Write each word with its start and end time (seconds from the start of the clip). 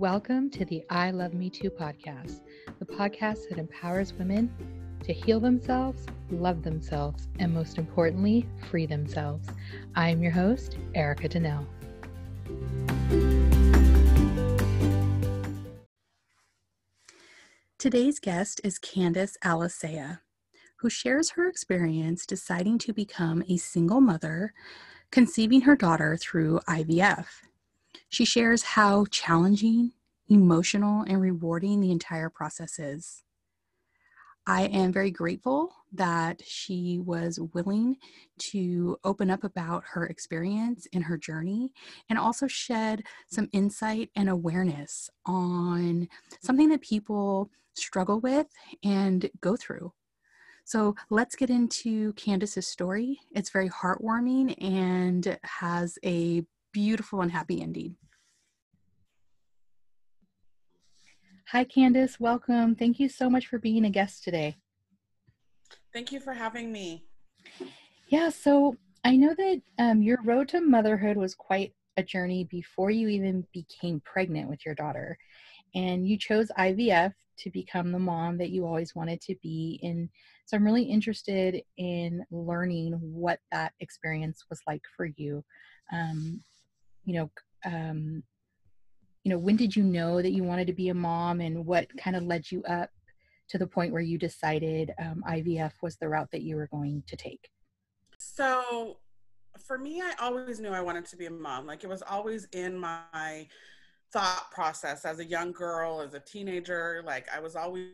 Welcome 0.00 0.48
to 0.52 0.64
the 0.64 0.82
I 0.88 1.10
Love 1.10 1.34
Me 1.34 1.50
Too 1.50 1.68
podcast, 1.68 2.40
the 2.78 2.86
podcast 2.86 3.50
that 3.50 3.58
empowers 3.58 4.14
women 4.14 4.50
to 5.04 5.12
heal 5.12 5.40
themselves, 5.40 6.06
love 6.30 6.62
themselves, 6.62 7.28
and 7.38 7.52
most 7.52 7.76
importantly, 7.76 8.48
free 8.70 8.86
themselves. 8.86 9.46
I 9.94 10.08
am 10.08 10.22
your 10.22 10.32
host, 10.32 10.78
Erica 10.94 11.28
Donnell. 11.28 11.66
Today's 17.78 18.18
guest 18.18 18.62
is 18.64 18.78
Candace 18.78 19.36
Alicea, 19.44 20.20
who 20.76 20.88
shares 20.88 21.32
her 21.32 21.46
experience 21.46 22.24
deciding 22.24 22.78
to 22.78 22.94
become 22.94 23.44
a 23.50 23.58
single 23.58 24.00
mother, 24.00 24.54
conceiving 25.10 25.60
her 25.60 25.76
daughter 25.76 26.16
through 26.16 26.60
IVF. 26.60 27.26
She 28.08 28.24
shares 28.24 28.62
how 28.62 29.04
challenging, 29.04 29.92
emotional, 30.30 31.02
and 31.02 31.20
rewarding 31.20 31.80
the 31.80 31.90
entire 31.90 32.30
process 32.30 32.78
is. 32.78 33.24
I 34.46 34.62
am 34.62 34.92
very 34.92 35.10
grateful 35.10 35.72
that 35.92 36.40
she 36.44 36.98
was 36.98 37.38
willing 37.52 37.96
to 38.38 38.96
open 39.04 39.30
up 39.30 39.44
about 39.44 39.84
her 39.92 40.06
experience 40.06 40.86
and 40.92 41.04
her 41.04 41.18
journey 41.18 41.72
and 42.08 42.18
also 42.18 42.46
shed 42.46 43.02
some 43.28 43.48
insight 43.52 44.10
and 44.16 44.28
awareness 44.28 45.10
on 45.26 46.08
something 46.40 46.70
that 46.70 46.80
people 46.80 47.50
struggle 47.74 48.18
with 48.20 48.46
and 48.82 49.30
go 49.40 49.56
through. 49.56 49.92
So 50.64 50.94
let's 51.10 51.36
get 51.36 51.50
into 51.50 52.12
Candace's 52.14 52.66
story. 52.66 53.20
It's 53.32 53.50
very 53.50 53.68
heartwarming 53.68 54.54
and 54.62 55.38
has 55.42 55.98
a 56.04 56.44
beautiful 56.72 57.20
and 57.20 57.30
happy 57.30 57.60
ending. 57.60 57.96
Hi, 61.52 61.64
Candace. 61.64 62.20
Welcome. 62.20 62.76
Thank 62.76 63.00
you 63.00 63.08
so 63.08 63.28
much 63.28 63.48
for 63.48 63.58
being 63.58 63.84
a 63.84 63.90
guest 63.90 64.22
today. 64.22 64.58
Thank 65.92 66.12
you 66.12 66.20
for 66.20 66.32
having 66.32 66.70
me. 66.70 67.06
Yeah, 68.06 68.28
so 68.28 68.76
I 69.04 69.16
know 69.16 69.34
that 69.34 69.60
um, 69.80 70.00
your 70.00 70.22
road 70.22 70.46
to 70.50 70.60
motherhood 70.60 71.16
was 71.16 71.34
quite 71.34 71.72
a 71.96 72.04
journey 72.04 72.44
before 72.44 72.92
you 72.92 73.08
even 73.08 73.44
became 73.52 74.00
pregnant 74.04 74.48
with 74.48 74.64
your 74.64 74.76
daughter. 74.76 75.18
And 75.74 76.06
you 76.06 76.16
chose 76.18 76.52
IVF 76.56 77.14
to 77.38 77.50
become 77.50 77.90
the 77.90 77.98
mom 77.98 78.38
that 78.38 78.50
you 78.50 78.64
always 78.64 78.94
wanted 78.94 79.20
to 79.22 79.34
be. 79.42 79.80
And 79.82 80.08
so 80.46 80.56
I'm 80.56 80.64
really 80.64 80.84
interested 80.84 81.60
in 81.78 82.24
learning 82.30 82.92
what 83.02 83.40
that 83.50 83.72
experience 83.80 84.44
was 84.48 84.60
like 84.68 84.82
for 84.96 85.06
you. 85.16 85.44
Um, 85.92 86.44
you 87.04 87.14
know, 87.14 87.30
um, 87.64 88.22
you 89.24 89.30
know, 89.30 89.38
when 89.38 89.56
did 89.56 89.76
you 89.76 89.82
know 89.82 90.22
that 90.22 90.32
you 90.32 90.44
wanted 90.44 90.66
to 90.68 90.72
be 90.72 90.88
a 90.88 90.94
mom 90.94 91.40
and 91.40 91.66
what 91.66 91.86
kind 91.98 92.16
of 92.16 92.24
led 92.24 92.50
you 92.50 92.62
up 92.64 92.90
to 93.48 93.58
the 93.58 93.66
point 93.66 93.92
where 93.92 94.00
you 94.00 94.16
decided 94.16 94.92
um, 94.98 95.22
IVF 95.28 95.72
was 95.82 95.96
the 95.96 96.08
route 96.08 96.30
that 96.32 96.42
you 96.42 96.56
were 96.56 96.68
going 96.68 97.02
to 97.06 97.16
take? 97.16 97.50
So 98.18 98.98
for 99.66 99.76
me, 99.76 100.00
I 100.00 100.12
always 100.20 100.60
knew 100.60 100.70
I 100.70 100.80
wanted 100.80 101.04
to 101.06 101.16
be 101.16 101.26
a 101.26 101.30
mom. 101.30 101.66
Like 101.66 101.84
it 101.84 101.88
was 101.88 102.02
always 102.02 102.46
in 102.52 102.78
my 102.78 103.46
thought 104.12 104.50
process 104.50 105.04
as 105.04 105.18
a 105.18 105.24
young 105.24 105.52
girl, 105.52 106.00
as 106.00 106.14
a 106.14 106.20
teenager. 106.20 107.02
Like 107.04 107.28
I 107.34 107.40
was 107.40 107.56
always 107.56 107.90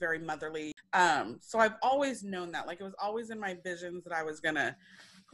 very 0.00 0.18
motherly. 0.18 0.72
Um, 0.92 1.38
so 1.40 1.58
I've 1.58 1.74
always 1.82 2.24
known 2.24 2.50
that. 2.52 2.66
Like 2.66 2.80
it 2.80 2.84
was 2.84 2.94
always 3.00 3.30
in 3.30 3.38
my 3.38 3.56
visions 3.62 4.02
that 4.04 4.12
I 4.12 4.22
was 4.22 4.40
gonna 4.40 4.76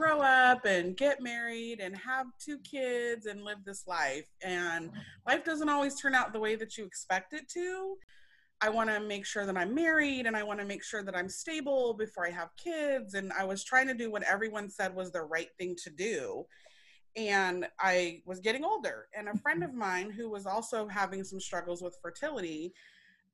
grow 0.01 0.21
up 0.23 0.65
and 0.65 0.97
get 0.97 1.21
married 1.21 1.79
and 1.79 1.95
have 1.95 2.27
two 2.43 2.59
kids 2.61 3.27
and 3.27 3.45
live 3.45 3.59
this 3.67 3.87
life. 3.87 4.25
And 4.43 4.91
life 5.27 5.45
doesn't 5.45 5.69
always 5.69 6.01
turn 6.01 6.15
out 6.15 6.33
the 6.33 6.41
way 6.41 6.57
that 6.57 6.79
you 6.79 6.87
expect 6.87 7.35
it 7.35 7.47
to. 7.51 7.97
I 8.63 8.71
want 8.71 8.89
to 8.89 8.99
make 9.01 9.27
sure 9.27 9.45
that 9.45 9.59
I'm 9.59 9.75
married 9.75 10.27
and 10.27 10.35
I 10.35 10.43
want 10.43 10.59
to 10.61 10.65
make 10.65 10.83
sure 10.83 11.03
that 11.03 11.15
I'm 11.15 11.29
stable 11.29 11.93
before 11.93 12.27
I 12.27 12.31
have 12.31 12.49
kids. 12.57 13.13
And 13.13 13.31
I 13.39 13.45
was 13.45 13.63
trying 13.63 13.89
to 13.89 13.95
do 13.95 14.11
what 14.11 14.23
everyone 14.23 14.71
said 14.71 14.95
was 14.97 15.13
the 15.13 15.21
right 15.21 15.49
thing 15.59 15.77
to 15.85 15.91
do. 15.91 16.47
And 17.17 17.67
I 17.79 18.23
was 18.25 18.41
getting 18.41 18.65
older. 18.65 19.07
And 19.15 19.29
a 19.29 19.37
friend 19.37 19.63
of 19.63 19.75
mine 19.75 20.11
who 20.11 20.31
was 20.31 20.47
also 20.47 20.89
having 20.89 21.25
some 21.25 21.41
struggles 21.41 21.83
with 21.83 21.99
fertility 22.03 22.73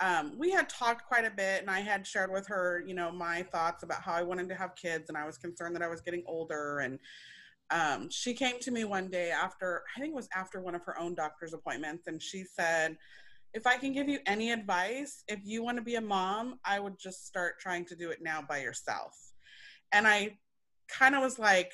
um, 0.01 0.35
we 0.37 0.51
had 0.51 0.69
talked 0.69 1.07
quite 1.07 1.25
a 1.25 1.31
bit 1.31 1.63
and 1.63 1.71
I 1.71 1.81
had 1.81 2.07
shared 2.07 2.31
with 2.31 2.47
her, 2.49 2.85
you 2.87 2.95
know, 2.95 3.11
my 3.11 3.43
thoughts 3.43 3.83
about 3.83 4.03
how 4.03 4.13
I 4.13 4.23
wanted 4.23 4.49
to 4.51 4.55
have 4.55 4.77
kids 4.77 5.09
and 5.09 5.17
I 5.17 5.25
was 5.25 5.39
concerned 5.39 5.75
that 5.75 5.83
I 5.83 5.89
was 5.89 6.01
getting 6.01 6.23
older. 6.27 6.81
And 6.81 6.99
um, 7.71 8.11
she 8.11 8.35
came 8.35 8.61
to 8.61 8.71
me 8.71 8.85
one 8.85 9.09
day 9.09 9.31
after, 9.31 9.83
I 9.97 10.01
think 10.01 10.13
it 10.13 10.17
was 10.17 10.29
after 10.37 10.61
one 10.61 10.75
of 10.75 10.85
her 10.85 10.99
own 10.99 11.15
doctor's 11.15 11.55
appointments, 11.55 12.07
and 12.07 12.23
she 12.23 12.45
said, 12.45 12.97
if 13.55 13.67
I 13.67 13.79
can 13.79 13.93
give 13.93 14.09
you 14.09 14.19
any 14.27 14.53
advice, 14.53 15.25
if 15.29 15.41
you 15.45 15.65
want 15.65 15.79
to 15.79 15.83
be 15.83 15.95
a 15.95 16.01
mom, 16.01 16.59
I 16.65 16.79
would 16.79 16.99
just 16.99 17.27
start 17.27 17.59
trying 17.59 17.87
to 17.87 17.97
do 17.97 18.11
it 18.11 18.19
now 18.23 18.45
by 18.47 18.59
yourself. 18.59 19.33
And 19.93 20.07
I 20.07 20.37
kind 20.89 21.15
of 21.15 21.23
was 21.23 21.39
like, 21.39 21.73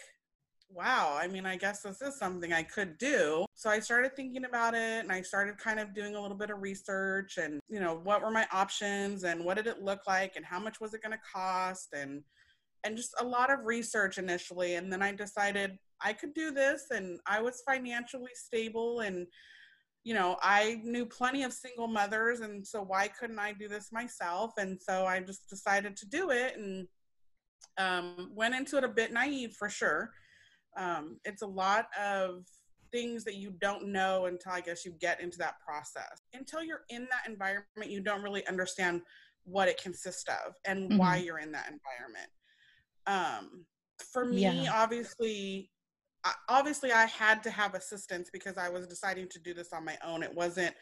wow, 0.75 1.19
I 1.21 1.29
mean, 1.29 1.47
I 1.47 1.57
guess 1.57 1.83
this 1.83 2.01
is 2.03 2.19
something 2.19 2.53
I 2.53 2.63
could 2.63 2.99
do. 2.99 3.45
So 3.55 3.71
I 3.71 3.81
started 3.81 4.17
thinking 4.17 4.45
about 4.45 4.75
it 4.75 5.03
and 5.03 5.13
I 5.13 5.23
started 5.23 5.59
kind 5.59 5.79
of 5.79 5.95
doing 5.95 6.15
a 6.15 6.21
little 6.21 6.37
bit 6.37 6.51
of 6.51 6.61
research 6.61 7.39
and, 7.39 7.61
you 7.69 7.81
know, 7.81 8.01
what 8.03 8.23
were 8.23 8.31
my 8.31 8.47
options 8.53 9.25
and 9.25 9.45
what 9.45 9.57
did 9.57 9.67
it 9.67 9.83
look 9.83 10.01
like 10.07 10.35
and 10.37 10.45
how 10.45 10.59
much 10.59 10.81
was 10.81 10.95
it 10.95 11.03
going 11.03 11.13
to 11.13 11.33
cost 11.33 11.89
and, 11.93 12.23
and 12.85 12.97
just 12.97 13.15
a 13.21 13.25
lot 13.25 13.53
of 13.53 13.65
research 13.65 14.19
initially. 14.19 14.75
And 14.75 14.93
then 14.93 15.03
I 15.03 15.13
decided 15.13 15.79
I 16.01 16.13
could 16.13 16.35
do 16.35 16.51
this 16.51 16.87
and 16.91 17.21
I 17.27 17.41
was 17.43 17.63
financially 17.67 18.33
stable 18.35 19.01
and, 19.01 19.27
you 20.05 20.15
know, 20.15 20.37
I 20.43 20.81
knew 20.83 21.07
plenty 21.07 21.45
of 21.45 21.53
single 21.53 21.87
mothers. 21.87 22.41
And 22.41 22.67
so 22.67 22.83
why 22.83 23.09
couldn't 23.09 23.39
I 23.39 23.53
do 23.53 23.69
this 23.69 23.93
myself? 23.93 24.53
And 24.57 24.81
so 24.81 25.07
I 25.07 25.21
just 25.21 25.49
decided 25.49 25.97
to 25.99 26.07
do 26.07 26.31
it 26.31 26.57
and 26.57 26.89
um, 27.79 28.31
went 28.35 28.55
into 28.55 28.77
it 28.79 28.85
a 28.85 28.89
bit 28.89 29.13
naive 29.13 29.55
for 29.59 29.69
sure 29.69 30.11
um, 30.77 31.19
it's 31.25 31.43
a 31.43 31.47
lot 31.47 31.87
of 32.01 32.45
things 32.93 33.25
that 33.25 33.37
you 33.37 33.53
don't 33.61 33.87
know 33.87 34.27
until 34.27 34.53
I 34.53 34.61
guess 34.61 34.85
you 34.85 34.93
get 35.01 35.21
into 35.21 35.39
that 35.39 35.55
process. 35.67 36.21
Until 36.35 36.63
you're 36.63 36.85
in 36.91 37.09
that 37.11 37.29
environment, 37.31 37.91
you 37.91 38.01
don't 38.01 38.23
really 38.23 38.47
understand 38.47 39.03
what 39.45 39.69
it 39.69 39.83
consists 39.83 40.25
of 40.29 40.55
and 40.67 40.91
mm-hmm. 40.91 40.99
why 40.99 41.17
you're 41.17 41.39
in 41.39 41.53
that 41.53 41.71
environment. 41.71 42.31
Um, 43.07 43.65
for 44.13 44.25
me, 44.25 44.43
yeah. 44.43 44.73
obviously, 44.73 45.71
obviously, 46.49 46.93
I 46.93 47.07
had 47.07 47.43
to 47.45 47.51
have 47.51 47.75
assistance 47.75 48.31
because 48.33 48.59
I 48.59 48.69
was 48.69 48.87
deciding 48.87 49.29
to 49.29 49.41
do 49.41 49.55
this 49.55 49.73
on 49.73 49.85
my 49.85 49.97
own. 50.05 50.23
It 50.23 50.35
wasn't 50.35 50.75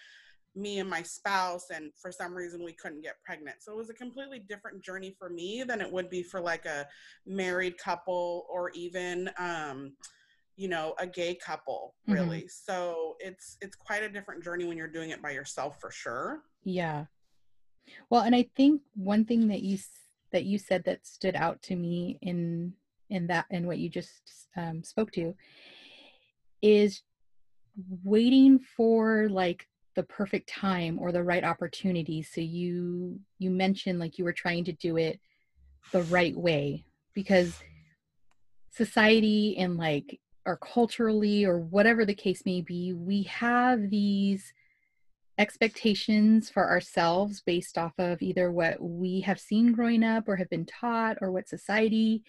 me 0.56 0.80
and 0.80 0.90
my 0.90 1.02
spouse 1.02 1.66
and 1.70 1.90
for 2.00 2.10
some 2.10 2.34
reason 2.34 2.64
we 2.64 2.72
couldn't 2.72 3.02
get 3.02 3.14
pregnant 3.24 3.56
so 3.60 3.72
it 3.72 3.76
was 3.76 3.90
a 3.90 3.94
completely 3.94 4.40
different 4.40 4.82
journey 4.82 5.14
for 5.18 5.30
me 5.30 5.62
than 5.66 5.80
it 5.80 5.90
would 5.90 6.10
be 6.10 6.22
for 6.22 6.40
like 6.40 6.66
a 6.66 6.86
married 7.26 7.78
couple 7.78 8.46
or 8.50 8.70
even 8.70 9.30
um 9.38 9.92
you 10.56 10.68
know 10.68 10.94
a 10.98 11.06
gay 11.06 11.34
couple 11.34 11.94
mm-hmm. 12.02 12.20
really 12.20 12.38
mm-hmm. 12.40 12.72
so 12.72 13.14
it's 13.20 13.56
it's 13.60 13.76
quite 13.76 14.02
a 14.02 14.08
different 14.08 14.42
journey 14.42 14.64
when 14.64 14.76
you're 14.76 14.88
doing 14.88 15.10
it 15.10 15.22
by 15.22 15.30
yourself 15.30 15.80
for 15.80 15.90
sure 15.90 16.42
yeah 16.64 17.04
well 18.10 18.22
and 18.22 18.34
i 18.34 18.44
think 18.56 18.82
one 18.94 19.24
thing 19.24 19.46
that 19.46 19.62
you 19.62 19.78
that 20.32 20.44
you 20.44 20.58
said 20.58 20.82
that 20.84 21.06
stood 21.06 21.36
out 21.36 21.60
to 21.62 21.76
me 21.76 22.18
in 22.22 22.72
in 23.08 23.26
that 23.26 23.46
and 23.50 23.66
what 23.66 23.78
you 23.78 23.88
just 23.88 24.48
um, 24.56 24.82
spoke 24.84 25.10
to 25.12 25.34
is 26.62 27.02
waiting 28.04 28.58
for 28.58 29.28
like 29.30 29.66
the 30.00 30.06
perfect 30.06 30.48
time 30.48 30.98
or 30.98 31.12
the 31.12 31.22
right 31.22 31.44
opportunity. 31.44 32.22
So 32.22 32.40
you 32.40 33.20
you 33.38 33.50
mentioned 33.50 33.98
like 33.98 34.16
you 34.16 34.24
were 34.24 34.32
trying 34.32 34.64
to 34.64 34.72
do 34.72 34.96
it 34.96 35.20
the 35.92 36.04
right 36.04 36.34
way 36.34 36.86
because 37.14 37.62
society 38.70 39.58
and 39.58 39.76
like 39.76 40.18
or 40.46 40.56
culturally 40.56 41.44
or 41.44 41.58
whatever 41.58 42.06
the 42.06 42.14
case 42.14 42.46
may 42.46 42.62
be 42.62 42.94
we 42.94 43.24
have 43.24 43.90
these 43.90 44.54
expectations 45.36 46.48
for 46.48 46.66
ourselves 46.70 47.42
based 47.44 47.76
off 47.76 47.92
of 47.98 48.22
either 48.22 48.50
what 48.50 48.80
we 48.80 49.20
have 49.20 49.38
seen 49.38 49.72
growing 49.72 50.02
up 50.02 50.28
or 50.28 50.36
have 50.36 50.48
been 50.48 50.64
taught 50.64 51.18
or 51.20 51.30
what 51.30 51.46
society 51.46 52.22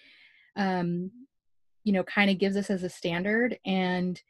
um 0.57 1.09
you 1.83 1.94
know 1.94 2.03
kind 2.03 2.29
of 2.29 2.38
gives 2.38 2.57
us 2.57 2.69
as 2.69 2.83
a 2.83 2.89
standard. 2.89 3.57
And 3.65 4.21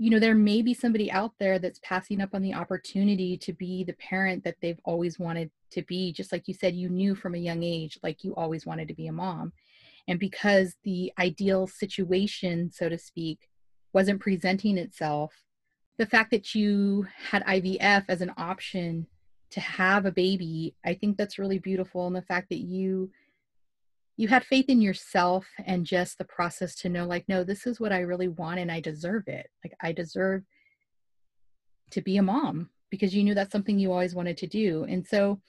you 0.00 0.08
know 0.08 0.18
there 0.18 0.34
may 0.34 0.62
be 0.62 0.72
somebody 0.72 1.12
out 1.12 1.34
there 1.38 1.58
that's 1.58 1.78
passing 1.82 2.22
up 2.22 2.30
on 2.32 2.40
the 2.40 2.54
opportunity 2.54 3.36
to 3.36 3.52
be 3.52 3.84
the 3.84 3.92
parent 3.92 4.42
that 4.42 4.56
they've 4.62 4.80
always 4.84 5.18
wanted 5.18 5.50
to 5.70 5.82
be 5.82 6.10
just 6.10 6.32
like 6.32 6.48
you 6.48 6.54
said 6.54 6.74
you 6.74 6.88
knew 6.88 7.14
from 7.14 7.34
a 7.34 7.38
young 7.38 7.62
age 7.62 7.98
like 8.02 8.24
you 8.24 8.34
always 8.34 8.64
wanted 8.64 8.88
to 8.88 8.94
be 8.94 9.08
a 9.08 9.12
mom. 9.12 9.52
And 10.08 10.18
because 10.18 10.74
the 10.84 11.12
ideal 11.18 11.66
situation 11.66 12.70
so 12.72 12.88
to 12.88 12.96
speak 12.96 13.50
wasn't 13.92 14.20
presenting 14.20 14.78
itself 14.78 15.44
the 15.98 16.06
fact 16.06 16.30
that 16.30 16.54
you 16.54 17.06
had 17.30 17.44
IVF 17.44 18.06
as 18.08 18.22
an 18.22 18.32
option 18.38 19.06
to 19.50 19.60
have 19.60 20.06
a 20.06 20.12
baby 20.12 20.74
i 20.82 20.94
think 20.94 21.18
that's 21.18 21.38
really 21.38 21.58
beautiful. 21.58 22.06
And 22.06 22.16
the 22.16 22.22
fact 22.22 22.48
that 22.48 22.60
you 22.60 23.10
you 24.20 24.28
had 24.28 24.44
faith 24.44 24.68
in 24.68 24.82
yourself 24.82 25.46
and 25.64 25.86
just 25.86 26.18
the 26.18 26.26
process 26.26 26.74
to 26.74 26.90
know 26.90 27.06
like 27.06 27.26
no 27.26 27.42
this 27.42 27.66
is 27.66 27.80
what 27.80 27.90
i 27.90 28.00
really 28.00 28.28
want 28.28 28.60
and 28.60 28.70
i 28.70 28.78
deserve 28.78 29.26
it. 29.28 29.48
Like 29.64 29.72
i 29.80 29.92
deserve 29.92 30.42
to 31.92 32.02
be 32.02 32.18
a 32.18 32.22
mom 32.22 32.68
because 32.90 33.14
you 33.14 33.24
knew 33.24 33.34
that's 33.34 33.50
something 33.50 33.78
you 33.78 33.92
always 33.92 34.14
wanted 34.14 34.36
to 34.36 34.46
do. 34.46 34.84
And 34.84 35.06
so 35.06 35.40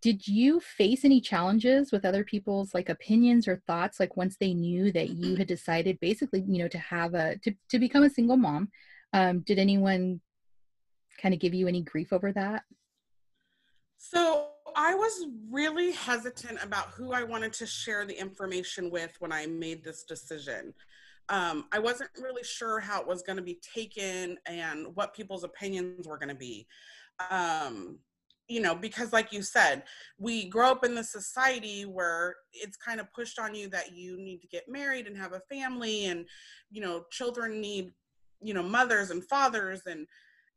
did 0.00 0.26
you 0.26 0.60
face 0.60 1.04
any 1.04 1.20
challenges 1.20 1.92
with 1.92 2.06
other 2.06 2.24
people's 2.24 2.72
like 2.72 2.88
opinions 2.88 3.46
or 3.46 3.62
thoughts 3.66 4.00
like 4.00 4.16
once 4.16 4.38
they 4.40 4.54
knew 4.54 4.90
that 4.92 5.10
you 5.10 5.36
had 5.36 5.46
decided 5.46 6.00
basically 6.00 6.44
you 6.48 6.62
know 6.62 6.68
to 6.68 6.78
have 6.78 7.12
a 7.12 7.36
to, 7.42 7.52
to 7.68 7.78
become 7.78 8.02
a 8.02 8.10
single 8.10 8.38
mom? 8.38 8.70
Um, 9.12 9.40
did 9.40 9.58
anyone 9.58 10.22
kind 11.20 11.34
of 11.34 11.40
give 11.40 11.52
you 11.52 11.68
any 11.68 11.82
grief 11.82 12.14
over 12.14 12.32
that? 12.32 12.62
So 13.98 14.52
i 14.76 14.94
was 14.94 15.26
really 15.50 15.92
hesitant 15.92 16.58
about 16.62 16.88
who 16.88 17.12
i 17.12 17.22
wanted 17.22 17.52
to 17.52 17.66
share 17.66 18.04
the 18.04 18.18
information 18.18 18.90
with 18.90 19.14
when 19.20 19.32
i 19.32 19.46
made 19.46 19.84
this 19.84 20.04
decision. 20.04 20.72
Um, 21.28 21.66
i 21.72 21.78
wasn't 21.78 22.10
really 22.20 22.44
sure 22.44 22.80
how 22.80 23.00
it 23.00 23.06
was 23.06 23.22
going 23.22 23.36
to 23.36 23.42
be 23.42 23.60
taken 23.74 24.38
and 24.46 24.86
what 24.94 25.14
people's 25.14 25.44
opinions 25.44 26.08
were 26.08 26.18
going 26.18 26.30
to 26.30 26.34
be. 26.34 26.66
Um, 27.30 27.98
you 28.48 28.60
know 28.60 28.74
because 28.74 29.12
like 29.12 29.32
you 29.32 29.42
said 29.42 29.82
we 30.18 30.48
grow 30.48 30.70
up 30.70 30.84
in 30.84 30.94
the 30.94 31.04
society 31.04 31.84
where 31.84 32.34
it's 32.52 32.76
kind 32.76 32.98
of 32.98 33.12
pushed 33.12 33.38
on 33.38 33.54
you 33.54 33.68
that 33.68 33.94
you 33.94 34.16
need 34.18 34.40
to 34.40 34.48
get 34.48 34.68
married 34.68 35.06
and 35.06 35.16
have 35.16 35.34
a 35.34 35.42
family 35.54 36.06
and 36.06 36.26
you 36.70 36.80
know 36.80 37.04
children 37.10 37.60
need 37.60 37.92
you 38.40 38.54
know 38.54 38.62
mothers 38.62 39.10
and 39.10 39.22
fathers 39.24 39.82
and 39.86 40.06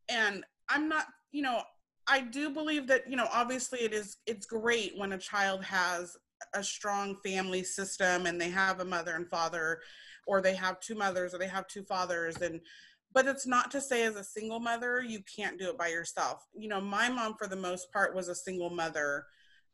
and 0.09 0.43
i'm 0.69 0.87
not 0.87 1.05
you 1.31 1.41
know 1.41 1.61
i 2.07 2.19
do 2.19 2.49
believe 2.49 2.87
that 2.87 3.09
you 3.09 3.15
know 3.15 3.27
obviously 3.31 3.79
it 3.79 3.93
is 3.93 4.17
it's 4.25 4.45
great 4.45 4.93
when 4.97 5.13
a 5.13 5.17
child 5.17 5.63
has 5.63 6.17
a 6.55 6.63
strong 6.63 7.15
family 7.23 7.63
system 7.63 8.25
and 8.25 8.39
they 8.39 8.49
have 8.49 8.79
a 8.79 8.85
mother 8.85 9.15
and 9.15 9.29
father 9.29 9.79
or 10.27 10.41
they 10.41 10.55
have 10.55 10.79
two 10.79 10.95
mothers 10.95 11.33
or 11.33 11.37
they 11.37 11.47
have 11.47 11.67
two 11.67 11.83
fathers 11.83 12.37
and 12.37 12.59
but 13.13 13.27
it's 13.27 13.45
not 13.45 13.69
to 13.71 13.81
say 13.81 14.03
as 14.03 14.15
a 14.15 14.23
single 14.23 14.59
mother 14.59 15.01
you 15.01 15.21
can't 15.35 15.59
do 15.59 15.69
it 15.69 15.77
by 15.77 15.87
yourself. 15.87 16.47
You 16.53 16.69
know 16.69 16.81
my 16.81 17.09
mom 17.09 17.35
for 17.37 17.47
the 17.47 17.55
most 17.55 17.91
part 17.91 18.15
was 18.15 18.27
a 18.27 18.35
single 18.35 18.69
mother 18.69 19.25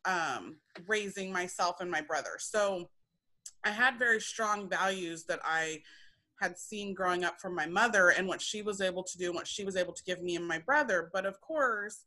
um, 0.06 0.58
raising 0.88 1.32
myself 1.32 1.78
and 1.80 1.92
my 1.92 2.02
brother. 2.02 2.38
So 2.40 2.90
i 3.64 3.70
had 3.70 3.98
very 3.98 4.20
strong 4.20 4.70
values 4.70 5.24
that 5.24 5.40
i 5.44 5.82
had 6.42 6.58
seen 6.58 6.94
growing 6.94 7.24
up 7.24 7.40
from 7.40 7.56
my 7.56 7.66
mother 7.66 8.10
and 8.10 8.28
what 8.28 8.42
she 8.42 8.62
was 8.62 8.82
able 8.82 9.04
to 9.04 9.18
do 9.18 9.28
and 9.28 9.36
what 9.36 9.48
she 9.48 9.64
was 9.64 9.76
able 9.76 9.94
to 9.94 10.04
give 10.04 10.22
me 10.22 10.36
and 10.36 10.48
my 10.48 10.60
brother 10.60 11.10
but 11.14 11.26
of 11.26 11.40
course 11.42 12.06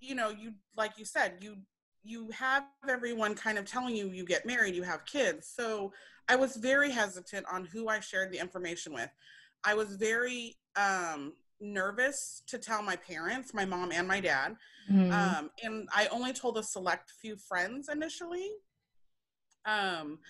you 0.00 0.14
know 0.14 0.30
you 0.30 0.52
like 0.76 0.92
you 0.98 1.04
said 1.04 1.34
you 1.40 1.56
you 2.02 2.30
have 2.30 2.64
everyone 2.88 3.34
kind 3.34 3.58
of 3.58 3.64
telling 3.64 3.96
you 3.96 4.08
you 4.10 4.24
get 4.24 4.46
married 4.46 4.74
you 4.74 4.82
have 4.82 5.04
kids 5.06 5.52
so 5.54 5.92
i 6.28 6.36
was 6.36 6.56
very 6.56 6.90
hesitant 6.90 7.44
on 7.50 7.64
who 7.64 7.88
i 7.88 7.98
shared 7.98 8.30
the 8.32 8.38
information 8.38 8.92
with 8.92 9.10
I 9.66 9.74
was 9.74 9.96
very 9.96 10.56
um, 10.76 11.32
nervous 11.60 12.42
to 12.46 12.56
tell 12.56 12.82
my 12.82 12.96
parents, 12.96 13.52
my 13.52 13.64
mom 13.64 13.90
and 13.92 14.06
my 14.06 14.20
dad. 14.20 14.56
Mm-hmm. 14.90 15.12
Um, 15.12 15.50
and 15.64 15.88
I 15.92 16.06
only 16.06 16.32
told 16.32 16.56
a 16.56 16.62
select 16.62 17.10
few 17.20 17.36
friends 17.36 17.88
initially. 17.88 18.48
Um, 19.64 20.20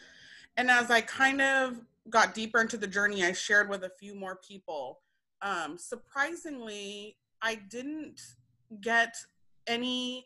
and 0.57 0.71
as 0.71 0.91
I 0.91 1.03
kind 1.03 1.43
of 1.43 1.83
got 2.09 2.35
deeper 2.35 2.63
into 2.63 2.79
the 2.79 2.87
journey, 2.87 3.25
I 3.25 3.33
shared 3.33 3.69
with 3.69 3.85
a 3.85 3.91
few 4.01 4.15
more 4.15 4.39
people. 4.47 5.01
Um, 5.43 5.77
surprisingly, 5.77 7.19
I 7.43 7.57
didn't 7.57 8.19
get 8.81 9.15
any 9.67 10.25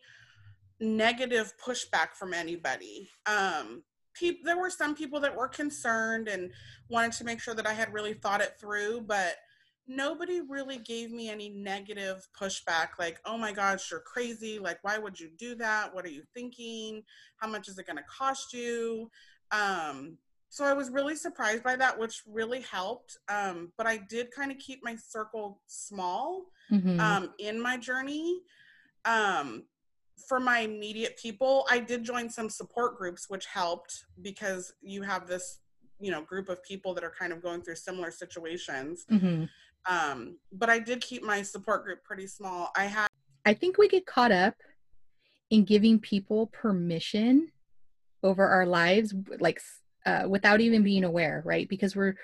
negative 0.79 1.53
pushback 1.63 2.15
from 2.15 2.33
anybody. 2.33 3.09
Um, 3.25 3.83
people 4.13 4.41
there 4.45 4.59
were 4.59 4.69
some 4.69 4.95
people 4.95 5.19
that 5.21 5.35
were 5.35 5.47
concerned 5.47 6.27
and 6.27 6.51
wanted 6.89 7.13
to 7.13 7.23
make 7.23 7.39
sure 7.39 7.53
that 7.53 7.67
I 7.67 7.73
had 7.73 7.93
really 7.93 8.13
thought 8.13 8.41
it 8.41 8.55
through, 8.59 9.01
but 9.01 9.35
nobody 9.87 10.41
really 10.41 10.77
gave 10.77 11.11
me 11.11 11.29
any 11.29 11.49
negative 11.49 12.27
pushback 12.39 12.89
like, 12.99 13.19
"Oh 13.25 13.37
my 13.37 13.51
gosh, 13.51 13.91
you're 13.91 14.01
crazy. 14.01 14.59
Like 14.59 14.79
why 14.81 14.97
would 14.97 15.19
you 15.19 15.29
do 15.37 15.55
that? 15.55 15.93
What 15.93 16.05
are 16.05 16.09
you 16.09 16.23
thinking? 16.33 17.03
How 17.37 17.47
much 17.47 17.67
is 17.67 17.77
it 17.77 17.85
going 17.85 17.97
to 17.97 18.03
cost 18.03 18.53
you?" 18.53 19.09
Um 19.51 20.17
so 20.51 20.65
I 20.65 20.73
was 20.73 20.89
really 20.89 21.15
surprised 21.15 21.63
by 21.63 21.77
that, 21.77 21.97
which 21.97 22.23
really 22.27 22.59
helped. 22.59 23.17
Um, 23.29 23.71
but 23.77 23.87
I 23.87 24.01
did 24.09 24.31
kind 24.31 24.51
of 24.51 24.57
keep 24.57 24.81
my 24.83 24.97
circle 24.97 25.61
small 25.67 26.43
mm-hmm. 26.69 26.99
um, 26.99 27.29
in 27.39 27.61
my 27.61 27.77
journey. 27.77 28.41
Um, 29.05 29.63
for 30.27 30.39
my 30.39 30.59
immediate 30.59 31.17
people, 31.17 31.65
I 31.69 31.79
did 31.79 32.03
join 32.03 32.29
some 32.29 32.49
support 32.49 32.97
groups, 32.97 33.29
which 33.29 33.45
helped 33.45 34.05
because 34.21 34.73
you 34.81 35.01
have 35.01 35.27
this, 35.27 35.59
you 35.99 36.11
know, 36.11 36.21
group 36.21 36.49
of 36.49 36.63
people 36.63 36.93
that 36.93 37.03
are 37.03 37.13
kind 37.17 37.33
of 37.33 37.41
going 37.41 37.61
through 37.61 37.75
similar 37.75 38.11
situations. 38.11 39.05
Mm-hmm. 39.11 39.45
Um, 39.91 40.37
but 40.51 40.69
I 40.69 40.79
did 40.79 41.01
keep 41.01 41.23
my 41.23 41.41
support 41.41 41.83
group 41.83 42.03
pretty 42.03 42.27
small. 42.27 42.71
I 42.75 42.85
had. 42.85 43.07
I 43.45 43.53
think 43.53 43.77
we 43.77 43.87
get 43.87 44.05
caught 44.05 44.31
up 44.31 44.55
in 45.49 45.65
giving 45.65 45.99
people 45.99 46.47
permission 46.47 47.51
over 48.23 48.47
our 48.47 48.65
lives, 48.65 49.13
like 49.39 49.59
uh, 50.05 50.25
without 50.27 50.61
even 50.61 50.83
being 50.83 51.03
aware, 51.03 51.41
right? 51.45 51.67
Because 51.67 51.95
we're 51.95 52.15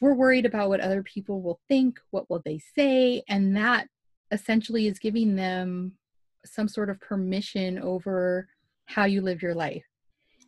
we're 0.00 0.14
worried 0.14 0.46
about 0.46 0.68
what 0.68 0.80
other 0.80 1.02
people 1.02 1.42
will 1.42 1.60
think, 1.68 2.00
what 2.10 2.28
will 2.28 2.42
they 2.44 2.60
say, 2.76 3.22
and 3.28 3.56
that 3.56 3.86
essentially 4.32 4.86
is 4.86 4.98
giving 4.98 5.36
them 5.36 5.92
some 6.44 6.68
sort 6.68 6.90
of 6.90 7.00
permission 7.00 7.78
over 7.78 8.48
how 8.86 9.04
you 9.04 9.20
live 9.20 9.42
your 9.42 9.54
life. 9.54 9.84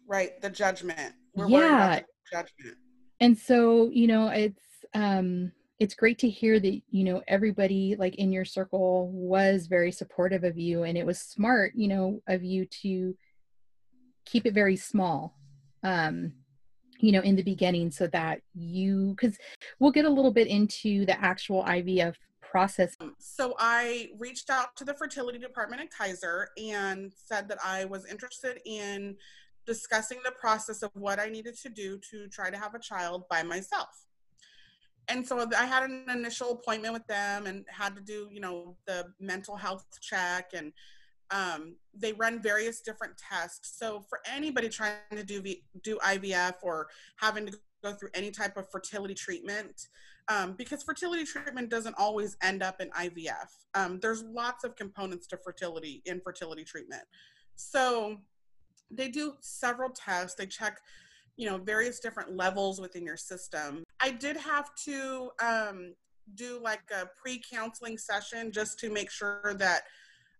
Right, 0.06 0.40
the 0.40 0.50
judgment. 0.50 1.14
We're 1.34 1.48
yeah. 1.48 2.00
judgment. 2.30 2.76
And 3.20 3.38
so, 3.38 3.88
you 3.92 4.06
know, 4.06 4.28
it's 4.28 4.62
um 4.94 5.52
it's 5.78 5.94
great 5.94 6.18
to 6.18 6.28
hear 6.28 6.60
that, 6.60 6.80
you 6.90 7.04
know, 7.04 7.22
everybody 7.26 7.96
like 7.98 8.16
in 8.16 8.32
your 8.32 8.44
circle 8.44 9.10
was 9.12 9.66
very 9.66 9.90
supportive 9.90 10.44
of 10.44 10.58
you 10.58 10.82
and 10.84 10.98
it 10.98 11.06
was 11.06 11.18
smart, 11.18 11.72
you 11.74 11.88
know, 11.88 12.20
of 12.28 12.42
you 12.44 12.66
to 12.82 13.16
keep 14.24 14.46
it 14.46 14.54
very 14.54 14.76
small. 14.76 15.36
Um 15.82 16.32
you 17.02 17.10
know 17.12 17.20
in 17.20 17.36
the 17.36 17.42
beginning 17.42 17.90
so 17.90 18.06
that 18.06 18.40
you 18.54 19.14
because 19.16 19.36
we'll 19.80 19.90
get 19.90 20.04
a 20.04 20.10
little 20.10 20.32
bit 20.32 20.46
into 20.46 21.04
the 21.04 21.20
actual 21.20 21.64
ivf 21.64 22.14
process? 22.52 22.96
So 23.18 23.54
I 23.58 24.10
reached 24.18 24.50
out 24.50 24.76
to 24.76 24.84
the 24.84 24.94
fertility 24.94 25.38
department 25.38 25.82
at 25.82 25.90
Kaiser 25.90 26.50
and 26.62 27.10
said 27.16 27.48
that 27.48 27.58
I 27.64 27.86
was 27.86 28.04
interested 28.06 28.60
in 28.66 29.16
discussing 29.66 30.18
the 30.24 30.32
process 30.32 30.82
of 30.82 30.90
what 30.94 31.18
I 31.18 31.28
needed 31.28 31.56
to 31.62 31.70
do 31.70 31.98
to 32.10 32.28
try 32.28 32.50
to 32.50 32.58
have 32.58 32.74
a 32.74 32.78
child 32.78 33.24
by 33.30 33.42
myself. 33.42 34.06
And 35.08 35.26
so 35.26 35.48
I 35.58 35.64
had 35.64 35.82
an 35.82 36.04
initial 36.10 36.52
appointment 36.52 36.92
with 36.92 37.06
them 37.06 37.46
and 37.46 37.64
had 37.68 37.96
to 37.96 38.02
do, 38.02 38.28
you 38.30 38.40
know, 38.40 38.76
the 38.86 39.06
mental 39.18 39.56
health 39.56 39.84
check 40.00 40.50
and 40.54 40.72
um, 41.30 41.76
they 41.94 42.12
run 42.12 42.42
various 42.42 42.82
different 42.82 43.14
tests. 43.16 43.78
So 43.78 44.04
for 44.08 44.20
anybody 44.30 44.68
trying 44.68 44.96
to 45.12 45.24
do 45.24 45.40
v- 45.40 45.64
do 45.82 45.98
IVF 46.04 46.56
or 46.62 46.88
having 47.16 47.46
to 47.46 47.52
go 47.82 47.94
through 47.94 48.10
any 48.14 48.30
type 48.30 48.56
of 48.56 48.70
fertility 48.70 49.14
treatment, 49.14 49.88
um, 50.28 50.54
because 50.56 50.82
fertility 50.82 51.24
treatment 51.24 51.68
doesn't 51.68 51.94
always 51.98 52.36
end 52.42 52.62
up 52.62 52.80
in 52.80 52.90
IVF. 52.90 53.48
Um, 53.74 53.98
there's 54.00 54.22
lots 54.24 54.64
of 54.64 54.76
components 54.76 55.26
to 55.28 55.36
fertility 55.36 56.02
in 56.06 56.20
fertility 56.20 56.64
treatment. 56.64 57.02
So 57.56 58.18
they 58.90 59.08
do 59.08 59.34
several 59.40 59.90
tests. 59.90 60.34
They 60.34 60.46
check, 60.46 60.80
you 61.36 61.48
know, 61.48 61.58
various 61.58 61.98
different 61.98 62.36
levels 62.36 62.80
within 62.80 63.04
your 63.04 63.16
system. 63.16 63.84
I 64.00 64.10
did 64.10 64.36
have 64.36 64.74
to 64.84 65.30
um, 65.42 65.94
do 66.34 66.60
like 66.62 66.82
a 66.90 67.06
pre-counseling 67.20 67.98
session 67.98 68.52
just 68.52 68.78
to 68.80 68.90
make 68.90 69.10
sure 69.10 69.54
that 69.58 69.82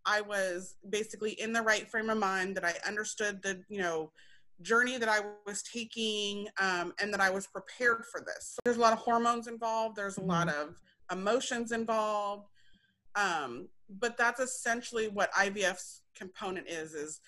I 0.05 0.21
was 0.21 0.77
basically 0.91 1.33
in 1.41 1.53
the 1.53 1.62
right 1.62 1.89
frame 1.89 2.11
of 2.11 2.19
mind, 2.19 2.57
that 2.57 2.65
I 2.65 2.75
understood 2.87 3.43
the, 3.43 3.62
you 3.69 3.81
know, 3.81 4.11
journey 4.62 4.99
that 4.99 5.09
I 5.09 5.21
was 5.47 5.62
taking 5.62 6.49
um, 6.61 6.92
and 7.00 7.12
that 7.12 7.21
I 7.21 7.31
was 7.31 7.47
prepared 7.47 8.04
for 8.11 8.21
this. 8.21 8.54
So 8.54 8.61
there's 8.64 8.76
a 8.76 8.81
lot 8.81 8.92
of 8.92 8.99
hormones 8.99 9.47
involved, 9.47 9.97
there's 9.97 10.19
a 10.19 10.21
mm-hmm. 10.21 10.31
lot 10.31 10.49
of 10.49 10.76
emotions 11.11 11.73
involved. 11.73 12.49
Um, 13.14 13.69
but 14.00 14.16
that's 14.16 14.40
essentially 14.40 15.09
what 15.09 15.33
IVF's 15.33 16.02
component 16.16 16.69
is 16.69 16.95
is 16.95 17.21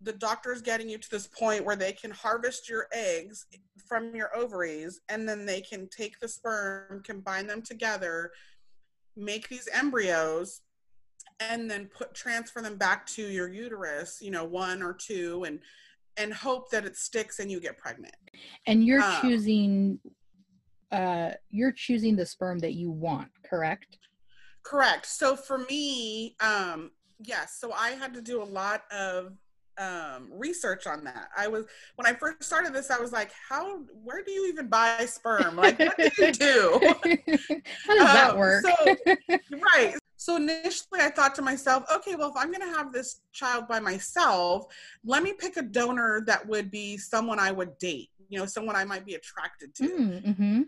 the 0.00 0.12
doctor's 0.12 0.60
getting 0.60 0.88
you 0.88 0.98
to 0.98 1.10
this 1.10 1.26
point 1.26 1.64
where 1.64 1.76
they 1.76 1.92
can 1.92 2.10
harvest 2.10 2.68
your 2.68 2.88
eggs 2.92 3.46
from 3.88 4.14
your 4.14 4.34
ovaries 4.36 5.00
and 5.08 5.26
then 5.26 5.46
they 5.46 5.60
can 5.60 5.88
take 5.88 6.20
the 6.20 6.28
sperm, 6.28 7.02
combine 7.04 7.46
them 7.46 7.62
together, 7.62 8.30
make 9.16 9.48
these 9.48 9.68
embryos 9.72 10.60
and 11.40 11.70
then 11.70 11.86
put 11.86 12.14
transfer 12.14 12.60
them 12.60 12.76
back 12.76 13.06
to 13.06 13.22
your 13.22 13.48
uterus, 13.48 14.18
you 14.20 14.30
know, 14.30 14.44
one 14.44 14.82
or 14.82 14.92
two 14.92 15.44
and 15.44 15.58
and 16.16 16.32
hope 16.32 16.70
that 16.70 16.84
it 16.84 16.96
sticks 16.96 17.38
and 17.38 17.50
you 17.50 17.60
get 17.60 17.78
pregnant. 17.78 18.14
And 18.66 18.84
you're 18.84 19.02
um, 19.02 19.20
choosing 19.20 19.98
uh 20.92 21.30
you're 21.50 21.72
choosing 21.72 22.16
the 22.16 22.26
sperm 22.26 22.58
that 22.60 22.74
you 22.74 22.90
want, 22.90 23.28
correct? 23.44 23.98
Correct. 24.62 25.06
So 25.06 25.36
for 25.36 25.58
me, 25.58 26.36
um 26.40 26.92
yes, 27.18 27.58
so 27.60 27.72
I 27.72 27.90
had 27.90 28.14
to 28.14 28.22
do 28.22 28.42
a 28.42 28.44
lot 28.44 28.82
of 28.92 29.32
um, 29.78 30.28
research 30.30 30.86
on 30.86 31.04
that. 31.04 31.28
I 31.36 31.48
was 31.48 31.66
when 31.96 32.06
I 32.06 32.12
first 32.12 32.42
started 32.42 32.72
this, 32.72 32.90
I 32.90 32.98
was 32.98 33.12
like, 33.12 33.30
"How? 33.48 33.80
Where 34.02 34.22
do 34.22 34.30
you 34.30 34.48
even 34.48 34.68
buy 34.68 35.04
sperm? 35.06 35.56
Like, 35.56 35.78
what 35.78 35.96
do 35.96 36.10
you 36.18 36.32
do? 36.32 36.80
How 37.86 37.94
does 37.94 38.12
that 38.12 38.30
Um, 38.30 38.38
work? 38.38 38.64
so- 38.64 38.96
right. 39.74 39.94
So 40.16 40.36
initially, 40.36 41.00
I 41.00 41.10
thought 41.10 41.34
to 41.34 41.42
myself, 41.42 41.84
okay, 41.94 42.14
well, 42.14 42.30
if 42.30 42.36
I'm 42.36 42.50
going 42.50 42.66
to 42.66 42.74
have 42.78 42.92
this 42.92 43.20
child 43.32 43.68
by 43.68 43.78
myself, 43.78 44.64
let 45.04 45.22
me 45.22 45.34
pick 45.34 45.58
a 45.58 45.62
donor 45.62 46.22
that 46.26 46.46
would 46.48 46.70
be 46.70 46.96
someone 46.96 47.38
I 47.38 47.50
would 47.52 47.76
date. 47.78 48.08
You 48.30 48.38
know, 48.38 48.46
someone 48.46 48.74
I 48.74 48.84
might 48.84 49.04
be 49.04 49.14
attracted 49.14 49.74
to 49.74 49.84
mm-hmm. 49.84 50.62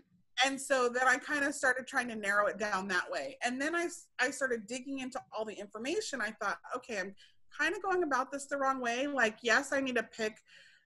and 0.45 0.61
so 0.61 0.89
then 0.89 1.07
i 1.07 1.17
kind 1.17 1.43
of 1.43 1.55
started 1.55 1.87
trying 1.87 2.07
to 2.07 2.15
narrow 2.15 2.45
it 2.45 2.59
down 2.59 2.87
that 2.87 3.09
way 3.09 3.35
and 3.43 3.59
then 3.59 3.75
I, 3.75 3.87
I 4.19 4.29
started 4.29 4.67
digging 4.67 4.99
into 4.99 5.19
all 5.35 5.43
the 5.43 5.53
information 5.53 6.21
i 6.21 6.29
thought 6.39 6.59
okay 6.75 6.99
i'm 6.99 7.15
kind 7.57 7.75
of 7.75 7.81
going 7.81 8.03
about 8.03 8.31
this 8.31 8.45
the 8.45 8.57
wrong 8.57 8.79
way. 8.79 9.07
Like 9.07 9.37
yes 9.41 9.73
i 9.73 9.81
need 9.81 9.95
to 9.95 10.03
pick 10.03 10.37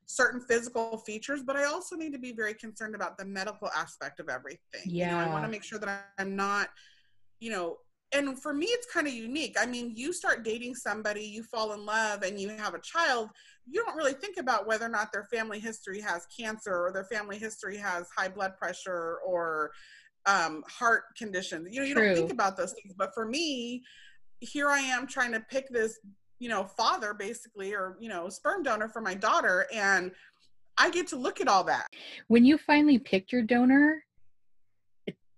certain 0.05 0.41
physical 0.41 0.97
features 0.97 1.41
but 1.41 1.55
i 1.55 1.63
also 1.63 1.95
need 1.95 2.11
to 2.11 2.19
be 2.19 2.33
very 2.33 2.53
concerned 2.53 2.95
about 2.95 3.17
the 3.17 3.25
medical 3.25 3.69
aspect 3.75 4.19
of 4.19 4.29
everything. 4.29 4.81
You 4.85 5.07
know 5.07 5.17
i 5.17 5.29
want 5.29 5.45
to 5.45 5.51
make 5.51 5.63
sure 5.63 5.79
that 5.79 6.07
i'm 6.17 6.35
not 6.35 6.69
you 7.39 7.51
know 7.51 7.77
and 8.13 8.41
for 8.41 8.53
me 8.53 8.65
it's 8.65 8.91
kind 8.91 9.07
of 9.07 9.13
unique. 9.13 9.55
I 9.57 9.65
mean 9.65 9.93
you 9.95 10.11
start 10.11 10.43
dating 10.43 10.75
somebody 10.75 11.23
you 11.23 11.43
fall 11.43 11.71
in 11.73 11.85
love 11.85 12.23
and 12.23 12.39
you 12.39 12.49
have 12.49 12.73
a 12.73 12.81
child 12.81 13.29
you 13.65 13.83
don't 13.85 13.95
really 13.95 14.13
think 14.13 14.37
about 14.37 14.67
whether 14.67 14.85
or 14.85 14.89
not 14.89 15.13
their 15.13 15.23
family 15.25 15.59
history 15.59 16.01
has 16.01 16.25
cancer 16.37 16.73
or 16.73 16.91
their 16.91 17.05
family 17.05 17.37
history 17.37 17.77
has 17.77 18.07
high 18.15 18.27
blood 18.27 18.57
pressure 18.57 19.19
or 19.25 19.71
um, 20.25 20.63
heart 20.67 21.03
conditions. 21.17 21.67
You 21.71 21.79
know 21.79 21.85
you 21.85 21.95
don't 21.95 22.15
think 22.15 22.31
about 22.31 22.57
those 22.57 22.73
things. 22.73 22.93
But 22.97 23.13
for 23.13 23.25
me 23.25 23.83
here 24.41 24.69
i 24.69 24.79
am 24.79 25.05
trying 25.05 25.31
to 25.31 25.39
pick 25.39 25.69
this 25.69 25.99
you 26.41 26.49
know 26.49 26.63
father 26.63 27.13
basically 27.13 27.73
or 27.73 27.95
you 27.99 28.09
know 28.09 28.27
sperm 28.27 28.63
donor 28.63 28.89
for 28.89 28.99
my 28.99 29.13
daughter 29.13 29.67
and 29.71 30.11
i 30.77 30.89
get 30.89 31.07
to 31.07 31.15
look 31.15 31.39
at 31.39 31.47
all 31.47 31.63
that. 31.63 31.85
When 32.27 32.43
you 32.43 32.57
finally 32.57 32.97
picked 32.97 33.31
your 33.31 33.43
donor 33.43 34.03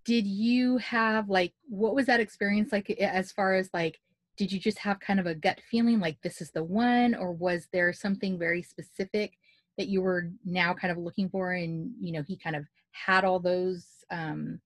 did 0.06 0.26
you 0.26 0.78
have 0.78 1.30
like 1.30 1.54
what 1.68 1.94
was 1.94 2.06
that 2.06 2.22
experience 2.22 2.72
like 2.72 2.90
as 2.92 3.32
far 3.32 3.54
as 3.56 3.70
like 3.74 4.00
did 4.38 4.52
you 4.52 4.60
just 4.60 4.80
have 4.80 5.00
kind 5.00 5.20
of 5.20 5.26
a 5.26 5.36
gut 5.36 5.60
feeling 5.70 6.00
like 6.00 6.18
this 6.22 6.42
is 6.42 6.52
the 6.52 6.64
one 6.64 7.16
or 7.16 7.34
was 7.34 7.68
there 7.74 7.92
something 7.92 8.40
very 8.40 8.64
specific 8.64 9.34
that 9.78 9.88
you 9.88 10.02
were 10.02 10.30
now 10.46 10.74
kind 10.74 10.92
of 10.92 10.98
looking 10.98 11.30
for 11.30 11.52
and 11.52 11.92
you 12.00 12.14
know 12.14 12.24
he 12.26 12.38
kind 12.38 12.56
of 12.56 12.66
had 12.92 13.26
all 13.26 13.40
those 13.40 13.86
um 14.10 14.60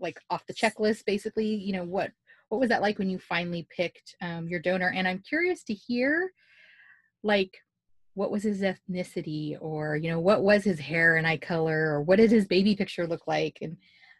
like 0.00 0.20
off 0.30 0.46
the 0.46 0.54
checklist 0.54 1.04
basically? 1.04 1.54
You 1.54 1.72
know 1.72 1.84
what 1.84 2.12
what 2.48 2.60
was 2.60 2.68
that 2.70 2.82
like 2.82 2.98
when 2.98 3.10
you 3.10 3.18
finally 3.18 3.66
picked 3.74 4.16
um, 4.22 4.48
your 4.48 4.60
donor? 4.60 4.92
And 4.94 5.06
i'm 5.06 5.22
curious 5.28 5.62
to 5.64 5.74
hear 5.74 6.32
like 7.22 7.56
what 8.14 8.30
was 8.30 8.42
his 8.42 8.62
ethnicity 8.62 9.56
or 9.60 9.96
you 9.96 10.10
know 10.10 10.18
what 10.18 10.42
was 10.42 10.64
his 10.64 10.80
hair 10.80 11.16
and 11.16 11.26
eye 11.26 11.36
color 11.36 11.92
or 11.92 12.02
what 12.02 12.16
did 12.16 12.30
his 12.30 12.46
baby 12.46 12.74
picture 12.74 13.06
look 13.06 13.26
like? 13.26 13.58
And 13.62 13.76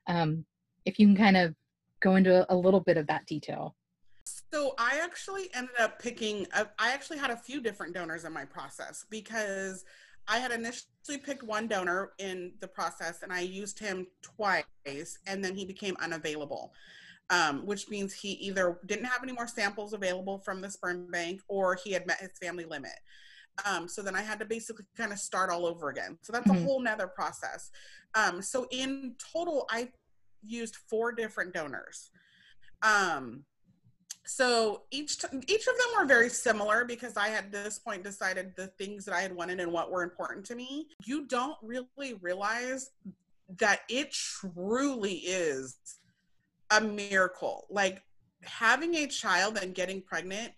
um, 0.06 0.44
if 0.84 0.98
you 0.98 1.06
can 1.06 1.16
kind 1.16 1.36
of 1.36 1.54
go 2.00 2.16
into 2.16 2.46
a 2.52 2.54
little 2.54 2.80
bit 2.80 2.96
of 2.96 3.06
that 3.08 3.26
detail. 3.26 3.74
So 4.52 4.74
I 4.78 5.00
actually 5.02 5.50
ended 5.54 5.74
up 5.80 5.98
picking. 5.98 6.46
A, 6.54 6.66
I 6.78 6.92
actually 6.92 7.18
had 7.18 7.30
a 7.30 7.36
few 7.36 7.60
different 7.60 7.94
donors 7.94 8.24
in 8.24 8.32
my 8.32 8.44
process 8.44 9.04
because 9.10 9.84
I 10.28 10.38
had 10.38 10.52
initially 10.52 11.18
picked 11.22 11.42
one 11.42 11.66
donor 11.66 12.12
in 12.18 12.52
the 12.60 12.68
process, 12.68 13.22
and 13.22 13.32
I 13.32 13.40
used 13.40 13.78
him 13.78 14.06
twice, 14.22 15.18
and 15.26 15.42
then 15.42 15.54
he 15.54 15.64
became 15.64 15.96
unavailable, 16.00 16.72
um, 17.30 17.66
which 17.66 17.88
means 17.88 18.12
he 18.12 18.32
either 18.32 18.78
didn't 18.86 19.04
have 19.04 19.22
any 19.22 19.32
more 19.32 19.46
samples 19.46 19.92
available 19.92 20.38
from 20.38 20.60
the 20.60 20.70
sperm 20.70 21.10
bank, 21.10 21.40
or 21.48 21.74
he 21.82 21.92
had 21.92 22.06
met 22.06 22.20
his 22.20 22.30
family 22.40 22.64
limit. 22.64 22.92
Um, 23.64 23.88
so 23.88 24.02
then 24.02 24.14
I 24.14 24.22
had 24.22 24.38
to 24.38 24.44
basically 24.44 24.84
kind 24.96 25.12
of 25.12 25.18
start 25.18 25.50
all 25.50 25.66
over 25.66 25.88
again. 25.88 26.18
So 26.22 26.32
that's 26.32 26.48
Mhm. 26.50 26.60
a 26.60 26.64
whole 26.64 26.80
nother 26.80 27.08
process. 27.08 27.70
Um, 28.14 28.40
so 28.40 28.66
in 28.70 29.16
total, 29.18 29.66
I 29.70 29.92
used 30.42 30.76
four 30.76 31.12
different 31.12 31.52
donors. 31.52 32.10
Um, 32.82 33.44
so 34.24 34.86
each 34.90 35.18
t- 35.18 35.26
each 35.48 35.66
of 35.66 35.76
them 35.78 35.86
were 35.98 36.04
very 36.06 36.28
similar 36.28 36.84
because 36.84 37.16
I 37.16 37.28
had 37.28 37.46
at 37.46 37.52
this 37.52 37.78
point 37.78 38.04
decided 38.04 38.54
the 38.56 38.68
things 38.68 39.04
that 39.06 39.14
I 39.14 39.22
had 39.22 39.34
wanted 39.34 39.58
and 39.58 39.72
what 39.72 39.90
were 39.90 40.02
important 40.02 40.46
to 40.46 40.54
me. 40.54 40.88
You 41.04 41.26
don't 41.26 41.56
really 41.62 42.14
realize 42.20 42.90
that 43.58 43.80
it 43.88 44.12
truly 44.12 45.14
is 45.14 45.78
a 46.70 46.80
miracle. 46.80 47.66
Like 47.70 48.02
having 48.44 48.94
a 48.96 49.06
child 49.06 49.58
and 49.60 49.74
getting 49.74 50.02
pregnant, 50.02 50.52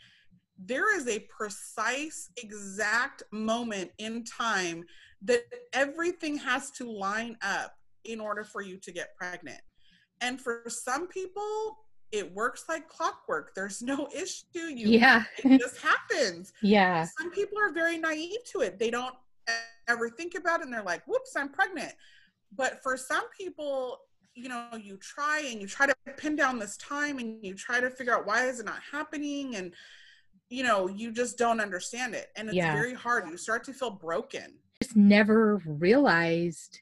there 0.58 0.96
is 0.96 1.08
a 1.08 1.20
precise, 1.20 2.30
exact 2.36 3.22
moment 3.32 3.90
in 3.98 4.24
time 4.24 4.84
that 5.22 5.42
everything 5.72 6.36
has 6.36 6.70
to 6.72 6.90
line 6.90 7.36
up 7.42 7.74
in 8.04 8.20
order 8.20 8.44
for 8.44 8.62
you 8.62 8.78
to 8.78 8.92
get 8.92 9.14
pregnant. 9.16 9.60
And 10.20 10.40
for 10.40 10.62
some 10.68 11.06
people, 11.08 11.78
it 12.12 12.32
works 12.34 12.64
like 12.68 12.88
clockwork. 12.88 13.54
There's 13.54 13.80
no 13.82 14.08
issue. 14.14 14.44
You 14.54 14.88
yeah 14.88 15.24
it 15.44 15.60
just 15.60 15.78
happens. 15.78 16.52
yeah 16.62 17.06
Some 17.18 17.30
people 17.30 17.58
are 17.58 17.72
very 17.72 17.98
naive 17.98 18.38
to 18.52 18.60
it. 18.60 18.78
They 18.78 18.90
don't 18.90 19.14
ever 19.88 20.10
think 20.10 20.34
about 20.34 20.60
it 20.60 20.64
and 20.64 20.72
they're 20.72 20.82
like, 20.82 21.06
whoops, 21.06 21.34
I'm 21.36 21.50
pregnant. 21.50 21.92
But 22.56 22.82
for 22.82 22.96
some 22.96 23.24
people, 23.36 23.98
you 24.34 24.48
know, 24.48 24.68
you 24.80 24.96
try 24.96 25.40
and 25.50 25.60
you 25.60 25.66
try 25.66 25.86
to 25.86 25.94
pin 26.16 26.36
down 26.36 26.58
this 26.58 26.76
time 26.76 27.18
and 27.18 27.44
you 27.44 27.54
try 27.54 27.80
to 27.80 27.90
figure 27.90 28.14
out 28.14 28.26
why 28.26 28.46
is 28.46 28.60
it 28.60 28.66
not 28.66 28.80
happening 28.92 29.56
and 29.56 29.74
you 30.48 30.64
know, 30.64 30.88
you 30.88 31.12
just 31.12 31.38
don't 31.38 31.60
understand 31.60 32.12
it. 32.14 32.28
And 32.34 32.48
it's 32.48 32.56
Yeah. 32.56 32.72
very 32.72 32.92
hard. 32.94 33.28
You 33.28 33.36
start 33.36 33.62
to 33.64 33.72
feel 33.72 33.90
broken. 33.90 34.58
just 34.82 34.96
never 34.96 35.62
realized 35.64 36.80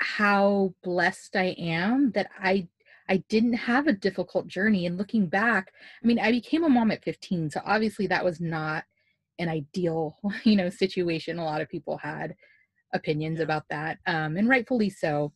how 0.00 0.74
blessed 0.82 1.36
I 1.36 1.54
am 1.58 2.10
that 2.12 2.28
I 2.38 2.68
I 3.08 3.18
didn't 3.28 3.52
have 3.54 3.86
a 3.86 3.92
difficult 3.92 4.46
journey 4.48 4.86
and 4.86 4.98
looking 4.98 5.26
back 5.26 5.72
I 6.02 6.06
mean 6.06 6.18
I 6.18 6.32
became 6.32 6.64
a 6.64 6.68
mom 6.68 6.90
at 6.90 7.04
15 7.04 7.50
so 7.50 7.60
obviously 7.64 8.06
that 8.08 8.24
was 8.24 8.40
not 8.40 8.84
an 9.38 9.48
ideal 9.48 10.16
you 10.44 10.56
know 10.56 10.70
situation 10.70 11.38
a 11.38 11.44
lot 11.44 11.60
of 11.60 11.68
people 11.68 11.96
had 11.98 12.34
opinions 12.92 13.38
Yeah. 13.38 13.44
about 13.44 13.64
that 13.70 13.98
um 14.06 14.36
and 14.36 14.48
rightfully 14.48 14.90
so 14.90 15.32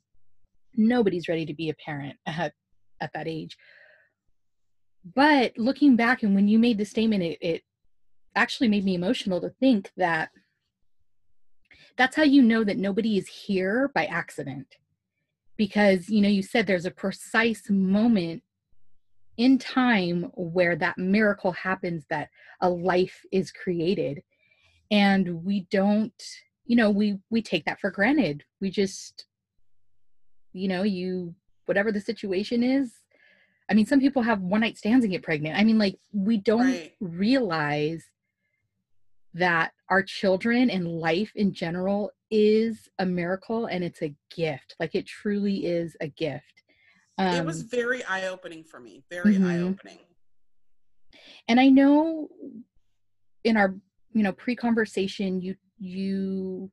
nobody's 0.76 1.28
ready 1.28 1.46
to 1.46 1.54
be 1.54 1.70
a 1.70 1.74
parent 1.74 2.16
at 2.26 2.52
at 3.00 3.12
that 3.14 3.28
age. 3.28 3.56
But 5.14 5.52
looking 5.56 5.96
back 5.96 6.22
and 6.22 6.34
when 6.34 6.48
you 6.48 6.58
made 6.58 6.78
the 6.78 6.84
statement 6.84 7.22
it, 7.22 7.38
it 7.40 7.62
actually 8.34 8.68
made 8.68 8.84
me 8.84 8.94
emotional 8.94 9.40
to 9.40 9.50
think 9.60 9.90
that 9.96 10.30
that's 11.96 12.16
how 12.16 12.24
you 12.24 12.42
know 12.42 12.64
that 12.64 12.76
nobody 12.76 13.16
is 13.16 13.28
here 13.28 13.90
by 13.94 14.04
accident. 14.06 14.76
Because 15.56 16.08
you 16.08 16.20
know 16.20 16.28
you 16.28 16.42
said 16.42 16.66
there's 16.66 16.86
a 16.86 16.90
precise 16.90 17.70
moment 17.70 18.42
in 19.36 19.58
time 19.58 20.30
where 20.34 20.76
that 20.76 20.98
miracle 20.98 21.52
happens 21.52 22.04
that 22.08 22.30
a 22.60 22.68
life 22.68 23.20
is 23.32 23.52
created. 23.52 24.22
And 24.90 25.44
we 25.44 25.66
don't 25.70 26.22
you 26.66 26.76
know 26.76 26.90
we 26.90 27.18
we 27.30 27.42
take 27.42 27.64
that 27.66 27.80
for 27.80 27.90
granted. 27.90 28.44
We 28.60 28.70
just 28.70 29.26
you 30.56 30.68
know 30.68 30.82
you 30.82 31.34
whatever 31.66 31.92
the 31.92 32.00
situation 32.00 32.62
is 32.62 32.92
i 33.70 33.74
mean 33.74 33.86
some 33.86 34.00
people 34.00 34.22
have 34.22 34.40
one 34.40 34.60
night 34.62 34.76
stands 34.78 35.04
and 35.04 35.12
get 35.12 35.22
pregnant 35.22 35.56
i 35.58 35.62
mean 35.62 35.78
like 35.78 35.96
we 36.12 36.38
don't 36.38 36.60
Right. 36.60 36.92
realize 37.00 38.04
that 39.34 39.72
our 39.90 40.02
children 40.02 40.70
and 40.70 40.88
life 40.88 41.30
in 41.34 41.52
general 41.52 42.10
is 42.30 42.88
a 42.98 43.04
miracle 43.04 43.66
and 43.66 43.84
it's 43.84 44.02
a 44.02 44.14
gift 44.34 44.74
like 44.80 44.94
it 44.94 45.06
truly 45.06 45.66
is 45.66 45.96
a 46.00 46.08
gift 46.08 46.62
um, 47.18 47.34
it 47.34 47.44
was 47.46 47.62
very 47.62 48.04
eye 48.04 48.26
opening 48.26 48.62
for 48.62 48.78
me. 48.78 49.02
Very 49.10 49.36
Mhm. 49.36 49.48
eye 49.48 49.60
opening. 49.60 49.98
and 51.48 51.58
i 51.60 51.68
know 51.68 52.28
in 53.44 53.56
our 53.56 53.74
you 54.12 54.22
know 54.22 54.32
pre-conversation 54.32 55.40
you 55.40 55.54
you 55.78 56.70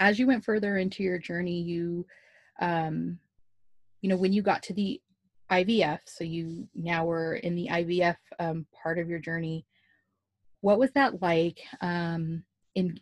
as 0.00 0.18
you 0.18 0.26
went 0.26 0.44
further 0.44 0.78
into 0.78 1.02
your 1.02 1.18
journey 1.18 1.60
you 1.62 2.06
um 2.60 3.18
you 4.00 4.08
know 4.08 4.16
when 4.16 4.32
you 4.32 4.42
got 4.42 4.62
to 4.62 4.74
the 4.74 5.00
ivf 5.50 6.00
so 6.06 6.24
you 6.24 6.68
now 6.74 7.04
were 7.04 7.34
in 7.36 7.54
the 7.54 7.68
ivf 7.70 8.16
um, 8.38 8.66
part 8.82 8.98
of 8.98 9.08
your 9.08 9.18
journey 9.18 9.66
what 10.60 10.78
was 10.78 10.90
that 10.92 11.20
like 11.20 11.60
um 11.80 12.42
in 12.74 12.98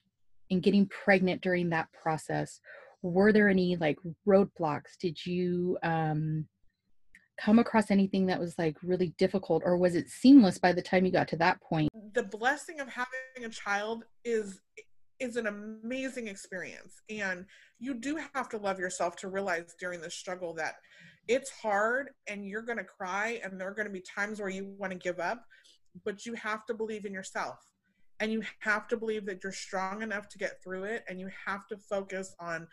in 0.51 0.61
getting 0.61 0.87
pregnant 0.87 1.41
during 1.41 1.71
that 1.71 1.91
process? 1.93 2.61
Were 3.03 3.33
there 3.33 3.49
any 3.49 3.77
like 3.77 3.99
roadblocks? 4.27 4.99
Did 5.01 5.25
you 5.25 5.79
um 5.83 6.47
come 7.41 7.59
across 7.59 7.91
anything 7.91 8.27
that 8.27 8.39
was 8.39 8.59
like 8.59 8.77
really 8.83 9.15
difficult 9.17 9.63
or 9.65 9.79
was 9.79 9.95
it 9.95 10.11
seamless 10.11 10.59
by 10.59 10.73
the 10.73 10.83
time 10.83 11.07
you 11.07 11.13
got 11.13 11.29
to 11.29 11.37
that 11.37 11.59
point? 11.63 11.89
The 12.13 12.25
blessing 12.25 12.81
of 12.81 12.89
having 12.89 13.45
a 13.45 13.49
child 13.49 14.05
is 14.25 14.61
is 15.21 15.37
an 15.37 15.47
amazing 15.47 16.29
experience. 16.29 17.01
And 17.09 17.45
you 17.79 17.95
do 17.95 18.19
have 18.35 18.49
to 18.51 18.59
love 18.59 18.79
yourself 18.79 19.17
to 19.17 19.29
realize 19.29 19.75
during 19.79 20.01
the 20.01 20.11
struggle 20.11 20.55
that 20.55 20.77
it's 21.29 21.51
hard 21.51 22.11
and 22.27 22.47
you're 22.47 22.63
going 22.63 22.79
to 22.79 22.85
cry 22.85 23.41
and 23.45 23.61
there 23.61 23.69
are 23.69 23.75
going 23.75 23.87
to 23.87 23.93
be 23.93 24.03
times 24.03 24.41
where 24.41 24.49
you 24.49 24.75
want 24.79 24.93
to 24.93 24.99
give 24.99 25.21
up 25.21 25.45
but 26.05 26.25
you 26.25 26.35
have 26.35 26.65
to 26.67 26.75
believe 26.75 27.05
in 27.05 27.13
yourself. 27.13 27.59
And 28.21 28.31
you 28.31 28.43
have 28.61 28.87
to 28.89 28.97
believe 28.97 29.27
that 29.27 29.43
you're 29.43 29.53
strong 29.53 30.03
enough 30.03 30.29
to 30.29 30.39
get 30.39 30.63
through 30.63 30.85
it. 30.85 31.05
And 31.09 31.19
you 31.19 31.29
have 31.47 31.67
to 31.69 31.77
focus 31.77 32.35
on 32.39 32.69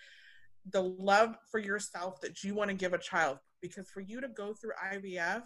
the 0.72 0.84
love 0.84 1.36
for 1.50 1.60
yourself 1.60 2.22
that 2.22 2.44
you 2.44 2.54
want 2.54 2.70
to 2.70 2.76
give 2.76 2.94
a 2.94 3.00
child. 3.00 3.40
Because 3.62 3.90
for 3.90 4.02
you 4.02 4.22
to 4.22 4.28
go 4.28 4.54
through 4.54 4.74
IVF 4.94 5.44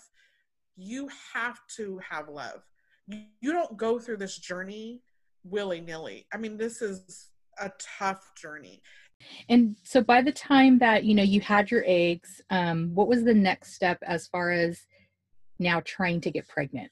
you 0.75 1.10
have 1.34 1.60
to 1.77 2.00
have 2.08 2.29
love. 2.29 2.62
You, 3.08 3.24
you 3.39 3.53
don't 3.53 3.77
go 3.77 4.00
through 4.00 4.17
this 4.17 4.38
journey 4.38 5.01
willy-nilly. 5.43 6.25
I 6.33 6.38
mean 6.38 6.57
this 6.57 6.81
is 6.81 7.29
a 7.60 7.71
tough 8.00 8.33
journey. 8.36 8.81
And 9.50 9.77
so 9.83 10.01
by 10.01 10.21
the 10.21 10.31
time 10.31 10.79
that 10.79 11.03
you 11.03 11.15
know 11.15 11.24
you 11.24 11.41
had 11.41 11.71
your 11.71 11.83
eggs 11.86 12.41
um, 12.50 12.93
what 12.93 13.07
was 13.07 13.24
the 13.24 13.33
next 13.33 13.74
step 13.74 14.00
as 14.03 14.27
far 14.27 14.51
as 14.51 14.79
now 15.60 15.81
trying 15.86 16.21
to 16.21 16.31
get 16.31 16.48
pregnant? 16.48 16.91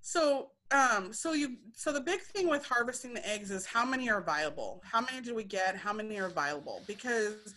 So 0.00 0.50
um 0.72 1.12
so 1.12 1.32
you 1.32 1.56
so 1.74 1.92
the 1.92 2.00
big 2.00 2.20
thing 2.20 2.48
with 2.48 2.64
harvesting 2.64 3.14
the 3.14 3.28
eggs 3.28 3.50
is 3.50 3.66
how 3.66 3.84
many 3.84 4.10
are 4.10 4.20
viable? 4.20 4.82
How 4.84 5.00
many 5.00 5.20
do 5.20 5.34
we 5.34 5.44
get? 5.44 5.76
How 5.76 5.92
many 5.92 6.18
are 6.20 6.28
viable? 6.28 6.82
Because 6.86 7.54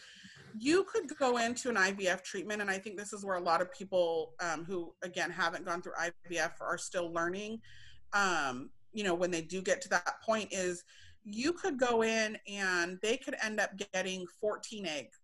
you 0.57 0.83
could 0.83 1.07
go 1.17 1.37
into 1.37 1.69
an 1.69 1.75
ivf 1.75 2.23
treatment 2.23 2.61
and 2.61 2.69
i 2.69 2.77
think 2.77 2.97
this 2.97 3.13
is 3.13 3.25
where 3.25 3.37
a 3.37 3.41
lot 3.41 3.61
of 3.61 3.71
people 3.73 4.33
um, 4.39 4.63
who 4.63 4.93
again 5.03 5.31
haven't 5.31 5.65
gone 5.65 5.81
through 5.81 5.93
ivf 5.99 6.51
are 6.61 6.77
still 6.77 7.11
learning 7.11 7.59
um, 8.13 8.69
you 8.93 9.03
know 9.03 9.13
when 9.13 9.31
they 9.31 9.41
do 9.41 9.61
get 9.61 9.81
to 9.81 9.89
that 9.89 10.21
point 10.25 10.49
is 10.51 10.83
you 11.23 11.53
could 11.53 11.77
go 11.77 12.03
in 12.03 12.37
and 12.47 12.99
they 13.01 13.17
could 13.17 13.35
end 13.43 13.59
up 13.59 13.71
getting 13.93 14.25
14 14.41 14.85
eggs. 14.85 15.19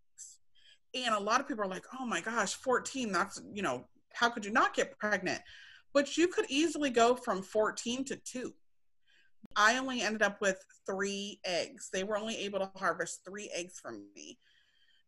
And 0.96 1.14
a 1.14 1.20
lot 1.20 1.40
of 1.40 1.48
people 1.48 1.64
are 1.64 1.70
like 1.70 1.86
oh 2.00 2.06
my 2.06 2.22
gosh 2.22 2.54
14 2.56 3.12
that's 3.12 3.42
you 3.54 3.62
know 3.62 3.86
how 4.14 4.30
could 4.30 4.46
you 4.46 4.52
not 4.52 4.74
get 4.74 4.98
pregnant? 4.98 5.42
But 5.94 6.18
you 6.18 6.28
could 6.28 6.46
easily 6.50 6.90
go 6.90 7.16
from 7.16 7.42
14 7.42 8.06
to 8.06 8.16
2 8.16 8.54
i 9.56 9.78
only 9.78 10.02
ended 10.02 10.22
up 10.22 10.40
with 10.42 10.64
three 10.86 11.40
eggs. 11.46 11.90
They 11.92 12.04
were 12.04 12.18
only 12.18 12.38
able 12.38 12.60
to 12.60 12.72
harvest 12.76 13.22
three 13.26 13.50
eggs 13.54 13.80
from 13.80 14.06
me. 14.16 14.38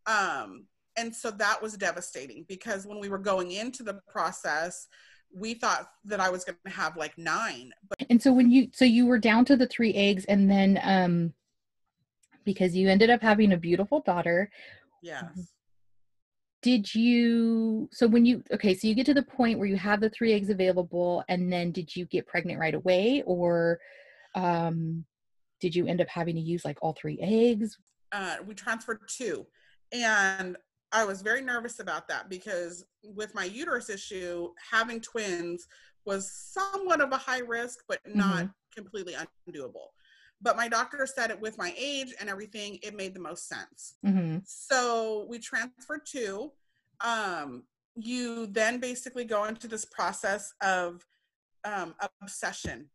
Um, 0.06 0.66
and 0.98 1.16
so 1.16 1.32
that 1.32 1.62
was 1.62 1.78
devastating 1.78 2.46
because 2.48 2.86
when 2.86 3.00
we 3.00 3.10
were 3.10 3.18
going 3.18 3.52
into 3.52 3.84
the 3.84 4.00
process 4.10 4.88
we 5.34 5.54
thought 5.54 5.92
that 6.04 6.20
i 6.20 6.30
was 6.30 6.44
going 6.44 6.58
to 6.66 6.72
have 6.72 6.98
like 6.98 7.18
nine 7.18 7.72
but 7.88 8.08
and 8.10 8.22
so 8.22 8.34
when 8.34 8.52
you 8.52 8.68
so 8.74 8.86
you 8.86 9.06
were 9.06 9.20
down 9.20 9.46
to 9.46 9.56
the 9.56 9.68
three 9.68 9.94
eggs 9.94 10.26
and 10.26 10.50
then 10.50 10.80
um 10.84 11.34
because 12.46 12.76
you 12.76 12.90
ended 12.90 13.10
up 13.10 13.22
having 13.22 13.54
a 13.54 13.58
beautiful 13.58 14.02
daughter. 14.02 14.50
Yes. 15.02 15.54
Did 16.62 16.94
you 16.94 17.90
so 17.92 18.08
when 18.08 18.24
you 18.24 18.44
okay 18.54 18.76
so 18.76 18.88
you 18.88 18.94
get 18.94 19.08
to 19.08 19.16
the 19.16 19.24
point 19.24 19.58
where 19.58 19.68
you 19.68 19.78
have 19.78 20.00
the 20.00 20.12
three 20.12 20.34
eggs 20.34 20.50
available 20.50 21.24
and 21.28 21.52
then 21.52 21.72
did 21.72 21.96
you 21.96 22.06
get 22.06 22.28
pregnant 22.28 22.60
right 22.60 22.76
away 22.76 23.24
or 23.26 23.80
um 24.36 25.04
did 25.60 25.76
you 25.76 25.88
end 25.88 26.02
up 26.02 26.08
having 26.08 26.36
to 26.36 26.42
use 26.42 26.64
like 26.64 26.78
all 26.82 26.94
three 26.94 27.20
eggs? 27.20 27.78
Uh 28.12 28.38
we 28.46 28.54
transferred 28.54 29.00
two. 29.08 29.46
And 29.92 30.56
i 30.92 31.04
was 31.06 31.22
very 31.22 31.42
nervous 31.42 31.80
about 31.80 32.08
that 32.08 32.30
because 32.30 32.86
with 33.04 33.34
my 33.36 33.46
uterus 33.46 33.90
issue 33.90 34.50
having 34.72 35.00
twins 35.00 35.68
was 36.06 36.32
somewhat 36.32 37.02
of 37.02 37.12
a 37.12 37.18
high 37.18 37.40
risk 37.40 37.80
but 37.88 38.00
not 38.06 38.38
mm-hmm. 38.38 38.48
completely 38.76 39.14
undoable. 39.14 39.88
But 40.44 40.58
my 40.58 40.68
doctor 40.68 41.06
said 41.06 41.30
it 41.30 41.40
with 41.40 41.58
my 41.60 41.74
age 41.78 42.16
and 42.20 42.28
everything 42.28 42.80
it 42.82 42.96
made 42.96 43.14
the 43.14 43.20
most 43.20 43.48
sense. 43.48 43.96
Mm-hmm. 44.06 44.40
so 44.46 45.26
we 45.30 45.40
transferred 45.40 46.06
to 46.14 46.52
um, 47.04 47.64
you 47.96 48.48
then 48.48 48.80
basically 48.80 49.26
go 49.26 49.46
into 49.46 49.68
this 49.68 49.86
process 49.86 50.54
of 50.62 51.06
um, 51.66 51.94
obsession. 52.22 52.88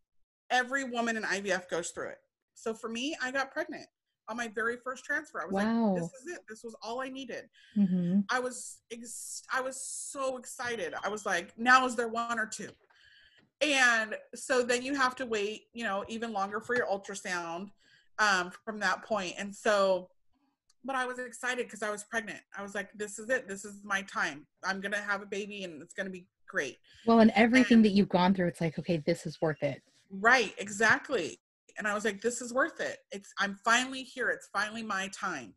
Every 0.50 0.84
woman 0.84 1.16
in 1.16 1.22
ivf 1.24 1.68
goes 1.68 1.90
through 1.90 2.10
it. 2.10 2.18
So 2.54 2.74
for 2.74 2.88
me 2.88 3.16
i 3.22 3.30
got 3.30 3.52
pregnant 3.52 3.86
on 4.28 4.36
my 4.36 4.48
very 4.48 4.76
first 4.76 5.04
transfer. 5.04 5.40
I 5.40 5.44
was 5.46 5.54
wow. 5.54 5.92
like 5.92 6.02
this 6.02 6.12
is 6.12 6.32
it. 6.34 6.40
This 6.48 6.64
was 6.64 6.74
all 6.82 7.00
i 7.00 7.08
needed. 7.08 7.44
Mm-hmm. 7.76 8.20
i 8.30 8.40
was 8.40 8.78
ex- 8.90 9.42
i 9.52 9.60
was 9.60 9.80
so 9.80 10.36
excited. 10.36 10.94
I 11.02 11.08
was 11.08 11.26
like 11.26 11.56
now 11.58 11.86
is 11.86 11.94
there 11.96 12.08
one 12.08 12.38
or 12.38 12.46
two? 12.46 12.70
And 13.60 14.14
so 14.34 14.62
then 14.62 14.82
you 14.82 14.94
have 14.94 15.14
to 15.16 15.26
wait 15.26 15.64
you 15.72 15.84
know 15.84 16.04
even 16.08 16.32
longer 16.32 16.60
for 16.60 16.74
your 16.76 16.86
ultrasound 16.86 17.70
um, 18.18 18.50
from 18.64 18.78
that 18.80 19.04
point. 19.04 19.34
and 19.38 19.54
so 19.54 20.08
but 20.84 20.94
i 20.94 21.04
was 21.04 21.18
excited 21.18 21.66
because 21.66 21.82
i 21.82 21.90
was 21.90 22.04
pregnant. 22.04 22.40
I 22.56 22.62
was 22.62 22.74
like 22.74 22.90
this 22.94 23.18
is 23.18 23.30
it. 23.30 23.48
This 23.48 23.64
is 23.64 23.80
my 23.84 24.02
time. 24.02 24.46
I'm 24.64 24.80
gonna 24.80 24.98
have 25.00 25.22
a 25.22 25.26
baby 25.26 25.64
and 25.64 25.82
it's 25.82 25.94
gonna 25.94 26.10
be 26.10 26.26
great. 26.48 26.78
Well 27.06 27.20
and 27.20 27.32
everything 27.34 27.78
and, 27.78 27.84
that 27.84 27.90
you've 27.90 28.08
gone 28.08 28.34
through 28.34 28.48
it's 28.48 28.60
like 28.60 28.78
okay 28.78 28.98
this 29.06 29.26
is 29.26 29.40
worth 29.40 29.62
it. 29.62 29.82
Right 30.10 30.54
exactly 30.58 31.38
and 31.78 31.86
i 31.86 31.94
was 31.94 32.04
like 32.04 32.20
this 32.20 32.40
is 32.40 32.52
worth 32.52 32.80
it 32.80 32.98
it's 33.12 33.32
i'm 33.38 33.58
finally 33.64 34.02
here 34.02 34.28
it's 34.30 34.48
finally 34.52 34.82
my 34.82 35.08
time 35.08 35.54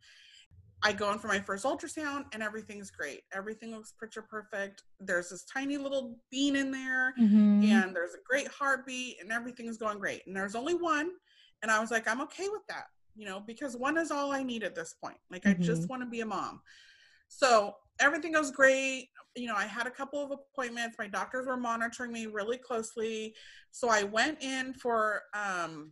I 0.81 0.93
go 0.93 1.11
in 1.11 1.19
for 1.19 1.27
my 1.27 1.39
first 1.39 1.65
ultrasound 1.65 2.25
and 2.31 2.41
everything's 2.41 2.89
great. 2.89 3.21
Everything 3.33 3.71
looks 3.71 3.93
picture 3.99 4.21
perfect. 4.21 4.83
There's 4.99 5.29
this 5.29 5.43
tiny 5.43 5.77
little 5.77 6.17
bean 6.31 6.55
in 6.55 6.71
there 6.71 7.13
mm-hmm. 7.19 7.63
and 7.65 7.95
there's 7.95 8.13
a 8.13 8.23
great 8.25 8.47
heartbeat 8.47 9.17
and 9.21 9.31
everything's 9.31 9.77
going 9.77 9.99
great. 9.99 10.25
And 10.25 10.35
there's 10.35 10.55
only 10.55 10.75
one. 10.75 11.11
And 11.61 11.69
I 11.69 11.79
was 11.79 11.91
like, 11.91 12.07
I'm 12.07 12.21
okay 12.21 12.47
with 12.47 12.61
that, 12.69 12.85
you 13.15 13.25
know, 13.25 13.41
because 13.45 13.75
one 13.75 13.97
is 13.97 14.09
all 14.09 14.31
I 14.31 14.41
need 14.41 14.63
at 14.63 14.75
this 14.75 14.95
point. 15.03 15.17
Like, 15.29 15.43
mm-hmm. 15.43 15.61
I 15.61 15.65
just 15.65 15.81
mm-hmm. 15.81 15.89
want 15.89 16.03
to 16.03 16.09
be 16.09 16.21
a 16.21 16.25
mom. 16.25 16.61
So 17.27 17.75
everything 17.99 18.31
goes 18.31 18.51
great. 18.51 19.09
You 19.35 19.47
know, 19.47 19.55
I 19.55 19.65
had 19.65 19.85
a 19.85 19.91
couple 19.91 20.23
of 20.23 20.31
appointments. 20.31 20.95
My 20.97 21.07
doctors 21.07 21.45
were 21.45 21.57
monitoring 21.57 22.13
me 22.13 22.25
really 22.27 22.57
closely. 22.57 23.35
So 23.71 23.89
I 23.89 24.03
went 24.03 24.41
in 24.41 24.73
for, 24.73 25.23
um, 25.33 25.88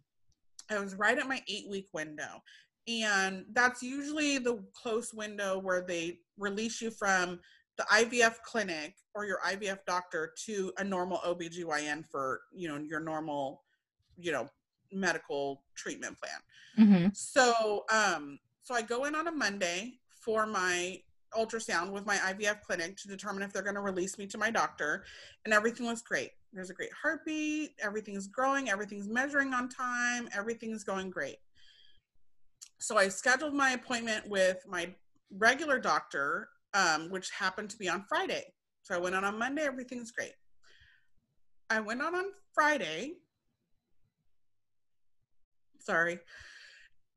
I 0.69 0.79
was 0.79 0.95
right 0.95 1.17
at 1.17 1.27
my 1.27 1.41
eight 1.47 1.69
week 1.69 1.87
window 1.93 2.41
and 2.87 3.45
that's 3.51 3.83
usually 3.83 4.37
the 4.37 4.63
close 4.73 5.13
window 5.13 5.59
where 5.59 5.81
they 5.81 6.19
release 6.37 6.81
you 6.81 6.89
from 6.89 7.39
the 7.77 7.83
IVF 7.91 8.41
clinic 8.43 8.95
or 9.13 9.25
your 9.25 9.39
IVF 9.45 9.79
doctor 9.85 10.33
to 10.45 10.71
a 10.77 10.83
normal 10.83 11.17
OBGYN 11.19 12.05
for, 12.09 12.41
you 12.53 12.67
know, 12.69 12.77
your 12.77 12.99
normal, 12.99 13.63
you 14.17 14.31
know, 14.31 14.49
medical 14.91 15.63
treatment 15.75 16.17
plan. 16.17 16.87
Mm-hmm. 16.87 17.07
So, 17.13 17.83
um, 17.91 18.39
so 18.63 18.73
I 18.73 18.81
go 18.81 19.05
in 19.05 19.15
on 19.15 19.27
a 19.27 19.31
Monday 19.31 19.99
for 20.21 20.47
my 20.47 20.99
ultrasound 21.37 21.91
with 21.91 22.05
my 22.05 22.15
IVF 22.17 22.61
clinic 22.61 22.95
to 22.97 23.07
determine 23.07 23.43
if 23.43 23.51
they're 23.51 23.61
going 23.61 23.75
to 23.75 23.81
release 23.81 24.17
me 24.17 24.27
to 24.27 24.37
my 24.37 24.49
doctor, 24.49 25.03
and 25.45 25.53
everything 25.53 25.85
was 25.85 26.01
great. 26.01 26.31
There's 26.53 26.69
a 26.69 26.73
great 26.73 26.91
heartbeat, 27.01 27.71
everything's 27.81 28.27
growing, 28.27 28.69
everything's 28.69 29.07
measuring 29.07 29.53
on 29.53 29.69
time, 29.69 30.29
everything's 30.33 30.83
going 30.83 31.09
great 31.09 31.37
so 32.79 32.97
I 32.97 33.07
scheduled 33.07 33.53
my 33.53 33.71
appointment 33.71 34.27
with 34.27 34.57
my 34.67 34.93
regular 35.31 35.79
doctor, 35.79 36.49
um, 36.73 37.09
which 37.09 37.29
happened 37.31 37.69
to 37.71 37.77
be 37.77 37.89
on 37.89 38.05
Friday. 38.07 38.43
So 38.83 38.95
I 38.95 38.99
went 38.99 39.15
on 39.15 39.23
on 39.23 39.37
Monday, 39.37 39.63
everything's 39.63 40.11
great. 40.11 40.33
I 41.69 41.79
went 41.79 42.01
on 42.01 42.15
on 42.15 42.25
Friday. 42.53 43.13
Sorry. 45.79 46.19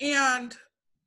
And 0.01 0.57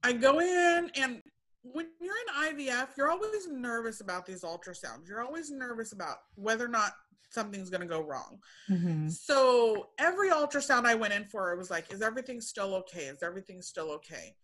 I 0.04 0.14
go 0.14 0.40
in, 0.40 0.92
and 0.96 1.22
when 1.64 1.88
you're 2.00 2.16
in 2.16 2.58
IVF, 2.58 2.90
you're 2.98 3.10
always 3.10 3.48
nervous 3.48 4.02
about 4.02 4.26
these 4.26 4.44
ultrasounds. 4.44 5.08
You're 5.08 5.24
always 5.24 5.50
nervous 5.50 5.94
about 5.94 6.18
whether 6.36 6.66
or 6.66 6.70
not 6.70 6.94
something's 7.34 7.69
going 7.69 7.82
to 7.82 7.88
go 7.88 8.02
wrong. 8.02 8.39
Mm-hmm. 8.69 9.10
So 9.10 9.89
every 10.00 10.30
ultrasound 10.30 10.86
I 10.86 10.96
went 10.96 11.13
in 11.13 11.26
for, 11.26 11.52
it 11.52 11.58
was 11.58 11.72
like, 11.72 11.91
is 11.91 12.02
everything 12.02 12.41
still 12.41 12.76
okay? 12.76 13.06
Is 13.06 13.24
everything 13.24 13.62
still 13.62 13.91
okay? 13.91 14.36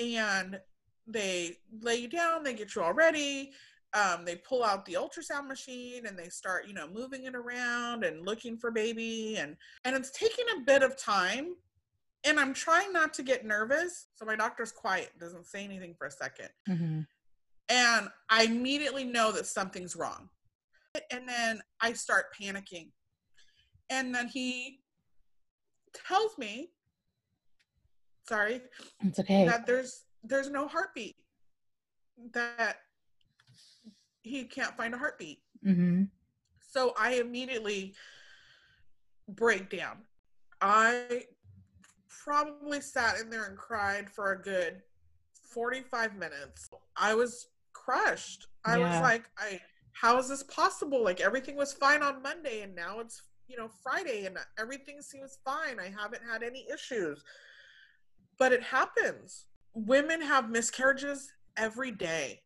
and 0.00 0.58
they 1.06 1.56
lay 1.82 1.96
you 1.96 2.08
down, 2.08 2.42
they 2.42 2.54
get 2.54 2.74
you 2.74 2.82
all 2.82 2.92
ready. 2.92 3.52
Um, 3.92 4.24
they 4.24 4.36
pull 4.36 4.62
out 4.62 4.84
the 4.86 4.94
ultrasound 4.94 5.48
machine 5.48 6.06
and 6.06 6.16
they 6.16 6.28
start, 6.28 6.68
you 6.68 6.74
know, 6.74 6.86
moving 6.88 7.24
it 7.24 7.34
around 7.34 8.04
and 8.04 8.24
looking 8.24 8.56
for 8.56 8.70
baby 8.70 9.36
and 9.36 9.56
and 9.84 9.96
it's 9.96 10.12
taking 10.12 10.44
a 10.56 10.60
bit 10.60 10.82
of 10.82 10.96
time. 10.96 11.54
And 12.24 12.38
I'm 12.38 12.52
trying 12.52 12.92
not 12.92 13.14
to 13.14 13.22
get 13.22 13.46
nervous, 13.46 14.08
so 14.14 14.26
my 14.26 14.36
doctor's 14.36 14.72
quiet, 14.72 15.10
doesn't 15.18 15.46
say 15.46 15.64
anything 15.64 15.94
for 15.94 16.06
a 16.06 16.10
2nd 16.10 16.48
mm-hmm. 16.68 17.00
And 17.70 18.08
I 18.28 18.44
immediately 18.44 19.04
know 19.04 19.32
that 19.32 19.46
something's 19.46 19.96
wrong. 19.96 20.28
And 21.10 21.28
then 21.28 21.60
I 21.80 21.92
start 21.92 22.26
panicking. 22.40 22.90
And 23.90 24.14
then 24.14 24.28
he 24.28 24.80
tells 26.06 26.36
me 26.38 26.70
sorry. 28.30 28.60
It's 29.04 29.18
okay. 29.18 29.46
That 29.46 29.66
there's 29.66 30.04
there's 30.22 30.48
no 30.48 30.66
heartbeat. 30.68 31.16
That 32.32 32.76
he 34.22 34.44
can't 34.44 34.76
find 34.76 34.94
a 34.94 34.98
heartbeat. 34.98 35.40
Mm-hmm. 35.66 36.04
So 36.60 36.94
I 36.98 37.14
immediately 37.14 37.94
break 39.28 39.70
down. 39.70 39.98
I 40.60 41.24
probably 42.24 42.80
sat 42.80 43.18
in 43.20 43.30
there 43.30 43.46
and 43.46 43.56
cried 43.56 44.08
for 44.08 44.32
a 44.32 44.40
good 44.40 44.82
45 45.42 46.16
minutes. 46.16 46.70
I 46.96 47.14
was 47.14 47.48
crushed. 47.72 48.46
I 48.64 48.78
yeah. 48.78 48.90
was 48.90 49.00
like, 49.00 49.24
I 49.38 49.60
how 49.92 50.18
is 50.18 50.28
this 50.28 50.42
possible? 50.44 51.02
Like 51.02 51.20
everything 51.20 51.56
was 51.56 51.72
fine 51.72 52.02
on 52.02 52.22
Monday 52.22 52.62
and 52.62 52.74
now 52.74 53.00
it's 53.00 53.22
you 53.48 53.56
know, 53.56 53.68
Friday 53.82 54.26
and 54.26 54.38
everything 54.60 55.02
seems 55.02 55.38
fine. 55.44 55.80
I 55.80 55.88
haven't 55.88 56.22
had 56.30 56.44
any 56.44 56.66
issues. 56.72 57.24
But 58.38 58.52
it 58.52 58.62
happens. 58.62 59.46
Women 59.74 60.22
have 60.22 60.48
miscarriages 60.48 61.32
every 61.56 61.90
day. 61.90 62.42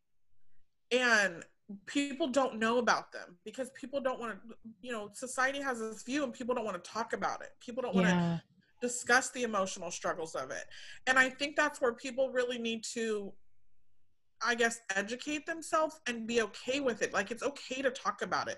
And 0.91 1.43
people 1.85 2.27
don't 2.27 2.57
know 2.57 2.79
about 2.79 3.11
them 3.11 3.37
because 3.45 3.69
people 3.71 3.99
don't 3.99 4.19
want 4.19 4.33
to 4.33 4.55
you 4.81 4.91
know 4.91 5.09
society 5.13 5.59
has 5.59 5.79
this 5.79 6.03
view 6.03 6.23
and 6.23 6.31
people 6.31 6.53
don't 6.53 6.63
want 6.65 6.81
to 6.83 6.91
talk 6.91 7.11
about 7.13 7.41
it 7.41 7.53
people 7.59 7.81
don't 7.81 7.95
want 7.95 8.05
Yeah. 8.07 8.37
to 8.81 8.87
discuss 8.87 9.31
the 9.31 9.41
emotional 9.41 9.89
struggles 9.89 10.35
of 10.35 10.51
it 10.51 10.63
and 11.07 11.17
i 11.17 11.27
think 11.27 11.55
that's 11.55 11.81
where 11.81 11.93
people 11.93 12.29
really 12.29 12.59
need 12.59 12.83
to 12.93 13.33
i 14.45 14.55
guess 14.55 14.79
educate 14.95 15.45
themselves 15.45 15.99
and 16.07 16.27
be 16.27 16.41
okay 16.41 16.79
with 16.79 17.01
it. 17.01 17.13
Like 17.13 17.31
it's 17.31 17.43
okay 17.43 17.81
to 17.81 17.89
talk 17.89 18.21
about 18.21 18.47
it. 18.47 18.57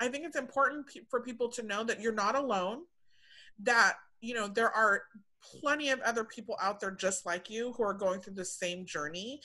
I 0.00 0.08
think 0.08 0.24
it's 0.24 0.36
important 0.36 0.86
pe- 0.86 1.06
for 1.10 1.20
people 1.20 1.48
to 1.50 1.62
know 1.62 1.84
that 1.84 2.00
you're 2.00 2.12
not 2.12 2.36
alone 2.36 2.82
that 3.60 3.94
you 4.20 4.34
know 4.34 4.46
there 4.48 4.70
are 4.70 5.02
plenty 5.60 5.90
of 5.90 6.00
other 6.00 6.24
people 6.24 6.56
out 6.60 6.80
there 6.80 6.90
just 6.90 7.24
like 7.24 7.48
you 7.48 7.72
who 7.72 7.82
are 7.82 7.94
going 7.94 8.20
through 8.20 8.34
the 8.34 8.44
same 8.44 8.84
journey. 8.84 9.40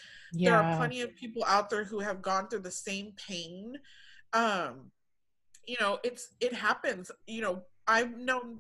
There 0.52 0.56
are 0.56 0.78
plenty 0.78 1.02
of 1.02 1.16
people 1.16 1.44
out 1.46 1.70
there 1.70 1.84
who 1.84 2.00
have 2.00 2.22
gone 2.22 2.48
through 2.48 2.62
the 2.62 2.72
same 2.72 3.14
pain. 3.28 3.76
Um 4.34 4.92
you 5.68 5.78
know 5.80 6.00
it's 6.04 6.30
it 6.40 6.54
happens. 6.54 7.12
You 7.28 7.42
know 7.42 7.64
i've 7.88 8.16
known 8.18 8.60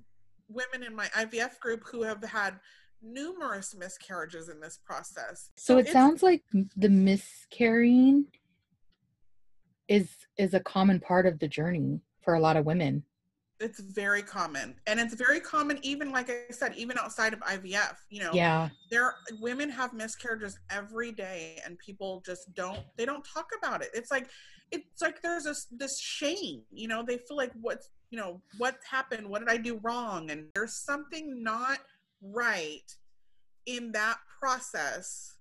women 0.49 0.83
in 0.85 0.95
my 0.95 1.05
ivf 1.09 1.59
group 1.59 1.83
who 1.89 2.01
have 2.01 2.23
had 2.23 2.59
numerous 3.01 3.75
miscarriages 3.75 4.49
in 4.49 4.59
this 4.59 4.79
process. 4.85 5.49
So 5.57 5.77
it 5.77 5.87
sounds 5.87 6.23
like 6.23 6.43
the 6.75 6.89
miscarrying 6.89 8.27
is 9.87 10.09
is 10.37 10.53
a 10.53 10.59
common 10.59 10.99
part 10.99 11.25
of 11.25 11.39
the 11.39 11.47
journey 11.47 11.99
for 12.21 12.35
a 12.35 12.39
lot 12.39 12.55
of 12.55 12.65
women. 12.65 13.03
it's 13.59 13.79
very 13.79 14.23
common 14.23 14.73
and 14.87 14.99
it's 14.99 15.13
very 15.13 15.39
common 15.39 15.77
even 15.83 16.11
like 16.11 16.29
i 16.29 16.51
said 16.51 16.73
even 16.75 16.97
outside 16.97 17.31
of 17.33 17.39
ivf 17.41 17.95
you 18.09 18.19
know. 18.23 18.31
Yeah. 18.33 18.69
there 18.89 19.13
women 19.39 19.69
have 19.69 19.93
miscarriages 19.93 20.57
every 20.69 21.11
day 21.11 21.59
and 21.63 21.77
people 21.77 22.23
just 22.25 22.53
don't 22.55 22.79
they 22.97 23.05
don't 23.05 23.25
talk 23.35 23.49
about 23.59 23.81
it. 23.83 23.89
It's 23.93 24.11
like 24.11 24.27
it's 24.71 25.01
like 25.01 25.21
there's 25.21 25.43
this 25.43 25.67
this 25.71 25.99
shame 25.99 26.61
you 26.71 26.87
know 26.87 27.03
they 27.05 27.17
feel 27.17 27.37
like 27.37 27.51
what's 27.59 27.89
you 28.11 28.17
know 28.19 28.41
what 28.57 28.75
happened? 28.89 29.27
What 29.29 29.39
did 29.39 29.49
i 29.49 29.57
do 29.57 29.79
wrong? 29.83 30.31
And 30.31 30.47
there's 30.55 30.83
something 30.85 31.43
not 31.43 31.79
right 32.21 32.83
in 33.65 33.91
that 33.91 34.17
process 34.39 35.35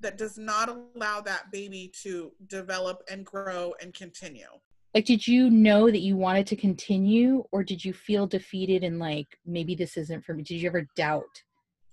that 0.00 0.18
does 0.18 0.36
not 0.36 0.68
allow 0.68 1.20
that 1.20 1.50
baby 1.52 1.92
to 2.02 2.32
develop 2.48 3.02
and 3.10 3.24
grow 3.24 3.72
and 3.80 3.94
continue 3.94 4.46
Like 4.94 5.04
did 5.04 5.26
you 5.26 5.48
know 5.50 5.90
that 5.90 6.00
you 6.00 6.16
wanted 6.16 6.46
to 6.48 6.56
continue 6.56 7.44
or 7.52 7.62
did 7.62 7.84
you 7.84 7.92
feel 7.92 8.26
defeated 8.26 8.82
and 8.84 8.98
like 8.98 9.38
maybe 9.46 9.74
this 9.74 9.96
isn't 9.96 10.24
for 10.24 10.34
me? 10.34 10.42
Did 10.42 10.60
you 10.60 10.68
ever 10.68 10.88
doubt 10.96 11.42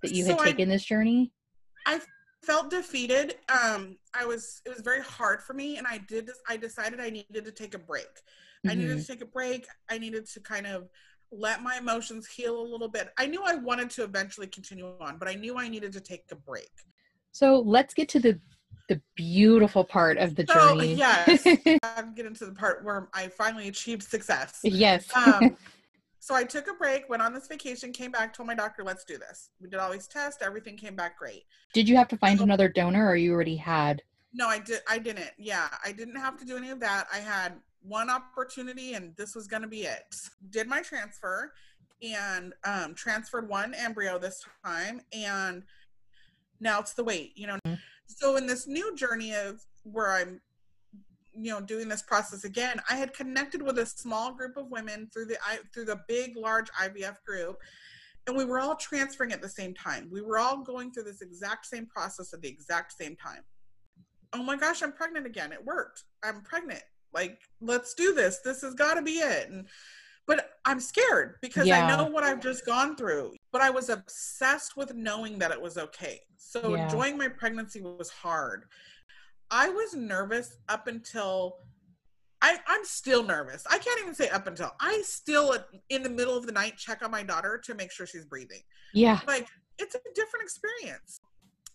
that 0.01 0.11
you 0.11 0.25
had 0.25 0.37
So 0.37 0.43
I- 0.43 0.45
taken 0.51 0.69
this 0.69 0.85
journey? 0.85 1.31
I 1.85 2.01
felt 2.45 2.69
defeated 2.69 3.35
um 3.49 3.97
i 4.13 4.23
was 4.25 4.61
it 4.65 4.69
was 4.69 4.79
very 4.79 5.01
hard 5.03 5.41
for 5.43 5.53
me 5.53 5.77
and 5.77 5.85
i 5.85 5.97
did 5.97 6.25
this 6.25 6.39
i 6.47 6.55
decided 6.55 6.97
i 7.01 7.09
needed 7.09 7.43
to 7.43 7.51
take 7.51 7.73
a 7.73 7.77
break 7.77 8.07
I 8.67 8.75
needed 8.75 8.97
Mhm. 8.97 9.01
to 9.01 9.07
take 9.07 9.21
a 9.21 9.25
break. 9.25 9.65
I 9.89 9.97
needed 9.97 10.25
to 10.33 10.39
kind 10.41 10.67
of 10.67 10.89
let 11.31 11.61
my 11.61 11.77
emotions 11.77 12.27
heal 12.27 12.59
a 12.59 12.63
little 12.63 12.87
bit. 12.87 13.09
I 13.17 13.27
knew 13.27 13.43
I 13.45 13.55
wanted 13.55 13.89
to 13.91 14.03
eventually 14.03 14.47
continue 14.47 14.91
on, 14.99 15.17
but 15.17 15.27
I 15.27 15.35
knew 15.35 15.57
I 15.57 15.67
needed 15.69 15.93
to 15.93 16.01
take 16.01 16.23
a 16.31 16.35
break. 16.35 16.71
So 17.31 17.59
let's 17.65 17.93
get 17.93 18.09
to 18.09 18.19
the 18.19 18.39
the 18.87 18.99
beautiful 19.15 19.83
part 19.83 20.17
of 20.17 20.33
the 20.35 20.43
So, 20.47 20.55
journey. 20.75 20.95
yes. 20.95 21.45
I'll 21.83 22.11
get 22.15 22.25
into 22.25 22.47
the 22.47 22.53
part 22.53 22.83
where 22.83 23.07
I 23.13 23.27
finally 23.27 23.67
achieved 23.67 24.01
success. 24.01 24.61
yes. 24.63 25.05
Um, 25.15 25.55
so 26.19 26.33
I 26.33 26.43
took 26.43 26.67
a 26.67 26.73
break, 26.73 27.07
went 27.07 27.21
on 27.21 27.31
this 27.31 27.47
vacation, 27.47 27.91
came 27.93 28.09
back, 28.09 28.33
told 28.33 28.47
my 28.47 28.55
doctor, 28.55 28.83
let's 28.83 29.03
do 29.05 29.19
this. 29.19 29.51
We 29.61 29.69
did 29.69 29.79
all 29.79 29.91
these 29.91 30.07
tests, 30.07 30.41
everything 30.41 30.75
came 30.75 30.95
back 30.95 31.19
great. 31.19 31.43
Did 31.75 31.87
you 31.87 31.95
have 31.97 32.07
to 32.07 32.17
find 32.17 32.41
another 32.41 32.67
donor 32.67 33.07
or 33.07 33.15
you 33.15 33.31
already 33.31 33.57
had? 33.57 34.01
No, 34.33 34.47
I 34.47 34.57
did. 34.57 34.79
I 34.89 34.97
didn't. 34.97 35.29
Yeah, 35.37 35.67
I 35.85 35.91
didn't 35.91 36.15
have 36.15 36.37
to 36.37 36.45
do 36.45 36.57
any 36.57 36.71
of 36.71 36.79
that. 36.79 37.05
I 37.13 37.17
had 37.17 37.53
one 37.81 38.09
opportunity, 38.09 38.93
and 38.93 39.15
this 39.15 39.35
was 39.35 39.47
going 39.47 39.61
to 39.61 39.67
be 39.67 39.83
it. 39.83 40.15
Did 40.49 40.67
my 40.67 40.81
transfer, 40.81 41.53
and 42.01 42.53
um, 42.63 42.95
transferred 42.95 43.49
one 43.49 43.73
embryo 43.73 44.17
this 44.17 44.43
time, 44.63 45.01
and 45.11 45.63
now 46.59 46.79
it's 46.79 46.93
the 46.93 47.03
wait. 47.03 47.37
You 47.37 47.47
know, 47.47 47.59
Mhm. 47.65 47.79
so 48.05 48.35
in 48.37 48.47
this 48.47 48.67
new 48.67 48.95
journey 48.95 49.33
of 49.35 49.65
where 49.83 50.11
I'm, 50.11 50.41
you 51.33 51.51
know, 51.51 51.61
doing 51.61 51.87
this 51.87 52.01
process 52.01 52.43
again, 52.43 52.81
I 52.89 52.95
had 52.95 53.13
connected 53.13 53.61
with 53.61 53.79
a 53.79 53.85
small 53.85 54.33
group 54.33 54.57
of 54.57 54.67
women 54.67 55.09
through 55.09 55.25
the 55.25 55.37
I 55.45 55.59
through 55.73 55.85
the 55.85 56.03
big, 56.07 56.35
large 56.35 56.69
IVF 56.71 57.23
group. 57.23 57.61
And 58.27 58.37
we 58.37 58.45
were 58.45 58.59
all 58.59 58.75
transferring 58.75 59.31
at 59.31 59.41
the 59.41 59.49
same 59.49 59.73
time. 59.73 60.09
We 60.11 60.21
were 60.21 60.37
all 60.37 60.57
going 60.57 60.91
through 60.91 61.03
this 61.03 61.21
exact 61.21 61.65
same 61.65 61.87
process 61.87 62.33
at 62.33 62.41
the 62.41 62.49
exact 62.49 62.93
same 62.93 63.15
time 63.15 63.43
oh 64.33 64.43
my 64.43 64.55
gosh, 64.55 64.81
I'm 64.83 64.91
pregnant 64.91 65.25
again. 65.25 65.51
It 65.51 65.63
worked. 65.63 66.03
I'm 66.23 66.41
pregnant. 66.41 66.83
Like, 67.13 67.39
let's 67.62 67.93
do 67.93 68.13
this. 68.13 68.39
This 68.43 68.62
has 68.62 68.74
got 68.74 68.95
to 68.95 69.02
be 69.02 69.19
it. 69.19 69.50
And 69.50 69.67
but 70.28 70.52
I'm 70.63 70.80
scared 70.80 71.38
because 71.41 71.67
Yeah. 71.67 71.84
I 71.84 71.88
know 71.88 72.06
what 72.06 72.24
I've 72.24 72.39
just 72.41 72.65
gone 72.65 72.95
through. 72.95 73.34
But 73.52 73.62
I 73.62 73.72
was 73.72 73.89
obsessed 73.89 74.78
with 74.78 74.93
knowing 74.93 75.39
that 75.39 75.52
it 75.52 75.60
was 75.60 75.78
okay. 75.78 76.22
So 76.38 76.76
Yeah. 76.76 76.84
enjoying 76.84 77.17
my 77.17 77.28
pregnancy 77.28 77.82
was 77.82 78.10
hard. 78.12 78.65
I 79.50 79.69
was 79.69 79.95
nervous 79.95 80.58
up 80.67 80.88
until 80.88 81.58
I, 82.41 82.58
I'm 82.67 82.86
still 82.86 83.24
nervous. 83.24 83.65
I 83.69 83.80
can't 83.80 84.00
even 84.00 84.13
say 84.13 84.30
up 84.30 84.48
until 84.48 84.72
I 84.80 85.02
still 85.04 85.58
in 85.89 86.04
the 86.04 86.10
middle 86.10 86.38
of 86.38 86.45
the 86.45 86.52
night 86.54 86.78
check 86.78 87.04
on 87.04 87.12
my 87.12 87.24
daughter 87.24 87.58
to 87.65 87.74
make 87.74 87.91
sure 87.91 88.06
she's 88.06 88.24
breathing 88.26 88.62
Yeah. 88.93 89.19
like 89.28 89.48
it's 89.78 89.95
a 89.95 90.00
different 90.15 90.43
experience 90.43 91.19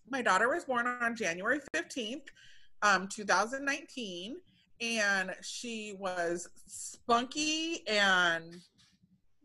my 0.09 0.23
daughter 0.23 0.49
was 0.49 0.64
born 0.64 0.87
on 0.87 1.14
january 1.16 1.61
15th 1.75 2.23
um, 2.83 3.09
2019 3.09 4.37
and 4.85 5.35
she 5.42 5.94
was 5.99 6.49
spunky 6.66 7.87
and 7.88 8.57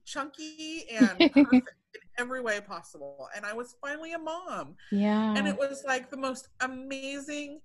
chunky 0.05 0.85
and 0.91 1.19
perfect 1.33 1.69
in 1.93 2.01
every 2.17 2.41
way 2.41 2.59
possible. 2.61 3.29
And 3.35 3.45
i 3.45 3.53
was 3.53 3.75
finally 3.81 4.13
a 4.13 4.19
mom. 4.19 4.75
Yeah. 4.91 5.33
and 5.35 5.47
it 5.47 5.57
was 5.57 5.83
like 5.87 6.09
the 6.09 6.17
most 6.17 6.47
amazing 6.61 7.61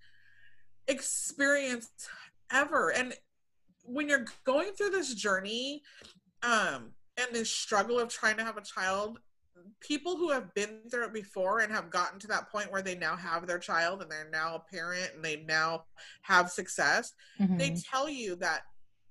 experience 0.89 1.89
ever. 2.53 2.93
And 2.93 3.15
when 3.85 4.09
you're 4.09 4.27
going 4.45 4.73
through 4.73 4.91
this 4.91 5.15
journey 5.15 5.83
um 6.43 6.93
and 7.17 7.29
this 7.33 7.51
struggle 7.51 7.99
of 7.99 8.09
trying 8.09 8.37
to 8.37 8.45
have 8.45 8.57
a 8.57 8.63
child 8.63 9.19
people 9.81 10.17
who 10.17 10.31
have 10.31 10.53
been 10.55 10.81
through 10.91 11.05
it 11.05 11.13
before 11.13 11.61
and 11.61 11.73
have 11.73 11.91
gotten 11.91 12.19
to 12.19 12.27
that 12.27 12.51
point 12.51 12.71
where 12.73 12.83
they 12.83 12.95
now 12.95 13.15
have 13.17 13.47
their 13.47 13.59
child 13.59 14.03
and 14.03 14.11
they're 14.11 14.29
now 14.31 14.55
a 14.57 14.75
parent 14.75 15.11
and 15.15 15.25
they 15.25 15.37
now 15.37 15.85
have 16.23 16.51
success 16.51 17.13
they 17.39 17.71
Mhm. 17.71 17.85
tell 17.89 18.09
you 18.09 18.35
that 18.37 18.63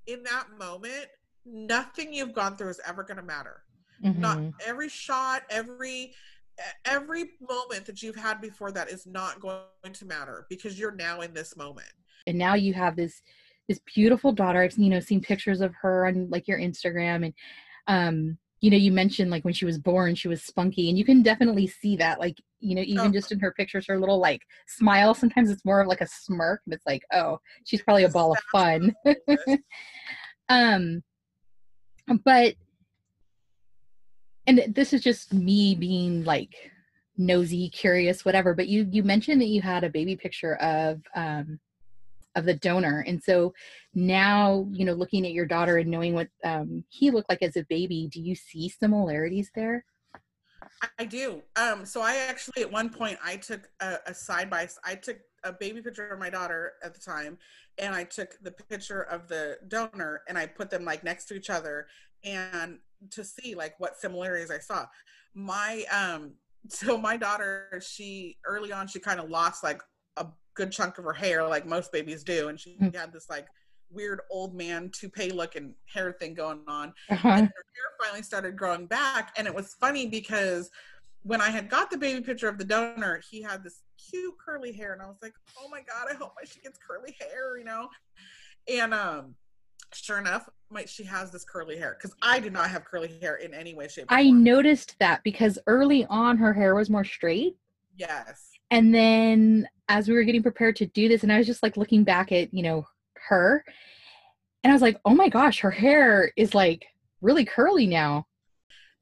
in 0.08 0.24
that 0.24 0.48
moment 0.58 1.08
nothing 1.46 2.14
you've 2.14 2.34
gone 2.34 2.56
through 2.58 2.70
is 2.70 2.82
ever 2.86 3.04
going 3.04 3.18
to 3.18 3.24
matter 3.24 3.64
not 4.02 4.38
Mhm. 4.38 4.54
every 4.66 4.90
shot 4.90 5.44
every 5.50 6.14
every 6.86 7.32
moment 7.42 7.86
that 7.86 8.02
you've 8.04 8.16
had 8.16 8.40
before 8.42 8.72
that 8.72 8.90
is 8.90 9.06
not 9.08 9.40
going 9.40 9.94
to 9.94 10.06
matter 10.06 10.46
because 10.50 10.78
you're 10.80 10.92
now 10.96 11.22
in 11.22 11.34
this 11.34 11.56
moment 11.56 11.92
and 12.28 12.38
now 12.38 12.54
you 12.54 12.74
have 12.74 12.96
this 12.96 13.22
this 13.68 13.80
beautiful 13.96 14.32
daughter 14.32 14.62
i've 14.62 14.78
you 14.78 14.90
know 14.90 15.00
seen 15.00 15.22
pictures 15.22 15.62
of 15.62 15.74
her 15.74 16.06
on 16.06 16.30
like 16.30 16.48
your 16.48 16.60
instagram 16.60 17.26
and 17.26 17.34
um 17.88 18.38
you 18.64 18.70
know 18.70 18.78
you 18.78 18.94
mentioned 18.94 19.30
like 19.30 19.44
when 19.44 19.54
she 19.54 19.66
was 19.66 19.78
born 19.78 20.16
she 20.16 20.30
was 20.30 20.42
spunky 20.42 20.88
and 20.88 20.98
you 20.98 21.04
can 21.04 21.22
definitely 21.22 21.68
see 21.68 21.98
that 21.98 22.18
like 22.18 22.38
you 22.62 22.74
know 22.76 22.82
even 22.82 23.10
Oh. 23.10 23.12
just 23.12 23.34
in 23.34 23.40
her 23.42 23.52
pictures 23.52 23.86
her 23.88 24.00
little 24.00 24.20
like 24.20 24.42
smile 24.68 25.14
sometimes 25.14 25.52
it's 25.52 25.66
more 25.66 25.82
of 25.82 25.88
like 25.88 26.00
a 26.00 26.08
smirk 26.08 26.62
and 26.66 26.74
it's 26.74 26.86
like 26.88 27.04
oh 27.12 27.40
she's 27.66 27.82
probably 27.82 28.06
a 28.06 28.10
ball 28.10 28.32
of 28.32 28.40
fun 28.54 28.96
um 30.50 31.04
but 32.24 32.56
and 34.48 34.64
this 34.70 34.94
is 34.94 35.02
just 35.02 35.34
me 35.34 35.76
being 35.76 36.24
like 36.24 36.72
nosy 37.18 37.70
curious 37.70 38.24
whatever 38.24 38.54
but 38.54 38.70
you 38.70 38.88
you 38.92 39.04
mentioned 39.04 39.42
that 39.42 39.48
you 39.48 39.62
had 39.62 39.84
a 39.84 39.90
baby 39.90 40.16
picture 40.16 40.56
of 40.56 41.02
um 41.16 41.60
of 42.36 42.46
the 42.46 42.54
donor 42.56 43.04
and 43.08 43.24
so 43.24 43.54
now 43.94 44.68
you 44.72 44.86
know 44.86 44.94
looking 44.94 45.26
at 45.26 45.34
your 45.34 45.46
daughter 45.46 45.78
and 45.78 45.90
knowing 45.90 46.14
what 46.14 46.28
um 46.44 46.84
he 46.90 47.12
looked 47.12 47.30
like 47.30 47.42
as 47.42 47.56
a 47.56 47.66
baby 47.70 48.10
do 48.12 48.20
you 48.20 48.36
see 48.36 48.68
similarities 48.70 49.52
there 49.56 49.86
I 50.98 51.06
do. 51.06 51.42
Um, 51.56 51.86
so 51.86 52.02
I 52.02 52.16
actually 52.30 52.64
at 52.64 52.72
one 52.72 52.90
point 52.90 53.18
I 53.24 53.38
took 53.38 53.70
a, 53.80 53.98
a 54.08 54.14
side 54.14 54.50
by 54.50 54.68
I 54.84 54.96
took 54.96 55.18
a 55.44 55.52
baby 55.52 55.82
picture 55.82 56.08
of 56.08 56.20
my 56.20 56.30
daughter 56.30 56.74
at 56.84 56.94
the 56.94 57.00
time, 57.00 57.38
and 57.78 57.94
I 57.96 58.04
took 58.04 58.38
the 58.42 58.52
picture 58.52 59.04
of 59.04 59.28
the 59.28 59.58
donor 59.68 60.22
and 60.28 60.38
I 60.38 60.46
put 60.46 60.70
them 60.70 60.86
like 60.86 61.04
next 61.04 61.26
to 61.26 61.36
each 61.36 61.50
other 61.50 61.88
and 62.24 62.80
to 63.12 63.24
see 63.24 63.56
like 63.56 63.76
what 63.80 63.98
similarities 63.98 64.52
I 64.52 64.60
saw. 64.60 64.86
My 65.34 65.84
um, 65.92 66.34
so 66.70 66.98
my 66.98 67.18
daughter, 67.18 67.82
she 67.86 68.38
early 68.46 68.72
on 68.72 68.88
she 68.88 69.00
kind 69.00 69.20
of 69.20 69.30
lost 69.30 69.64
like 69.64 69.82
good 70.56 70.72
chunk 70.72 70.98
of 70.98 71.04
her 71.06 71.14
hair, 71.14 71.48
like 71.48 71.66
most 71.66 71.92
babies 71.92 72.24
do, 72.24 72.48
and 72.50 72.60
she 72.60 72.78
Mhm. 72.78 72.96
had 72.96 73.12
this 73.14 73.30
like 73.30 73.48
weird 73.90 74.22
old 74.32 74.56
man 74.56 74.90
toupee 74.90 75.30
looking 75.32 75.76
hair 75.86 76.12
thing 76.14 76.34
going 76.34 76.64
on. 76.68 76.94
Uh-huh. 77.10 77.28
And 77.30 77.48
her 77.48 77.66
hair 77.76 77.92
finally 78.02 78.24
started 78.24 78.58
growing 78.58 78.88
back. 78.88 79.34
And 79.38 79.46
it 79.48 79.54
was 79.54 79.76
funny 79.76 80.08
because 80.08 80.72
when 81.22 81.42
I 81.42 81.50
had 81.52 81.70
got 81.70 81.92
the 81.92 81.98
baby 81.98 82.22
picture 82.22 82.48
of 82.50 82.58
the 82.58 82.66
donor, 82.66 83.22
he 83.30 83.42
had 83.42 83.64
this 83.64 83.82
cute 84.10 84.34
curly 84.44 84.72
hair. 84.74 84.94
And 84.94 85.02
I 85.02 85.06
was 85.06 85.18
like, 85.22 85.34
oh 85.60 85.70
my 85.70 85.82
God, 85.82 86.08
I 86.12 86.16
hope 86.16 86.34
my 86.36 86.44
she 86.46 86.60
gets 86.60 86.80
curly 86.80 87.16
hair, 87.20 87.58
you 87.58 87.66
know? 87.66 87.90
And 88.68 88.94
um 88.94 89.36
sure 89.94 90.18
enough, 90.18 90.50
my 90.72 90.86
she 90.86 91.04
has 91.04 91.32
this 91.32 91.46
curly 91.46 91.78
hair 91.78 91.96
because 92.00 92.16
I 92.24 92.40
do 92.40 92.50
not 92.50 92.72
have 92.72 92.84
curly 92.86 93.20
hair 93.22 93.36
in 93.36 93.54
any 93.54 93.76
way, 93.76 93.88
shape, 93.88 94.06
or 94.12 94.16
I 94.16 94.24
form. 94.26 94.44
noticed 94.44 94.98
that 95.00 95.24
because 95.24 95.60
early 95.68 96.06
on 96.10 96.38
her 96.38 96.52
hair 96.54 96.74
was 96.74 96.90
more 96.90 97.04
straight. 97.06 97.56
Yes. 97.96 98.50
And 98.72 98.92
then 98.94 99.68
as 99.94 100.08
we 100.08 100.16
were 100.16 100.24
getting 100.24 100.42
prepared 100.42 100.76
to 100.78 100.88
do 100.88 101.08
this, 101.08 101.22
and 101.22 101.32
I 101.32 101.38
was 101.38 101.46
just 101.46 101.62
like 101.62 101.78
looking 101.78 102.04
back 102.04 102.32
at, 102.32 102.52
you 102.52 102.64
know, 102.64 102.88
her, 103.28 103.64
and 104.64 104.72
I 104.72 104.74
was 104.74 104.82
like, 104.82 105.00
oh 105.06 105.14
my 105.14 105.30
gosh, 105.30 105.60
her 105.60 105.70
hair 105.70 106.34
is 106.36 106.56
like 106.56 106.88
really 107.22 107.46
curly 107.46 107.86
now. 107.86 108.26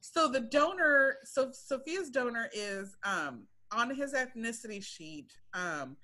So 0.02 0.28
the 0.28 0.42
donor, 0.42 1.16
so 1.24 1.52
Sophia's 1.54 2.10
donor 2.10 2.50
is 2.54 2.98
um 3.06 3.48
on 3.72 3.96
his 3.96 4.14
ethnicity 4.14 4.84
sheet. 4.84 5.32
Um, 5.54 5.96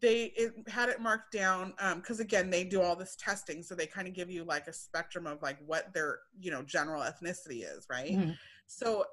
they 0.00 0.32
it 0.36 0.52
had 0.68 0.88
it 0.88 1.00
marked 1.00 1.32
down 1.32 1.74
because 1.96 2.18
again 2.18 2.50
they 2.50 2.64
do 2.64 2.82
all 2.82 2.96
this 2.96 3.16
testing, 3.16 3.62
so 3.62 3.76
they 3.76 3.86
kind 3.86 4.08
of 4.08 4.14
give 4.14 4.30
you 4.30 4.42
like 4.42 4.66
a 4.66 4.72
spectrum 4.72 5.28
of 5.28 5.40
like 5.42 5.58
what 5.64 5.94
their 5.94 6.18
you 6.40 6.50
know 6.50 6.62
general 6.62 7.02
ethnicity 7.02 7.62
is, 7.62 7.86
right? 7.88 8.12
Mhm. 8.12 8.36
So 8.66 9.04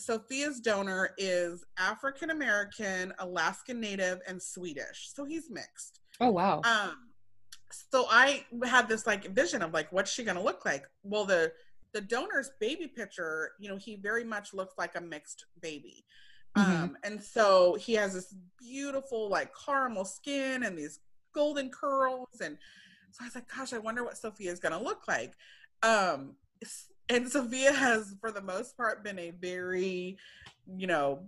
Sophia's 0.00 0.60
donor 0.60 1.10
is 1.18 1.64
African 1.78 2.30
American, 2.30 3.12
Alaskan 3.18 3.80
Native, 3.80 4.20
and 4.26 4.42
Swedish. 4.42 5.10
So 5.14 5.24
he's 5.24 5.50
mixed. 5.50 6.00
Oh 6.20 6.30
wow. 6.30 6.60
Um, 6.64 6.96
so 7.90 8.06
I 8.10 8.44
had 8.64 8.88
this 8.88 9.06
like 9.06 9.32
vision 9.34 9.62
of 9.62 9.72
like, 9.72 9.92
what's 9.92 10.10
she 10.10 10.24
gonna 10.24 10.42
look 10.42 10.64
like? 10.64 10.84
Well, 11.02 11.24
the 11.24 11.52
the 11.92 12.00
donor's 12.00 12.50
baby 12.60 12.86
picture, 12.86 13.52
you 13.58 13.68
know, 13.68 13.76
he 13.76 13.96
very 13.96 14.24
much 14.24 14.54
looks 14.54 14.74
like 14.78 14.96
a 14.96 15.00
mixed 15.00 15.44
baby. 15.60 16.04
Mhm. 16.56 16.82
Um, 16.82 16.96
and 17.04 17.22
so 17.22 17.74
he 17.74 17.94
has 17.94 18.14
this 18.14 18.34
beautiful 18.58 19.28
like 19.28 19.50
caramel 19.64 20.04
skin 20.04 20.62
and 20.64 20.76
these 20.76 21.00
golden 21.32 21.70
curls, 21.70 22.40
and 22.42 22.58
so 23.12 23.22
I 23.22 23.26
was 23.26 23.34
like, 23.34 23.48
gosh, 23.54 23.72
I 23.72 23.78
wonder 23.78 24.04
what 24.04 24.18
Sophia 24.18 24.50
is 24.50 24.60
gonna 24.60 24.82
look 24.82 25.06
like. 25.06 25.34
Um, 25.82 26.36
and 27.10 27.30
Sophia 27.30 27.72
has, 27.72 28.14
for 28.20 28.30
the 28.30 28.40
most 28.40 28.76
part, 28.76 29.04
been 29.04 29.18
a 29.18 29.30
very, 29.30 30.16
you 30.76 30.86
know, 30.86 31.20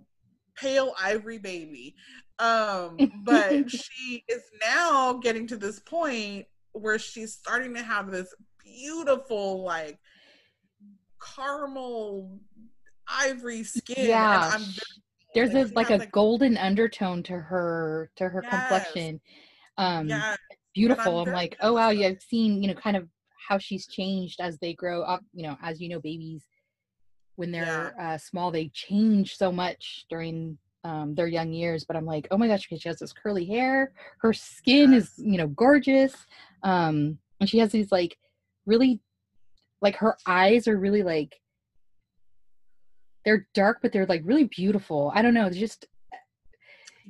pale 0.55 0.93
ivory 1.01 1.37
baby. 1.37 1.95
Um, 2.39 3.11
but 3.25 3.69
she 3.69 4.23
is 4.27 4.41
now 4.61 5.13
getting 5.13 5.47
to 5.47 5.57
this 5.57 5.79
point 5.79 6.45
where 6.71 6.97
she's 6.97 7.33
starting 7.33 7.73
to 7.75 7.83
have 7.83 8.11
this 8.11 8.33
beautiful, 8.63 9.63
like 9.63 9.99
caramel 11.35 12.39
ivory 13.07 13.63
skin. 13.63 14.07
Yeah, 14.07 14.49
I'm 14.53 14.61
There's 15.35 15.53
a 15.53 15.67
she 15.67 15.75
like 15.75 15.91
a 15.91 16.07
golden 16.07 16.57
undertone 16.57 17.23
to 17.23 17.33
her 17.33 18.09
to 18.15 18.29
her 18.29 18.41
Yes. 18.41 18.51
complexion. 18.51 19.21
Um 19.77 20.09
yeah, 20.09 20.35
beautiful. 20.73 21.19
I'm 21.19 21.25
very 21.25 21.35
like, 21.35 21.57
oh 21.61 21.73
wow, 21.73 21.89
jealous 21.89 22.01
yeah, 22.01 22.07
of 22.07 22.13
I've 22.13 22.21
seen, 22.21 22.61
you 22.61 22.67
know, 22.69 22.75
kind 22.75 22.97
of 22.97 23.07
how 23.47 23.57
she's 23.57 23.87
changed 23.87 24.39
as 24.39 24.57
they 24.59 24.73
grow 24.73 25.03
up. 25.03 25.23
You 25.33 25.43
know, 25.43 25.57
as 25.61 25.81
you 25.81 25.89
know, 25.89 25.99
babies 25.99 26.43
when 27.35 27.51
they're 27.51 27.95
uh, 27.99 28.17
small, 28.17 28.51
they 28.51 28.69
change 28.69 29.37
so 29.37 29.51
much 29.51 30.05
during 30.09 30.57
um, 30.83 31.15
their 31.15 31.27
young 31.27 31.51
years. 31.51 31.83
But 31.83 31.95
I'm 31.95 32.05
like, 32.05 32.27
oh 32.31 32.37
my 32.37 32.47
gosh, 32.47 32.63
because 32.63 32.81
she 32.81 32.89
has 32.89 32.99
this 32.99 33.13
curly 33.13 33.45
hair, 33.45 33.91
her 34.19 34.33
skin 34.33 34.93
is, 34.93 35.11
you 35.17 35.37
know, 35.37 35.47
gorgeous, 35.47 36.13
um, 36.63 37.17
and 37.39 37.49
she 37.49 37.57
has 37.59 37.71
these 37.71 37.91
like 37.91 38.17
really, 38.65 38.99
like 39.81 39.95
her 39.97 40.17
eyes 40.27 40.67
are 40.67 40.77
really 40.77 41.03
like 41.03 41.39
they're 43.25 43.47
dark, 43.53 43.79
but 43.81 43.91
they're 43.91 44.05
like 44.05 44.21
really 44.25 44.45
beautiful. 44.45 45.11
I 45.15 45.21
don't 45.21 45.33
know, 45.33 45.47
it's 45.47 45.57
just 45.57 45.87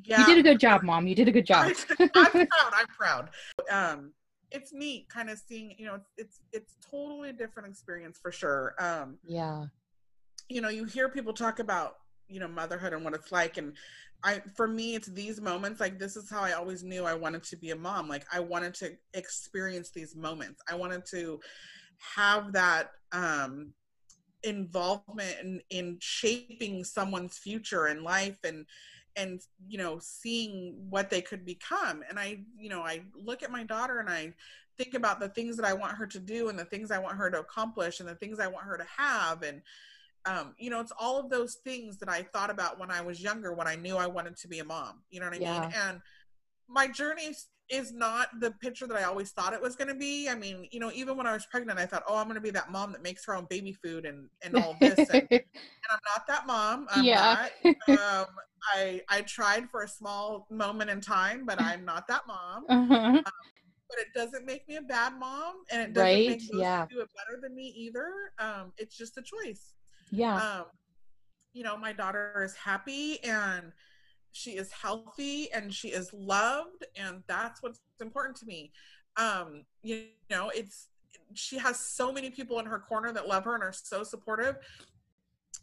yeah. 0.04 0.19
you 0.19 0.26
did 0.26 0.38
a 0.38 0.43
good 0.43 0.60
job, 0.60 0.84
mom. 0.84 1.08
You 1.08 1.15
did 1.15 1.28
a 1.28 1.32
good 1.32 1.46
job. 1.46 1.72
I'm 2.00 2.08
proud. 2.08 2.48
I'm 2.74 2.88
proud. 2.98 3.30
Um, 3.72 4.12
it's 4.53 4.71
neat, 4.71 5.09
kind 5.09 5.29
of 5.29 5.39
seeing. 5.39 5.75
You 5.77 5.87
know, 5.87 5.95
it's 5.95 6.09
it's 6.17 6.39
it's 6.53 6.75
totally 6.89 7.29
a 7.29 7.33
different 7.33 7.67
experience 7.67 8.17
for 8.21 8.31
sure. 8.31 8.75
Um, 8.79 9.17
yeah, 9.25 9.65
you 10.47 10.61
know, 10.61 10.69
you 10.69 10.85
hear 10.85 11.09
people 11.09 11.33
talk 11.33 11.59
about 11.59 11.95
you 12.27 12.39
know 12.39 12.47
motherhood 12.47 12.93
and 12.93 13.03
what 13.03 13.13
it's 13.13 13.31
like, 13.31 13.57
and 13.57 13.73
I 14.23 14.41
for 14.55 14.67
me, 14.67 14.95
it's 14.95 15.07
these 15.07 15.41
moments. 15.41 15.79
Like 15.79 15.99
this 15.99 16.15
is 16.15 16.29
how 16.29 16.41
I 16.41 16.53
always 16.53 16.83
knew 16.83 17.03
I 17.03 17.15
wanted 17.15 17.43
to 17.43 17.57
be 17.57 17.71
a 17.71 17.75
mom. 17.75 18.07
Like 18.07 18.25
I 18.31 18.39
wanted 18.39 18.73
to 18.75 18.91
experience 19.13 19.91
these 19.91 20.15
moments. 20.15 20.61
I 20.69 20.75
wanted 20.75 21.05
to 21.07 21.39
have 22.15 22.53
that 22.53 22.91
um 23.11 23.73
involvement 24.43 25.35
in 25.41 25.61
in 25.69 25.97
shaping 25.99 26.83
someone's 26.83 27.37
future 27.37 27.85
and 27.85 28.03
life 28.03 28.37
and 28.43 28.65
and 29.15 29.41
you 29.67 29.78
know 29.78 29.99
seeing 29.99 30.76
what 30.89 31.10
they 31.10 31.21
could 31.21 31.45
become. 31.45 32.04
And 32.10 32.19
i 32.19 32.39
you 32.58 32.69
know 32.69 32.82
i 32.82 33.02
look 33.15 33.43
at 33.43 33.52
my 33.52 33.63
daughter 33.63 33.99
and 33.99 34.10
i 34.10 34.34
think 34.78 34.95
about 34.95 35.19
the 35.19 35.30
things 35.30 35.56
that 35.58 35.65
i 35.65 35.73
want 35.73 35.97
her 35.97 36.08
to 36.08 36.19
do 36.19 36.49
and 36.49 36.58
the 36.58 36.65
things 36.65 36.91
i 36.91 36.97
want 36.97 37.17
her 37.17 37.30
to 37.30 37.39
accomplish 37.39 37.99
and 37.99 38.10
the 38.10 38.15
things 38.15 38.39
i 38.39 38.47
want 38.47 38.65
her 38.65 38.78
to 38.78 38.86
have. 38.97 39.43
And 39.43 39.62
um, 40.26 40.56
you 40.58 40.69
know 40.69 40.80
it's 40.80 40.93
all 40.97 41.19
of 41.19 41.30
those 41.30 41.56
things 41.56 41.97
that 41.97 42.10
i 42.10 42.21
thought 42.21 42.49
about 42.49 42.80
when 42.80 42.89
i 42.89 43.02
was 43.02 43.21
younger 43.21 43.54
when 43.54 43.67
i 43.67 43.76
knew 43.76 43.97
i 43.97 44.08
wanted 44.08 44.38
to 44.38 44.47
be 44.47 44.60
a 44.60 44.65
mom 44.65 45.02
you 45.10 45.19
know 45.19 45.26
what 45.26 45.36
i 45.36 45.39
Yeah. 45.39 45.62
mean 45.62 45.69
and 45.86 46.02
my 46.69 46.88
journey 46.88 47.36
is- 47.69 47.91
not 47.93 48.28
the 48.39 48.52
picture 48.52 48.88
that 48.88 48.97
i 48.97 49.04
always 49.04 49.32
thought 49.32 49.54
it 49.54 49.62
was 49.62 49.76
going 49.76 49.88
to 49.88 49.95
be 49.95 50.30
i 50.30 50.36
mean 50.36 50.67
you 50.71 50.80
know 50.80 50.91
even 50.93 51.15
when 51.17 51.26
i 51.28 51.34
was 51.34 51.45
pregnant 51.52 51.80
i 51.80 51.86
thought 51.86 52.04
oh 52.08 52.17
i'm 52.17 52.26
going 52.26 52.36
to 52.36 52.41
be 52.41 52.49
that 52.49 52.71
mom 52.71 52.91
that 52.91 53.02
makes 53.02 53.26
her 53.26 53.36
own 53.36 53.45
baby 53.49 53.73
food 53.84 54.06
and 54.06 54.30
and 54.43 54.56
all 54.56 54.76
this 54.82 54.99
and, 55.10 55.28
and 55.32 55.41
i'm 55.91 55.99
not 56.15 56.28
that 56.28 56.45
mom 56.47 56.88
I'm 56.91 57.06
Yeah. 57.06 57.47
not 57.47 57.52
um, 57.89 58.26
I 58.76 59.02
I 59.10 59.21
tried 59.21 59.69
for 59.69 59.84
a 59.84 59.88
small 59.88 60.47
moment 60.49 60.89
in 60.89 61.02
time, 61.02 61.45
but 61.45 61.60
I'm 61.60 61.84
not 61.84 62.08
that 62.08 62.21
mom. 62.28 62.65
uh-huh. 62.69 63.21
But 63.89 63.99
it 63.99 64.08
doesn't 64.15 64.45
make 64.45 64.65
me 64.69 64.78
a 64.78 64.82
bad 64.82 65.19
mom, 65.19 65.56
and 65.71 65.82
it 65.82 65.93
doesn't 65.93 66.12
Right, 66.12 66.28
make 66.30 66.39
those 66.49 66.62
yeah. 66.62 66.86
do 66.89 67.02
it 67.02 67.10
better 67.17 67.39
than 67.41 67.54
me 67.54 67.73
either. 67.78 68.08
Um, 68.39 68.71
it's 68.78 68.97
just 68.97 69.17
a 69.17 69.21
choice. 69.21 69.73
yeah, 70.12 70.38
Um, 70.38 70.65
you 71.54 71.63
know, 71.63 71.76
my 71.78 71.91
daughter 71.93 72.41
is 72.43 72.56
happy 72.56 73.21
and 73.23 73.71
she 74.34 74.52
is 74.52 74.72
healthy 74.72 75.52
and 75.54 75.74
she 75.74 75.89
is 75.89 76.12
loved, 76.13 76.86
and 76.96 77.24
that's 77.28 77.63
what's 77.63 77.80
important 78.02 78.36
to 78.38 78.46
me. 78.46 78.72
Um, 79.15 79.63
you 79.82 80.06
know, 80.30 80.52
it's 80.54 80.89
she 81.36 81.58
has 81.58 81.80
so 81.80 82.12
many 82.12 82.30
people 82.30 82.60
in 82.60 82.65
her 82.65 82.80
corner 82.80 83.12
that 83.13 83.28
love 83.28 83.46
her 83.46 83.56
and 83.56 83.63
are 83.63 83.74
so 83.74 84.04
supportive 84.04 84.58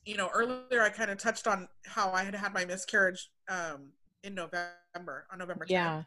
you 0.04 0.16
know, 0.16 0.30
earlier 0.34 0.82
I 0.82 0.88
kind 0.88 1.10
of 1.10 1.18
touched 1.18 1.46
on 1.46 1.68
how 1.84 2.10
I 2.12 2.24
had 2.24 2.34
had 2.34 2.54
my 2.54 2.64
miscarriage 2.64 3.30
um, 3.48 3.90
in 4.22 4.34
November, 4.34 5.26
on 5.30 5.38
November 5.38 5.64
10th. 5.64 5.70
yeah. 5.70 6.02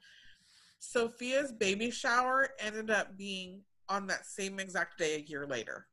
Sophia's 0.79 1.51
baby 1.51 1.91
shower 1.91 2.49
ended 2.59 2.89
up 2.89 3.17
being 3.17 3.61
on 3.87 4.07
that 4.07 4.25
same 4.25 4.59
exact 4.59 4.97
day 4.97 5.15
a 5.15 5.19
year 5.19 5.45
later. 5.45 5.87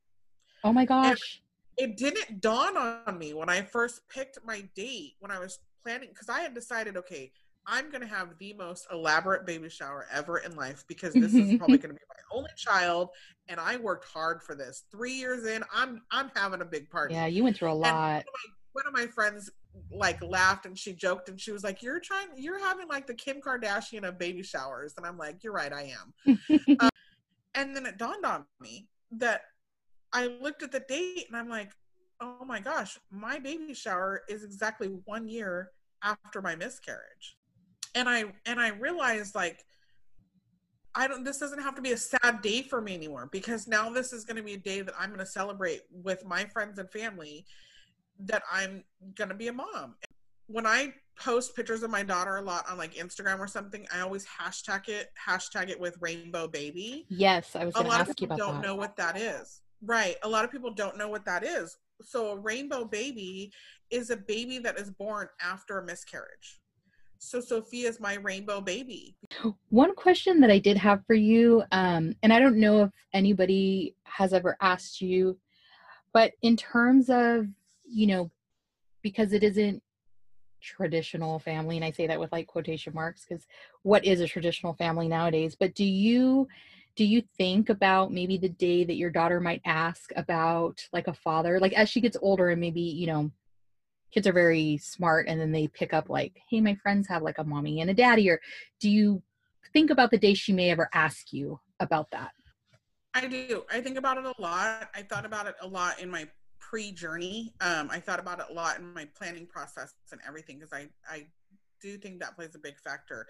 Oh 0.65 0.73
my 0.73 0.85
gosh. 0.85 1.43
It 1.77 1.97
didn't 1.97 2.41
dawn 2.41 2.77
on 2.77 3.19
me 3.19 3.33
when 3.33 3.49
I 3.49 3.63
first 3.63 4.09
picked 4.09 4.39
my 4.45 4.69
date, 4.75 5.15
when 5.21 5.31
I 5.31 5.39
was 5.39 5.61
planning, 5.83 6.09
because 6.11 6.29
I 6.29 6.41
had 6.41 6.55
decided, 6.55 6.97
okay, 6.97 7.33
I'm 7.67 7.91
going 7.91 8.01
to 8.01 8.07
have 8.07 8.39
the 8.39 8.53
most 8.55 8.87
elaborate 8.93 9.47
baby 9.47 9.69
shower 9.69 10.07
ever 10.13 10.39
in 10.39 10.57
life 10.57 10.85
because 10.89 11.15
this 11.15 11.35
is 11.35 11.57
probably 11.59 11.79
going 11.79 11.95
to 11.95 12.01
be 12.01 12.07
my 12.09 12.37
only 12.37 12.51
child. 12.57 13.11
And 13.49 13.61
I 13.61 13.77
worked 13.77 14.07
hard 14.07 14.43
for 14.43 14.55
this. 14.55 14.85
Three 14.91 15.13
years 15.13 15.47
in, 15.47 15.63
I'm 15.73 16.03
I'm 16.11 16.31
having 16.35 16.63
a 16.63 16.65
big 16.65 16.91
party. 16.91 17.15
Yeah, 17.15 17.27
you 17.27 17.45
went 17.45 17.57
through 17.57 17.73
a 17.73 17.75
lot. 17.75 18.25
one 18.73 18.87
of 18.87 18.93
my 18.93 19.07
friends 19.07 19.51
like 19.93 20.21
laughed 20.23 20.67
and 20.67 20.77
she 20.77 20.93
joked 20.93 21.29
and 21.29 21.41
she 21.41 21.53
was 21.53 21.63
like, 21.63 21.83
"You're 21.83 22.01
trying, 22.01 22.29
you're 22.37 22.59
having 22.59 22.89
like 22.89 23.07
the 23.07 23.15
Kim 23.15 23.41
Kardashian 23.41 24.05
of 24.05 24.19
baby 24.19 24.43
showers," 24.43 24.95
and 24.97 25.07
I'm 25.07 25.19
like, 25.19 25.45
"You're 25.45 25.53
right, 25.53 25.73
I 25.73 25.93
am." 26.29 26.39
Um, 26.81 26.89
and 27.55 27.77
then 27.77 27.87
it 27.87 27.99
dawned 27.99 28.25
on 28.25 28.47
me 28.61 28.89
that 29.13 29.43
I 30.13 30.27
looked 30.41 30.63
at 30.63 30.73
the 30.73 30.81
date 30.81 31.27
and 31.29 31.37
I'm 31.37 31.49
like, 31.49 31.71
"Oh 32.21 32.45
my 32.45 32.61
gosh, 32.61 32.99
my 33.11 33.39
baby 33.39 33.75
shower 33.75 34.23
is 34.29 34.45
exactly 34.45 34.89
one 35.05 35.29
year 35.29 35.71
after 36.03 36.41
my 36.43 36.55
miscarriage," 36.57 37.37
and 37.95 38.09
I 38.09 38.25
and 38.47 38.61
I 38.61 38.69
realized 38.69 39.35
like. 39.35 39.65
I 40.93 41.07
don't. 41.07 41.23
This 41.23 41.39
doesn't 41.39 41.63
have 41.63 41.77
to 41.77 41.83
be 41.83 41.93
a 41.93 41.97
sad 41.97 42.43
day 42.43 42.63
for 42.63 42.81
me 42.81 42.95
anymore 42.95 43.29
because 43.31 43.69
now 43.69 43.91
this 43.91 44.13
is 44.13 44.25
going 44.25 44.39
to 44.39 44.43
be 44.43 44.55
a 44.55 44.59
day 44.59 44.81
that 44.81 44.93
I'm 44.99 45.11
going 45.11 45.21
to 45.21 45.25
celebrate 45.27 45.83
with 45.93 46.25
my 46.27 46.45
friends 46.47 46.81
and 46.81 46.91
family 46.91 47.47
that 48.27 48.43
I'm 48.53 48.85
gonna 49.15 49.35
be 49.35 49.49
a 49.49 49.53
mom. 49.53 49.95
When 50.47 50.67
I 50.67 50.93
post 51.19 51.55
pictures 51.55 51.83
of 51.83 51.91
my 51.91 52.03
daughter 52.03 52.37
a 52.37 52.43
lot 52.43 52.69
on 52.69 52.77
like 52.77 52.95
Instagram 52.95 53.39
or 53.39 53.47
something, 53.47 53.87
I 53.95 54.01
always 54.01 54.27
hashtag 54.27 54.89
it, 54.89 55.11
hashtag 55.29 55.69
it 55.71 55.79
with 55.79 55.97
rainbow 56.01 56.49
baby. 56.49 57.07
yes, 57.09 57.55
I 57.55 57.65
was 57.65 57.75
A 57.77 57.79
going 57.79 57.87
to 57.87 57.91
lot 57.99 58.09
of 58.09 58.17
people 58.17 58.37
don't 58.37 58.61
that. 58.61 58.67
know 58.67 58.75
what 58.75 58.97
that 58.97 59.17
is. 59.17 59.63
Right. 59.83 60.17
A 60.25 60.29
lot 60.29 60.45
of 60.45 60.51
people 60.51 60.73
don't 60.73 60.99
know 60.99 61.09
what 61.09 61.25
that 61.25 61.45
is. 61.45 61.77
So 62.03 62.31
a 62.31 62.37
rainbow 62.37 62.85
baby 62.85 63.53
is 63.91 64.11
a 64.11 64.17
baby 64.17 64.59
that 64.59 64.79
is 64.79 64.91
born 64.91 65.29
after 65.43 65.79
a 65.79 65.85
miscarriage. 65.85 66.61
so 67.19 67.41
Sophia 67.41 67.89
is 67.89 68.01
my 68.01 68.15
rainbow 68.15 68.61
baby. 68.61 69.17
One 69.69 69.95
question 69.95 70.41
that 70.41 70.51
I 70.51 70.59
did 70.59 70.77
have 70.79 71.05
for 71.07 71.15
you, 71.15 71.63
um, 71.71 72.15
and 72.23 72.33
I 72.33 72.39
don't 72.39 72.59
know 72.59 72.85
if 72.85 72.91
anybody 73.13 73.95
has 74.05 74.33
ever 74.33 74.57
asked 74.61 75.01
you, 75.01 75.39
but 76.13 76.33
in 76.43 76.57
terms 76.57 77.11
of, 77.11 77.47
you 77.85 78.07
know, 78.07 78.31
because 79.03 79.33
it 79.33 79.43
isn't 79.45 79.83
traditional 80.61 81.39
family, 81.39 81.77
and 81.77 81.85
I 81.85 81.91
say 81.91 82.07
that 82.07 82.21
with 82.21 82.33
like 82.33 82.47
quotation 82.47 82.95
marks, 82.95 83.25
because 83.25 83.47
what 83.83 84.05
is 84.05 84.21
a 84.21 84.27
traditional 84.27 84.75
family 84.75 85.09
nowadays? 85.09 85.57
But 85.59 85.75
do 85.75 85.85
you 85.85 86.49
do 86.97 87.05
you 87.05 87.23
think 87.39 87.69
about 87.69 88.13
maybe 88.13 88.37
the 88.37 88.49
day 88.49 88.85
that 88.85 88.97
your 88.97 89.11
daughter 89.11 89.41
might 89.41 89.63
ask 89.65 90.11
about 90.17 90.87
like 90.93 91.07
a 91.07 91.15
father? 91.15 91.59
Like 91.61 91.73
as 91.73 91.89
she 91.89 92.01
gets 92.01 92.17
older 92.21 92.51
and 92.51 92.61
maybe 92.61 92.81
you 92.81 93.07
know 93.07 93.31
kids 94.13 94.27
are 94.27 94.33
very 94.33 94.77
smart 94.79 95.29
and 95.29 95.41
then 95.41 95.53
they 95.53 95.69
pick 95.69 95.95
up 95.95 96.09
like 96.09 96.33
hey 96.49 96.61
my 96.61 96.75
friends 96.75 97.07
have 97.07 97.23
like 97.23 97.39
a 97.39 97.45
mommy 97.45 97.81
and 97.81 97.91
a 97.91 97.95
daddy 97.95 98.29
or 98.29 98.41
do 98.81 98.91
you 98.91 99.23
think 99.73 99.91
about 99.91 100.11
the 100.11 100.19
day 100.19 100.35
she 100.35 100.53
may 100.53 100.71
ever 100.71 100.89
ask 100.93 101.33
you 101.33 101.61
about 101.79 102.11
that? 102.11 102.33
I 103.15 103.27
do. 103.27 103.65
I 103.73 103.81
think 103.81 103.99
about 103.99 104.19
it 104.19 104.25
a 104.25 104.41
lot. 104.41 104.89
I 104.95 105.03
thought 105.03 105.25
about 105.25 105.47
it 105.47 105.55
a 105.61 105.67
lot 105.67 106.01
in 106.01 106.11
my 106.11 106.29
pre-journey. 106.59 107.53
Um, 107.61 107.89
i 107.91 107.99
thought 107.99 108.21
about 108.21 108.39
it 108.39 108.47
a 108.51 108.53
lot 108.53 108.79
in 108.79 108.93
my 108.95 109.09
planning 109.17 109.47
process 109.47 109.95
and 110.13 110.21
everything 110.27 110.59
because 110.59 110.73
i 110.73 110.89
i 111.11 111.27
do 111.81 111.97
think 111.97 112.21
that 112.21 112.37
plays 112.37 112.55
a 112.55 112.59
big 112.59 112.79
factor. 112.79 113.27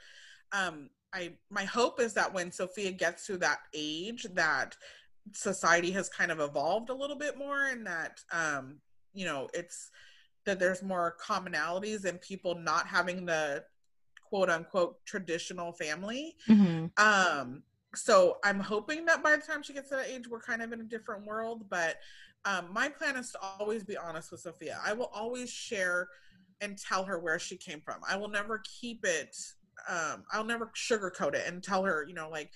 Um, 0.53 0.91
i 1.13 1.33
my 1.51 1.65
hope 1.65 2.01
is 2.01 2.15
that 2.15 2.33
when 2.33 2.51
sophia 2.51 2.91
gets 2.91 3.27
to 3.27 3.37
that 3.37 3.59
age 3.75 4.27
that 4.35 4.77
society 5.33 5.91
has 5.91 6.09
kind 6.09 6.31
of 6.31 6.41
evolved 6.41 6.91
a 6.91 6.95
little 6.95 7.17
bit 7.17 7.37
more 7.37 7.67
and 7.67 7.87
that 7.87 8.21
um, 8.33 8.79
you 9.13 9.25
know 9.25 9.49
it's 9.55 9.91
that 10.47 10.59
there's 10.59 10.83
more 10.83 11.17
commonalities 11.23 12.05
in 12.05 12.19
people 12.19 12.55
not 12.55 12.87
having 12.87 13.27
the 13.27 13.63
quote 14.31 14.49
unquote 14.49 15.05
traditional 15.05 15.73
family. 15.73 16.37
Mm-hmm. 16.49 16.87
Um, 16.97 17.63
so 17.95 18.39
I'm 18.45 18.61
hoping 18.61 19.05
that 19.07 19.23
by 19.23 19.33
the 19.33 19.43
time 19.43 19.63
she 19.63 19.73
gets 19.73 19.91
to 19.91 19.97
that 19.97 20.09
age, 20.09 20.29
we're 20.29 20.41
kind 20.41 20.63
of 20.63 20.73
in 20.73 20.81
a 20.81 20.85
different 20.85 21.27
world. 21.27 21.65
But 21.69 21.97
um, 22.45 22.67
my 22.73 22.89
plan 22.89 23.17
is 23.17 23.33
to 23.33 23.39
always 23.59 23.85
be 23.85 23.97
honest 23.97 24.31
with 24.31 24.41
Sophia. 24.41 24.79
I 24.85 24.93
will 24.93 25.11
always 25.13 25.51
share 25.51 26.09
and 26.61 26.79
tell 26.79 27.05
her 27.05 27.19
where 27.19 27.39
she 27.39 27.57
came 27.57 27.81
from. 27.81 27.97
I 28.09 28.17
will 28.17 28.29
never 28.29 28.63
keep 28.81 29.05
it. 29.05 29.37
Um, 29.89 30.25
I'll 30.33 30.45
never 30.45 30.71
sugarcoat 30.77 31.35
it 31.35 31.47
and 31.47 31.63
tell 31.63 31.85
her, 31.85 32.05
you 32.07 32.15
know, 32.15 32.29
like 32.29 32.51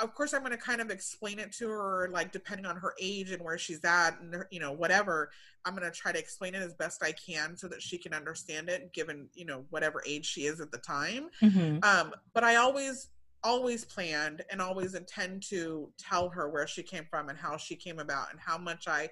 of 0.00 0.14
course 0.14 0.32
i'm 0.32 0.40
going 0.40 0.52
to 0.52 0.58
kind 0.58 0.80
of 0.80 0.90
explain 0.90 1.38
it 1.38 1.52
to 1.52 1.68
her 1.68 2.08
like 2.12 2.32
depending 2.32 2.66
on 2.66 2.76
her 2.76 2.94
age 3.00 3.30
and 3.30 3.42
where 3.42 3.58
she's 3.58 3.84
at 3.84 4.20
and 4.20 4.44
you 4.50 4.60
know 4.60 4.72
whatever 4.72 5.30
i'm 5.64 5.74
going 5.74 5.90
to 5.90 5.96
try 5.96 6.12
to 6.12 6.18
explain 6.18 6.54
it 6.54 6.62
as 6.62 6.74
best 6.74 7.02
i 7.02 7.12
can 7.12 7.56
so 7.56 7.66
that 7.68 7.82
she 7.82 7.98
can 7.98 8.14
understand 8.14 8.68
it 8.68 8.92
given 8.92 9.28
you 9.34 9.44
know 9.44 9.64
whatever 9.70 10.02
age 10.06 10.26
she 10.26 10.42
is 10.42 10.60
at 10.60 10.70
the 10.70 10.78
time 10.78 11.28
mm-hmm. 11.42 11.78
um, 11.82 12.12
but 12.34 12.44
i 12.44 12.56
always 12.56 13.08
always 13.42 13.84
planned 13.84 14.42
and 14.50 14.60
always 14.60 14.94
intend 14.94 15.42
to 15.42 15.90
tell 15.98 16.28
her 16.28 16.48
where 16.48 16.66
she 16.66 16.82
came 16.82 17.06
from 17.10 17.28
and 17.28 17.38
how 17.38 17.56
she 17.56 17.74
came 17.74 17.98
about 17.98 18.30
and 18.30 18.40
how 18.40 18.58
much 18.58 18.86
i 18.86 19.08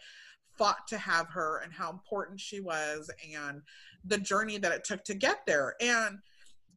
fought 0.56 0.86
to 0.88 0.98
have 0.98 1.28
her 1.28 1.60
and 1.62 1.72
how 1.72 1.90
important 1.90 2.38
she 2.38 2.60
was 2.60 3.10
and 3.34 3.62
the 4.04 4.18
journey 4.18 4.58
that 4.58 4.72
it 4.72 4.84
took 4.84 5.02
to 5.04 5.14
get 5.14 5.38
there 5.46 5.74
and 5.80 6.18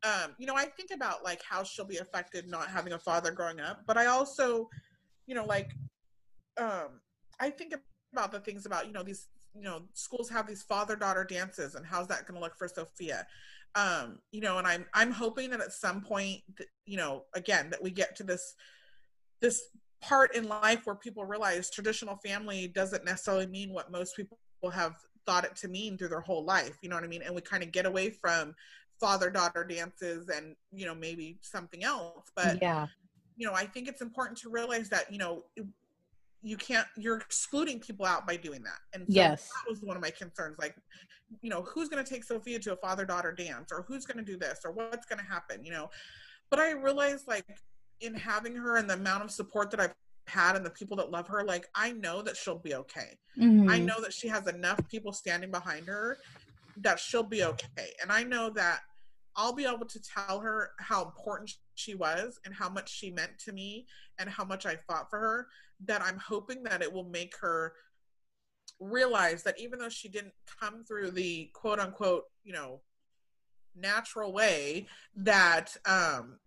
um, 0.04 0.36
you 0.38 0.48
know, 0.48 0.56
I 0.56 0.66
think 0.66 0.92
about 0.94 1.24
like 1.24 1.42
how 1.48 1.64
she'll 1.64 1.86
be 1.86 1.98
affected 1.98 2.48
not 2.48 2.68
having 2.68 2.94
a 2.94 3.00
father 3.00 3.32
growing 3.32 3.60
up, 3.60 3.82
but 3.86 3.98
I 3.98 4.08
also, 4.08 4.70
you 5.28 5.36
know, 5.36 5.46
like, 5.46 5.72
um, 6.60 7.00
I 7.40 7.50
think 7.50 7.74
about 8.14 8.32
the 8.32 8.40
things 8.40 8.66
about, 8.66 8.88
you 8.88 8.94
know, 8.94 9.04
these, 9.04 9.28
you 9.56 9.62
know, 9.62 9.84
schools 9.94 10.30
have 10.30 10.48
these 10.48 10.64
father 10.64 10.96
daughter 10.96 11.24
dances 11.24 11.76
and 11.76 11.86
how's 11.86 12.08
that 12.08 12.26
going 12.26 12.36
to 12.36 12.42
look 12.42 12.58
for 12.58 12.68
Sophia? 12.68 13.28
Um, 13.76 14.20
you 14.32 14.42
know, 14.42 14.58
and 14.58 14.68
I'm, 14.68 14.86
I'm 14.94 15.12
hoping 15.12 15.52
that 15.52 15.62
at 15.62 15.72
some 15.72 16.02
point, 16.02 16.42
you 16.86 16.98
know, 16.98 17.24
again, 17.36 17.70
that 17.70 17.82
we 17.82 17.92
get 17.92 18.16
to 18.18 18.24
this, 18.24 18.56
this 19.40 19.62
part 20.02 20.36
in 20.36 20.48
life 20.48 20.82
where 20.86 20.96
people 20.96 21.26
realize 21.26 21.70
traditional 21.70 22.18
family 22.18 22.68
doesn't 22.68 23.06
necessarily 23.06 23.48
mean 23.48 23.72
what 23.72 23.92
most 23.92 24.16
people 24.16 24.38
have 24.74 24.96
thought 25.26 25.46
it 25.46 25.56
to 25.56 25.68
mean 25.68 25.98
through 25.98 26.10
their 26.10 26.22
whole 26.22 26.44
life. 26.44 26.78
You 26.82 26.90
know 26.90 26.96
what 26.96 27.04
I 27.04 27.08
mean? 27.08 27.22
And 27.22 27.36
we 27.36 27.42
kind 27.42 27.64
of 27.64 27.72
get 27.72 27.86
away 27.86 28.10
from 28.10 28.56
father 29.02 29.30
daughter 29.30 29.64
dances 29.64 30.30
and 30.30 30.56
you 30.72 30.86
know 30.86 30.96
maybe 30.96 31.38
something 31.42 31.84
else 31.84 32.32
but 32.36 32.62
yeah. 32.62 32.88
you 33.36 33.46
know 33.46 33.54
i 33.54 33.66
think 33.66 33.88
it's 33.90 34.02
important 34.02 34.38
to 34.38 34.50
realize 34.50 34.88
that 34.88 35.12
you 35.12 35.18
know 35.18 35.44
you 36.44 36.58
can't 36.58 36.88
you're 36.98 37.18
excluding 37.18 37.80
people 37.80 38.06
out 38.06 38.26
by 38.26 38.36
doing 38.36 38.64
that. 38.64 38.80
And 38.94 39.04
so 39.04 39.14
yes. 39.14 39.48
that 39.48 39.70
was 39.70 39.82
one 39.82 39.96
of 39.96 40.02
my 40.02 40.10
concerns 40.10 40.58
like 40.60 40.76
you 41.42 41.50
know 41.50 41.62
who's 41.62 41.88
going 41.88 42.04
to 42.04 42.10
take 42.10 42.24
sophia 42.24 42.60
to 42.60 42.74
a 42.74 42.76
father 42.76 43.06
daughter 43.06 43.32
dance 43.32 43.72
or 43.72 43.86
who's 43.88 44.06
going 44.06 44.24
to 44.24 44.32
do 44.32 44.38
this 44.38 44.60
or 44.66 44.72
what's 44.72 45.06
going 45.06 45.20
to 45.20 45.26
happen 45.26 45.64
you 45.64 45.72
know? 45.72 45.90
But 46.50 46.60
i 46.60 46.72
realized 46.72 47.28
like 47.28 47.46
in 48.02 48.14
having 48.14 48.56
her 48.56 48.78
and 48.78 48.90
the 48.90 48.96
amount 48.96 49.24
of 49.24 49.32
support 49.32 49.72
that 49.72 49.80
i've 49.80 49.94
had 50.28 50.56
and 50.56 50.66
the 50.66 50.70
people 50.70 50.98
that 50.98 51.10
love 51.10 51.28
her 51.28 51.44
like 51.44 51.70
i 51.74 51.92
know 51.94 52.22
that 52.22 52.36
she'll 52.36 52.58
be 52.58 52.76
okay. 52.76 53.18
Mm-hmm. 53.38 53.70
i 53.70 53.80
know 53.80 54.02
that 54.02 54.14
she 54.14 54.28
has 54.28 54.48
enough 54.48 54.80
people 54.90 55.14
standing 55.14 55.52
behind 55.52 55.88
her 55.88 56.18
that 56.78 57.00
she'll 57.00 57.24
be 57.24 57.44
okay. 57.44 57.90
And 58.02 58.12
i 58.12 58.24
know 58.24 58.50
that 58.50 58.82
I'll 59.36 59.54
be 59.54 59.65
able 59.65 59.86
to 59.86 60.02
tell 60.02 60.39
her 60.39 60.72
how 60.80 61.06
important 61.06 61.52
she 61.76 61.96
was 61.96 62.39
and 62.46 62.54
how 62.54 62.70
much 62.70 62.89
she 62.89 63.12
meant 63.12 63.38
to 63.46 63.54
me 63.54 63.88
and 64.20 64.30
how 64.30 64.44
much 64.44 64.65
I 64.65 64.78
fought 64.88 65.10
for 65.10 65.20
her 65.20 65.48
that 65.86 66.02
I'm 66.02 66.17
hoping 66.17 66.63
that 66.63 66.82
it 66.82 66.91
will 66.91 67.06
make 67.06 67.36
her 67.41 67.74
realize 68.80 69.44
that 69.44 69.60
even 69.60 69.80
though 69.80 69.89
she 69.89 70.10
didn't 70.10 70.34
come 70.60 70.84
through 70.84 71.12
the 71.12 71.50
quote 71.54 71.80
unquote, 71.80 72.26
you 72.44 72.54
know, 72.54 72.82
natural 73.76 74.34
way 74.34 74.86
that 75.15 75.76
um 75.86 76.38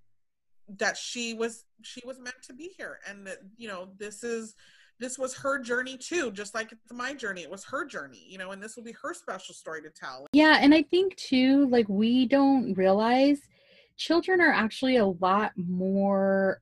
that 0.69 0.97
she 0.97 1.35
was 1.35 1.65
she 1.83 2.03
was 2.05 2.19
meant 2.19 2.43
to 2.47 2.53
be 2.53 2.71
here. 2.77 2.99
And 3.09 3.27
that 3.27 3.39
you 3.57 3.69
know 3.69 3.89
this 3.99 4.23
is 4.23 4.55
this 5.01 5.19
was 5.19 5.35
her 5.35 5.59
journey 5.59 5.97
too 5.97 6.31
just 6.31 6.55
like 6.55 6.73
it's 6.73 6.93
my 6.93 7.13
journey 7.13 7.43
it 7.43 7.51
was 7.51 7.65
her 7.65 7.85
journey 7.85 8.25
you 8.29 8.39
know 8.39 8.53
and 8.53 8.63
this 8.63 8.77
will 8.77 8.85
be 8.85 8.95
her 9.03 9.13
special 9.13 9.55
story 9.55 9.83
to 9.83 9.91
tell. 9.91 10.27
Yeah 10.33 10.59
and 10.61 10.75
i 10.75 10.83
think 10.83 11.17
too 11.17 11.69
like 11.69 11.89
we 11.89 12.27
don't 12.27 12.75
realize 12.75 13.41
children 13.97 14.41
are 14.41 14.53
actually 14.53 14.97
a 14.97 15.07
lot 15.07 15.53
more 15.57 16.61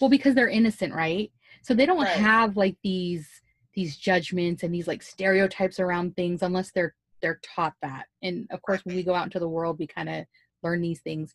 well 0.00 0.10
because 0.10 0.34
they're 0.34 0.48
innocent 0.48 0.94
right? 0.94 1.30
So 1.62 1.74
they 1.74 1.86
don't 1.86 2.02
right. 2.02 2.16
have 2.16 2.56
like 2.56 2.76
these 2.82 3.28
these 3.74 3.96
judgments 3.96 4.62
and 4.62 4.72
these 4.72 4.86
like 4.86 5.02
stereotypes 5.02 5.80
around 5.80 6.14
things 6.14 6.42
unless 6.42 6.70
they're 6.70 6.94
they're 7.22 7.40
taught 7.42 7.74
that. 7.82 8.06
And 8.22 8.46
of 8.50 8.62
course 8.62 8.84
when 8.84 8.96
we 8.96 9.02
go 9.02 9.14
out 9.14 9.24
into 9.24 9.38
the 9.38 9.48
world 9.48 9.78
we 9.78 9.86
kind 9.86 10.08
of 10.08 10.24
learn 10.62 10.80
these 10.80 11.00
things. 11.00 11.32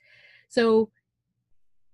So 0.50 0.90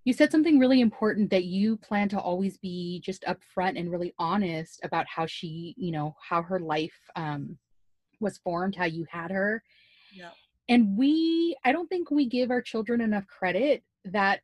you 0.06 0.14
said 0.14 0.32
something 0.32 0.60
really 0.60 0.82
important 0.82 1.32
that 1.32 1.46
you 1.46 1.78
plan 1.78 2.08
to 2.10 2.20
always 2.20 2.58
be 2.58 3.02
just 3.04 3.24
upfront 3.24 3.78
and 3.78 3.92
really 3.92 4.14
honest 4.20 4.80
about 4.84 5.08
how 5.08 5.26
she, 5.26 5.74
you 5.78 5.92
know, 5.92 6.16
how 6.22 6.44
her 6.44 6.60
life 6.60 6.98
um, 7.16 7.58
was 8.20 8.38
formed, 8.38 8.76
how 8.76 8.86
you 8.86 9.06
had 9.10 9.32
her. 9.32 9.64
Yeah. 10.14 10.30
And 10.70 10.96
we, 10.96 11.58
I 11.66 11.72
don't 11.72 11.90
think 11.90 12.12
we 12.12 12.28
give 12.28 12.52
our 12.52 12.62
children 12.62 13.02
enough 13.02 13.26
credit 13.26 13.84
that 14.06 14.42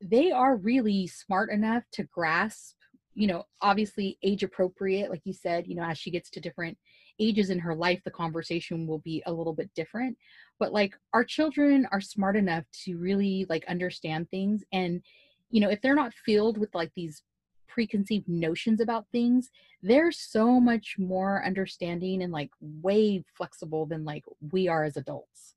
they 0.00 0.32
are 0.32 0.56
really 0.56 1.06
smart 1.06 1.50
enough 1.50 1.84
to 1.92 2.04
grasp, 2.04 2.76
you 3.14 3.26
know, 3.26 3.44
obviously 3.60 4.18
age 4.22 4.42
appropriate, 4.42 5.10
like 5.10 5.22
you 5.24 5.34
said, 5.34 5.66
you 5.66 5.74
know, 5.74 5.84
as 5.84 5.98
she 5.98 6.10
gets 6.10 6.30
to 6.30 6.40
different 6.40 6.78
ages 7.18 7.50
in 7.50 7.58
her 7.58 7.74
life, 7.74 8.00
the 8.04 8.10
conversation 8.10 8.86
will 8.86 8.98
be 9.00 9.22
a 9.26 9.32
little 9.32 9.54
bit 9.54 9.70
different 9.74 10.16
but 10.58 10.72
like 10.72 10.94
our 11.12 11.24
children 11.24 11.86
are 11.92 12.00
smart 12.00 12.36
enough 12.36 12.64
to 12.84 12.96
really 12.96 13.46
like 13.48 13.64
understand 13.68 14.30
things 14.30 14.64
and 14.72 15.02
you 15.50 15.60
know 15.60 15.70
if 15.70 15.80
they're 15.82 15.94
not 15.94 16.14
filled 16.14 16.58
with 16.58 16.74
like 16.74 16.90
these 16.94 17.22
preconceived 17.68 18.28
notions 18.28 18.80
about 18.80 19.06
things 19.10 19.50
they're 19.82 20.12
so 20.12 20.60
much 20.60 20.96
more 20.98 21.44
understanding 21.44 22.22
and 22.22 22.32
like 22.32 22.50
way 22.60 23.24
flexible 23.36 23.84
than 23.86 24.04
like 24.04 24.24
we 24.52 24.68
are 24.68 24.84
as 24.84 24.96
adults. 24.96 25.54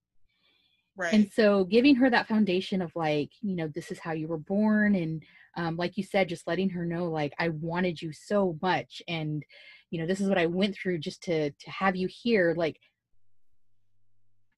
Right. 0.95 1.13
and 1.13 1.31
so 1.31 1.63
giving 1.63 1.95
her 1.97 2.09
that 2.09 2.27
foundation 2.27 2.81
of 2.81 2.91
like 2.95 3.29
you 3.41 3.55
know 3.55 3.67
this 3.67 3.91
is 3.91 3.99
how 3.99 4.13
you 4.13 4.27
were 4.27 4.39
born 4.39 4.95
and 4.95 5.23
um, 5.55 5.77
like 5.77 5.95
you 5.95 6.03
said 6.03 6.27
just 6.27 6.47
letting 6.47 6.71
her 6.71 6.85
know 6.85 7.05
like 7.05 7.33
i 7.37 7.49
wanted 7.49 8.01
you 8.01 8.11
so 8.11 8.57
much 8.63 9.03
and 9.07 9.45
you 9.89 9.99
know 9.99 10.07
this 10.07 10.21
is 10.21 10.29
what 10.29 10.37
i 10.37 10.45
went 10.45 10.75
through 10.75 10.97
just 10.97 11.21
to 11.23 11.51
to 11.51 11.69
have 11.69 11.95
you 11.95 12.07
here 12.07 12.53
like 12.57 12.79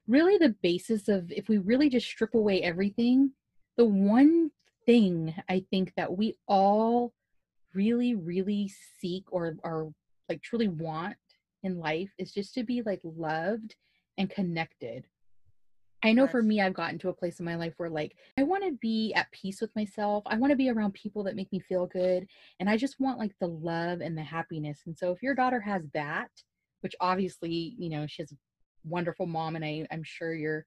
really 0.09 0.38
the 0.39 0.55
basis 0.63 1.07
of 1.07 1.32
if 1.32 1.47
we 1.47 1.59
really 1.59 1.88
just 1.88 2.07
strip 2.07 2.34
away 2.34 2.61
everything, 2.61 3.32
the 3.77 3.86
one 3.86 4.49
thing 4.86 5.36
I 5.47 5.63
think 5.69 5.93
that 5.95 6.17
we 6.17 6.36
all 6.47 7.13
really, 7.73 8.15
really 8.15 8.71
seek 8.99 9.32
or 9.32 9.55
or 9.63 9.93
like 10.27 10.41
truly 10.41 10.67
want 10.67 11.15
in 11.63 11.80
life 11.80 12.09
is 12.17 12.34
just 12.34 12.53
to 12.55 12.63
be 12.63 12.82
like 12.82 13.01
loved 13.03 13.75
and 14.17 14.30
connected. 14.30 15.05
I 16.02 16.14
know 16.14 16.28
for 16.28 16.41
me, 16.41 16.62
I've 16.62 16.74
gotten 16.74 16.97
to 17.00 17.10
a 17.10 17.14
place 17.14 17.39
in 17.39 17.45
my 17.45 17.56
life 17.56 17.74
where, 17.76 17.89
like, 17.89 18.16
I 18.38 18.43
want 18.43 18.64
to 18.64 18.72
be 18.72 19.14
at 19.16 19.32
peace 19.32 19.60
with 19.60 19.76
myself. 19.76 20.24
I 20.28 20.38
want 20.38 20.52
to 20.52 20.58
be 20.58 20.70
around 20.70 20.93
people 20.93 21.24
that 21.24 21.36
make 21.36 21.52
me 21.52 21.60
feel 21.60 21.88
good. 21.88 22.26
And 22.60 22.70
I 22.70 22.78
just 22.78 23.02
want, 23.02 23.20
like, 23.20 23.34
the 23.39 23.47
love 23.47 24.00
and 24.00 24.18
the 24.18 24.24
happiness. 24.24 24.84
And 24.86 24.97
so, 24.97 25.12
if 25.12 25.22
your 25.22 25.36
daughter 25.36 25.60
has 25.60 25.84
that, 25.93 26.30
which 26.82 26.95
obviously, 27.02 27.76
you 27.78 27.89
know, 27.89 28.08
she 28.08 28.22
has 28.22 28.32
a 28.32 28.38
wonderful 28.84 29.26
mom 29.26 29.56
and 29.56 29.66
I, 29.66 29.86
i'm 29.91 30.04
sure 30.04 30.34
you're 30.34 30.66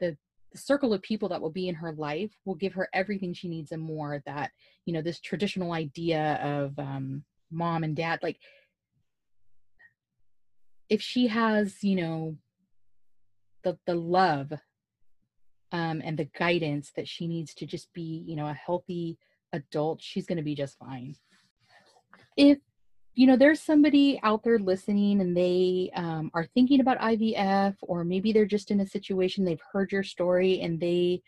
the 0.00 0.16
the 0.52 0.58
circle 0.58 0.94
of 0.94 1.02
people 1.02 1.28
that 1.28 1.40
will 1.40 1.50
be 1.50 1.68
in 1.68 1.74
her 1.74 1.92
life 1.92 2.30
will 2.44 2.54
give 2.54 2.72
her 2.74 2.88
everything 2.92 3.34
she 3.34 3.48
needs 3.48 3.72
and 3.72 3.82
more 3.82 4.22
that 4.26 4.52
you 4.84 4.92
know 4.92 5.02
this 5.02 5.20
traditional 5.20 5.72
idea 5.72 6.38
of 6.42 6.78
um, 6.78 7.24
mom 7.50 7.84
and 7.84 7.96
dad 7.96 8.20
like 8.22 8.38
if 10.88 11.02
she 11.02 11.26
has 11.26 11.82
you 11.82 11.96
know 11.96 12.36
the 13.66 13.76
the 13.84 13.94
love 13.94 14.52
um, 15.72 16.00
and 16.04 16.16
the 16.16 16.30
guidance 16.38 16.92
that 16.94 17.08
she 17.08 17.26
needs 17.26 17.52
to 17.54 17.66
just 17.66 17.92
be 17.92 18.22
you 18.24 18.36
know 18.36 18.46
a 18.46 18.54
healthy 18.54 19.18
adult 19.52 20.00
she's 20.00 20.26
going 20.26 20.38
to 20.38 20.44
be 20.44 20.54
just 20.54 20.78
fine. 20.78 21.16
If 22.36 22.58
you 23.14 23.26
know 23.26 23.36
there's 23.36 23.60
somebody 23.60 24.20
out 24.22 24.44
there 24.44 24.60
listening 24.60 25.20
and 25.20 25.36
they 25.36 25.90
um, 25.96 26.30
are 26.34 26.46
thinking 26.54 26.80
about 26.80 27.00
ivf 27.00 27.74
or 27.82 28.04
maybe 28.04 28.30
they're 28.30 28.44
just 28.44 28.70
in 28.70 28.80
a 28.80 28.86
situation 28.86 29.42
they've 29.42 29.68
heard 29.72 29.90
your 29.90 30.02
story 30.02 30.60
and 30.60 30.78
they 30.78 31.22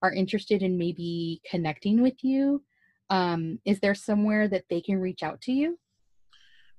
are 0.00 0.14
interested 0.14 0.62
in 0.62 0.78
maybe 0.78 1.40
connecting 1.50 2.00
with 2.02 2.22
you 2.22 2.62
um, 3.10 3.58
is 3.64 3.80
there 3.80 3.96
somewhere 3.96 4.46
that 4.46 4.64
they 4.70 4.80
can 4.80 5.00
reach 5.00 5.24
out 5.24 5.40
to 5.42 5.52
you? 5.52 5.76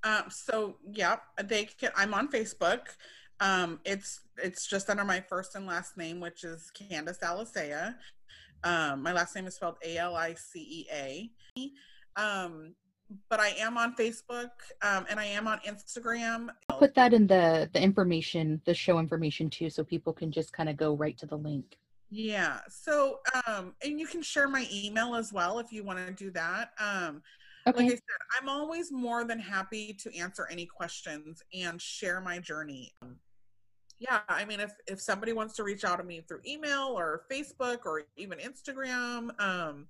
Um, 0.05 0.25
so 0.29 0.77
yeah 0.89 1.17
they 1.43 1.65
can 1.65 1.91
i'm 1.95 2.13
on 2.13 2.29
facebook 2.29 2.81
um, 3.39 3.79
it's 3.85 4.21
it's 4.43 4.67
just 4.67 4.89
under 4.89 5.05
my 5.05 5.19
first 5.19 5.55
and 5.55 5.65
last 5.65 5.97
name 5.97 6.19
which 6.19 6.43
is 6.43 6.71
candace 6.71 7.19
alicea 7.19 7.95
um, 8.63 9.01
my 9.01 9.11
last 9.11 9.35
name 9.35 9.45
is 9.45 9.55
spelled 9.55 9.77
a-l-i-c-e-a 9.83 11.31
um, 12.15 12.73
but 13.29 13.39
I 13.39 13.49
am 13.59 13.77
on 13.77 13.95
Facebook 13.95 14.49
um, 14.81 15.05
and 15.09 15.19
I 15.19 15.25
am 15.25 15.47
on 15.47 15.59
Instagram. 15.59 16.49
I'll 16.69 16.79
put 16.79 16.95
that 16.95 17.13
in 17.13 17.27
the 17.27 17.69
the 17.71 17.81
information, 17.81 18.61
the 18.65 18.73
show 18.73 18.99
information 18.99 19.49
too, 19.49 19.69
so 19.69 19.83
people 19.83 20.13
can 20.13 20.31
just 20.31 20.53
kind 20.53 20.69
of 20.69 20.77
go 20.77 20.95
right 20.95 21.17
to 21.19 21.25
the 21.25 21.37
link. 21.37 21.77
Yeah. 22.09 22.59
So, 22.69 23.19
um, 23.45 23.73
and 23.83 23.99
you 23.99 24.07
can 24.07 24.21
share 24.21 24.47
my 24.47 24.67
email 24.71 25.15
as 25.15 25.33
well 25.33 25.59
if 25.59 25.71
you 25.71 25.83
want 25.83 25.99
to 25.99 26.13
do 26.13 26.31
that. 26.31 26.69
Um, 26.79 27.21
okay. 27.67 27.77
Like 27.77 27.85
I 27.87 27.95
said, 27.95 28.01
I'm 28.39 28.49
always 28.49 28.91
more 28.91 29.25
than 29.25 29.39
happy 29.39 29.93
to 30.01 30.15
answer 30.17 30.47
any 30.49 30.65
questions 30.65 31.43
and 31.53 31.81
share 31.81 32.21
my 32.21 32.39
journey. 32.39 32.93
Yeah, 33.99 34.19
I 34.27 34.43
mean, 34.45 34.59
if 34.59 34.73
if 34.87 34.99
somebody 34.99 35.31
wants 35.33 35.55
to 35.55 35.63
reach 35.63 35.85
out 35.85 35.97
to 35.97 36.03
me 36.03 36.21
through 36.27 36.41
email 36.45 36.93
or 36.97 37.23
Facebook 37.31 37.85
or 37.85 38.03
even 38.17 38.39
Instagram, 38.39 39.39
um, 39.39 39.87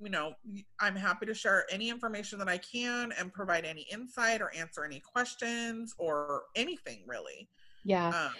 you 0.00 0.10
know, 0.10 0.34
I'm 0.80 0.96
happy 0.96 1.26
to 1.26 1.34
share 1.34 1.66
any 1.70 1.90
information 1.90 2.38
that 2.38 2.48
I 2.48 2.58
can 2.58 3.12
and 3.18 3.32
provide 3.32 3.64
any 3.64 3.86
insight 3.92 4.40
or 4.40 4.52
answer 4.54 4.84
any 4.84 5.00
questions 5.00 5.94
or 5.98 6.42
anything 6.56 7.02
really. 7.06 7.48
Yeah. 7.84 8.08
Um, 8.08 8.32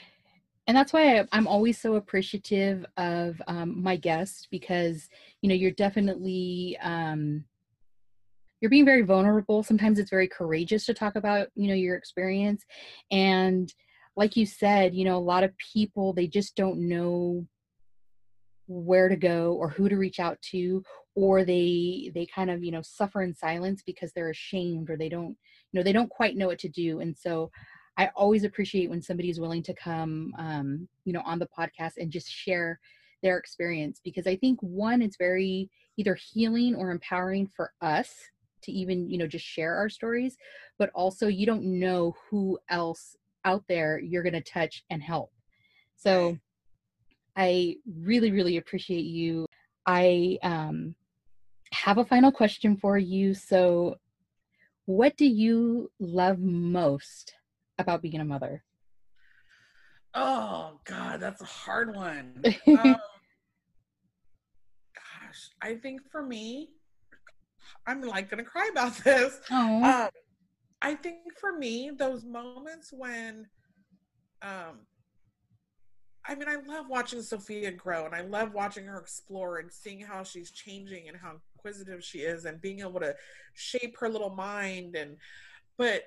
and 0.66 0.76
that's 0.76 0.92
why 0.92 1.26
I'm 1.32 1.46
always 1.46 1.78
so 1.78 1.96
appreciative 1.96 2.86
of 2.96 3.40
um, 3.48 3.82
my 3.82 3.96
guests 3.96 4.48
because, 4.50 5.08
you 5.42 5.48
know, 5.48 5.54
you're 5.54 5.72
definitely, 5.72 6.78
um, 6.82 7.44
you're 8.60 8.70
being 8.70 8.86
very 8.86 9.02
vulnerable. 9.02 9.62
Sometimes 9.62 9.98
it's 9.98 10.08
very 10.08 10.28
courageous 10.28 10.86
to 10.86 10.94
talk 10.94 11.16
about, 11.16 11.48
you 11.54 11.68
know, 11.68 11.74
your 11.74 11.96
experience. 11.96 12.64
And 13.10 13.72
like 14.16 14.36
you 14.36 14.46
said, 14.46 14.94
you 14.94 15.04
know, 15.04 15.16
a 15.16 15.18
lot 15.18 15.44
of 15.44 15.52
people, 15.58 16.12
they 16.12 16.26
just 16.26 16.54
don't 16.56 16.88
know 16.88 17.46
where 18.66 19.08
to 19.08 19.16
go 19.16 19.54
or 19.54 19.68
who 19.68 19.88
to 19.88 19.96
reach 19.96 20.18
out 20.18 20.40
to 20.40 20.82
or 21.14 21.44
they 21.44 22.10
they 22.14 22.26
kind 22.26 22.50
of 22.50 22.64
you 22.64 22.72
know 22.72 22.80
suffer 22.80 23.20
in 23.20 23.34
silence 23.34 23.82
because 23.84 24.10
they're 24.12 24.30
ashamed 24.30 24.88
or 24.88 24.96
they 24.96 25.08
don't 25.10 25.28
you 25.28 25.78
know 25.78 25.82
they 25.82 25.92
don't 25.92 26.08
quite 26.08 26.34
know 26.34 26.46
what 26.46 26.58
to 26.58 26.68
do. 26.68 27.00
And 27.00 27.14
so 27.16 27.50
i 27.96 28.10
always 28.16 28.44
appreciate 28.44 28.90
when 28.90 29.02
somebody's 29.02 29.40
willing 29.40 29.62
to 29.62 29.74
come 29.74 30.32
um, 30.38 30.88
you 31.04 31.12
know 31.12 31.22
on 31.24 31.38
the 31.38 31.48
podcast 31.58 31.92
and 31.98 32.10
just 32.10 32.28
share 32.28 32.78
their 33.22 33.38
experience 33.38 34.00
because 34.04 34.26
i 34.26 34.36
think 34.36 34.58
one 34.60 35.00
it's 35.00 35.16
very 35.16 35.70
either 35.96 36.14
healing 36.32 36.74
or 36.74 36.90
empowering 36.90 37.46
for 37.46 37.72
us 37.80 38.12
to 38.62 38.72
even 38.72 39.08
you 39.08 39.18
know 39.18 39.26
just 39.26 39.44
share 39.44 39.74
our 39.76 39.88
stories 39.88 40.36
but 40.78 40.90
also 40.94 41.26
you 41.26 41.46
don't 41.46 41.64
know 41.64 42.14
who 42.30 42.58
else 42.68 43.16
out 43.44 43.64
there 43.68 43.98
you're 43.98 44.22
going 44.22 44.32
to 44.32 44.40
touch 44.42 44.84
and 44.90 45.02
help 45.02 45.30
so 45.96 46.36
i 47.36 47.76
really 47.98 48.30
really 48.30 48.56
appreciate 48.56 49.04
you 49.04 49.46
i 49.86 50.38
um 50.42 50.94
have 51.74 51.98
a 51.98 52.04
final 52.04 52.30
question 52.30 52.76
for 52.76 52.96
you. 52.96 53.34
So, 53.34 53.96
what 54.86 55.16
do 55.16 55.26
you 55.26 55.90
love 55.98 56.38
most 56.38 57.34
about 57.78 58.00
being 58.02 58.20
a 58.20 58.24
mother? 58.24 58.62
Oh 60.14 60.78
God, 60.84 61.20
that's 61.20 61.42
a 61.42 61.46
hard 61.46 61.94
one. 61.94 62.42
um, 62.68 62.96
gosh, 64.94 65.50
I 65.60 65.74
think 65.74 66.00
for 66.10 66.22
me, 66.22 66.70
I'm 67.86 68.02
like 68.02 68.30
gonna 68.30 68.44
cry 68.44 68.68
about 68.70 68.96
this. 69.04 69.40
Um, 69.50 69.82
I 70.82 70.94
think 70.94 71.16
for 71.40 71.56
me, 71.56 71.90
those 71.96 72.24
moments 72.24 72.92
when, 72.92 73.46
um, 74.42 74.80
I 76.26 76.34
mean, 76.34 76.48
I 76.48 76.56
love 76.66 76.86
watching 76.88 77.22
Sophia 77.22 77.70
grow, 77.70 78.06
and 78.06 78.14
I 78.14 78.22
love 78.22 78.52
watching 78.52 78.84
her 78.86 78.98
explore 78.98 79.58
and 79.58 79.72
seeing 79.72 80.00
how 80.00 80.22
she's 80.24 80.50
changing 80.50 81.08
and 81.08 81.16
how 81.16 81.40
inquisitive 81.64 82.04
she 82.04 82.18
is 82.18 82.44
and 82.44 82.60
being 82.60 82.80
able 82.80 83.00
to 83.00 83.14
shape 83.54 83.96
her 83.98 84.08
little 84.08 84.34
mind 84.34 84.96
and 84.96 85.16
but 85.78 86.04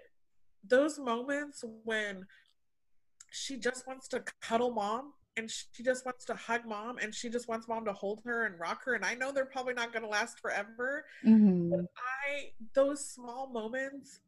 those 0.68 1.00
moments 1.00 1.64
when 1.84 2.26
she 3.32 3.58
just 3.58 3.88
wants 3.88 4.08
to 4.08 4.24
cuddle 4.42 4.72
mom 4.72 5.14
and 5.36 5.50
she 5.50 5.84
just 5.84 6.06
wants 6.06 6.26
to 6.26 6.34
hug 6.34 6.62
mom 6.66 6.98
and 7.02 7.14
she 7.14 7.30
just 7.30 7.48
wants 7.48 7.68
mom 7.68 7.86
to 7.86 7.94
hold 7.94 8.22
her 8.26 8.46
and 8.46 8.60
rock 8.60 8.82
her 8.86 8.94
and 8.94 9.06
i 9.06 9.14
know 9.14 9.32
they're 9.32 9.46
probably 9.46 9.74
not 9.74 9.92
going 9.92 10.04
to 10.04 10.10
last 10.10 10.40
forever 10.40 11.06
mm-hmm. 11.26 11.70
but 11.70 11.80
i 12.30 12.50
those 12.74 13.10
small 13.10 13.50
moments 13.50 14.20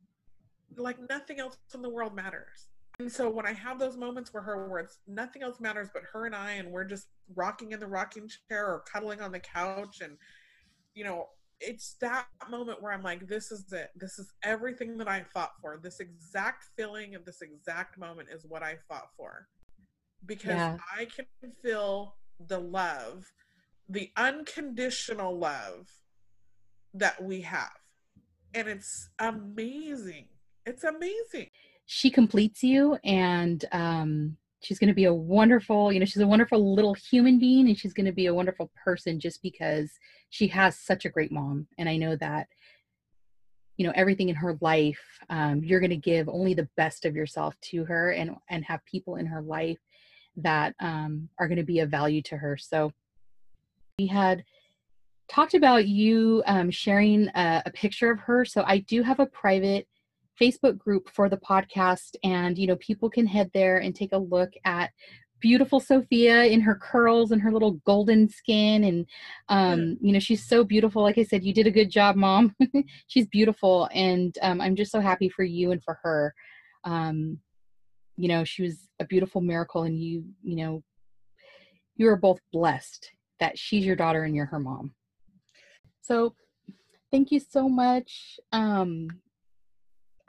like 0.77 0.97
nothing 1.09 1.39
else 1.39 1.57
in 1.73 1.81
the 1.81 1.89
world 1.89 2.15
matters 2.15 2.67
and 2.99 3.11
so 3.11 3.29
when 3.29 3.45
i 3.45 3.53
have 3.53 3.79
those 3.79 3.97
moments 3.97 4.33
where 4.33 4.43
her 4.43 4.67
where 4.67 4.79
it's 4.79 4.99
nothing 5.07 5.41
else 5.43 5.59
matters 5.59 5.89
but 5.93 6.03
her 6.11 6.25
and 6.25 6.35
i 6.35 6.51
and 6.53 6.69
we're 6.69 6.83
just 6.83 7.07
rocking 7.35 7.71
in 7.71 7.79
the 7.79 7.87
rocking 7.87 8.29
chair 8.47 8.67
or 8.67 8.83
cuddling 8.91 9.21
on 9.21 9.31
the 9.31 9.39
couch 9.39 10.01
and 10.01 10.17
you 10.99 11.05
know, 11.05 11.29
it's 11.61 11.95
that 12.01 12.25
moment 12.49 12.81
where 12.81 12.91
I'm 12.91 13.03
like, 13.03 13.25
this 13.27 13.51
is 13.51 13.71
it. 13.71 13.89
This 13.95 14.19
is 14.19 14.33
everything 14.43 14.97
that 14.97 15.07
I 15.07 15.23
fought 15.33 15.53
for. 15.61 15.79
This 15.81 16.01
exact 16.01 16.65
feeling 16.75 17.15
of 17.15 17.23
this 17.23 17.41
exact 17.41 17.97
moment 17.97 18.27
is 18.33 18.45
what 18.47 18.63
I 18.63 18.75
fought 18.87 19.09
for. 19.15 19.47
Because 20.25 20.55
yeah. 20.55 20.77
I 20.97 21.05
can 21.05 21.25
feel 21.63 22.15
the 22.47 22.59
love, 22.59 23.25
the 23.87 24.09
unconditional 24.17 25.37
love 25.37 25.89
that 26.93 27.23
we 27.23 27.41
have. 27.41 27.71
And 28.53 28.67
it's 28.67 29.09
amazing. 29.19 30.27
It's 30.65 30.83
amazing. 30.83 31.49
She 31.85 32.09
completes 32.09 32.63
you 32.63 32.97
and 33.03 33.63
um 33.71 34.37
she's 34.61 34.77
going 34.77 34.89
to 34.89 34.93
be 34.93 35.05
a 35.05 35.13
wonderful 35.13 35.91
you 35.91 35.99
know 35.99 36.05
she's 36.05 36.21
a 36.21 36.27
wonderful 36.27 36.75
little 36.75 36.93
human 36.93 37.39
being 37.39 37.67
and 37.67 37.77
she's 37.77 37.93
going 37.93 38.05
to 38.05 38.11
be 38.11 38.27
a 38.27 38.33
wonderful 38.33 38.69
person 38.83 39.19
just 39.19 39.41
because 39.41 39.91
she 40.29 40.47
has 40.47 40.77
such 40.77 41.05
a 41.05 41.09
great 41.09 41.31
mom. 41.31 41.67
And 41.77 41.89
i 41.89 41.97
know 41.97 42.15
that 42.17 42.47
you 43.77 43.87
know 43.87 43.93
everything 43.95 44.29
in 44.29 44.35
her 44.35 44.57
life 44.59 44.99
um, 45.29 45.63
you're 45.63 45.79
going 45.79 45.89
to 45.89 45.95
give 45.95 46.27
only 46.27 46.53
the 46.53 46.67
best 46.75 47.05
of 47.05 47.15
yourself 47.15 47.55
to 47.61 47.85
her 47.85 48.11
and 48.11 48.35
and 48.49 48.65
have 48.65 48.83
people 48.85 49.15
in 49.15 49.25
her 49.25 49.41
life 49.41 49.79
that 50.35 50.75
um, 50.79 51.29
are 51.39 51.47
going 51.47 51.57
to 51.57 51.63
be 51.63 51.79
of 51.79 51.89
value 51.89 52.21
to 52.23 52.37
her. 52.37 52.57
So 52.57 52.91
we 53.97 54.07
had 54.07 54.43
talked 55.29 55.53
about 55.53 55.87
you 55.87 56.43
um, 56.45 56.71
sharing 56.71 57.27
a, 57.29 57.63
a 57.65 57.71
picture 57.71 58.11
of 58.11 58.19
her. 58.21 58.45
So 58.45 58.63
i 58.65 58.79
do 58.79 59.03
have 59.03 59.19
a 59.19 59.25
private 59.25 59.87
Facebook 60.39 60.77
group 60.77 61.09
for 61.09 61.29
the 61.29 61.37
podcast, 61.37 62.15
and 62.23 62.57
you 62.57 62.67
know 62.67 62.75
people 62.77 63.09
can 63.09 63.25
head 63.25 63.49
there 63.53 63.77
and 63.79 63.95
take 63.95 64.13
a 64.13 64.17
look 64.17 64.51
at 64.65 64.91
beautiful 65.39 65.79
Sophia 65.79 66.43
in 66.43 66.61
her 66.61 66.75
curls 66.75 67.31
and 67.31 67.41
her 67.41 67.51
little 67.51 67.73
golden 67.85 68.29
skin, 68.29 68.83
and 68.83 69.05
um, 69.49 69.97
you 70.01 70.13
know 70.13 70.19
she's 70.19 70.45
so 70.45 70.63
beautiful. 70.63 71.01
Like 71.01 71.17
I 71.17 71.23
said, 71.23 71.43
you 71.43 71.53
did 71.53 71.67
a 71.67 71.71
good 71.71 71.89
job, 71.89 72.15
mom. 72.15 72.55
she's 73.07 73.27
beautiful, 73.27 73.89
and 73.93 74.37
um, 74.41 74.61
I'm 74.61 74.75
just 74.75 74.91
so 74.91 74.99
happy 74.99 75.29
for 75.29 75.43
you 75.43 75.71
and 75.71 75.83
for 75.83 75.99
her. 76.03 76.33
Um, 76.83 77.39
you 78.17 78.27
know, 78.27 78.43
she 78.43 78.63
was 78.63 78.89
a 78.99 79.05
beautiful 79.05 79.41
miracle, 79.41 79.83
and 79.83 79.99
you, 79.99 80.25
you 80.43 80.57
know, 80.57 80.83
you 81.95 82.07
are 82.09 82.17
both 82.17 82.39
blessed 82.51 83.11
that 83.39 83.57
she's 83.57 83.85
your 83.85 83.95
daughter 83.95 84.23
and 84.23 84.35
you're 84.35 84.45
her 84.45 84.59
mom. 84.59 84.93
So, 86.01 86.35
thank 87.11 87.31
you 87.31 87.39
so 87.39 87.69
much. 87.69 88.39
Um, 88.51 89.07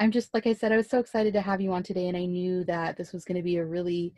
I'm 0.01 0.11
just, 0.11 0.33
like 0.33 0.47
I 0.47 0.55
said, 0.55 0.73
I 0.73 0.77
was 0.79 0.89
so 0.89 0.99
excited 0.99 1.35
to 1.35 1.43
have 1.43 1.61
you 1.61 1.73
on 1.73 1.83
today, 1.83 2.09
and 2.09 2.17
I 2.17 2.25
knew 2.25 2.65
that 2.65 2.97
this 2.97 3.13
was 3.13 3.25
going 3.25 3.37
to 3.37 3.43
be 3.43 3.59
a 3.59 3.65
really 3.65 4.15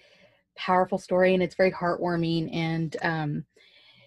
powerful 0.57 0.97
story, 0.97 1.35
and 1.35 1.43
it's 1.43 1.57
very 1.57 1.73
heartwarming. 1.73 2.55
And, 2.55 2.97
um, 3.03 3.45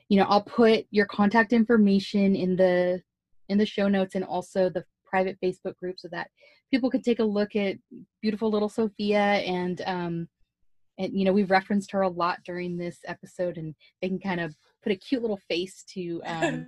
you 0.07 0.17
know, 0.17 0.25
I'll 0.29 0.43
put 0.43 0.85
your 0.89 1.05
contact 1.05 1.51
information 1.51 2.35
in 2.35 2.55
the 2.55 3.03
in 3.49 3.57
the 3.57 3.65
show 3.65 3.87
notes 3.87 4.15
and 4.15 4.23
also 4.23 4.69
the 4.69 4.85
private 5.05 5.37
Facebook 5.43 5.75
group 5.75 5.99
so 5.99 6.07
that 6.07 6.29
people 6.71 6.89
could 6.89 7.03
take 7.03 7.19
a 7.19 7.23
look 7.23 7.55
at 7.55 7.75
beautiful 8.21 8.49
little 8.49 8.69
Sophia 8.69 9.19
and 9.19 9.81
um, 9.85 10.27
and 10.97 11.17
you 11.17 11.25
know 11.25 11.33
we've 11.33 11.51
referenced 11.51 11.91
her 11.91 12.01
a 12.01 12.09
lot 12.09 12.39
during 12.45 12.77
this 12.77 12.99
episode 13.05 13.57
and 13.57 13.75
they 14.01 14.07
can 14.07 14.19
kind 14.19 14.39
of 14.39 14.55
put 14.81 14.91
a 14.91 14.95
cute 14.95 15.21
little 15.21 15.39
face 15.49 15.83
to 15.93 16.21
um 16.25 16.67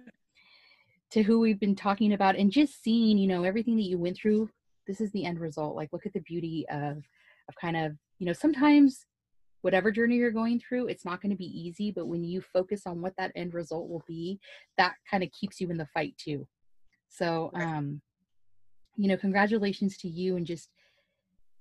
to 1.12 1.24
who 1.24 1.40
we've 1.40 1.60
been 1.60 1.76
talking 1.76 2.14
about 2.14 2.36
and 2.36 2.52
just 2.52 2.84
seeing 2.84 3.18
you 3.18 3.28
know 3.28 3.44
everything 3.44 3.76
that 3.78 3.84
you 3.84 3.98
went 3.98 4.18
through 4.18 4.50
this 4.88 5.02
is 5.02 5.12
the 5.12 5.26
end 5.26 5.40
result 5.40 5.76
like 5.76 5.92
look 5.94 6.06
at 6.06 6.14
the 6.14 6.22
beauty 6.22 6.66
of 6.72 6.98
of 7.50 7.56
kind 7.60 7.78
of 7.78 7.94
you 8.20 8.26
know 8.26 8.34
sometimes 8.34 9.06
whatever 9.62 9.92
journey 9.92 10.16
you're 10.16 10.32
going 10.32 10.60
through 10.60 10.88
it's 10.88 11.06
not 11.06 11.22
going 11.22 11.32
to 11.32 11.38
be 11.38 11.60
easy 11.60 11.92
but 11.92 12.08
when 12.08 12.24
you 12.24 12.42
focus 12.42 12.84
on 12.86 13.02
what 13.02 13.14
that 13.18 13.32
end 13.36 13.54
result 13.54 13.90
will 13.90 14.04
be 14.08 14.40
that 14.78 14.94
kind 15.10 15.24
of 15.24 15.32
keeps 15.32 15.60
you 15.60 15.70
in 15.70 15.78
the 15.78 15.88
fight 15.94 16.16
too. 16.18 16.48
So 17.10 17.52
um 17.54 18.02
you 18.96 19.08
know 19.08 19.18
congratulations 19.18 19.98
to 19.98 20.08
you 20.08 20.38
and 20.38 20.46
just 20.46 20.70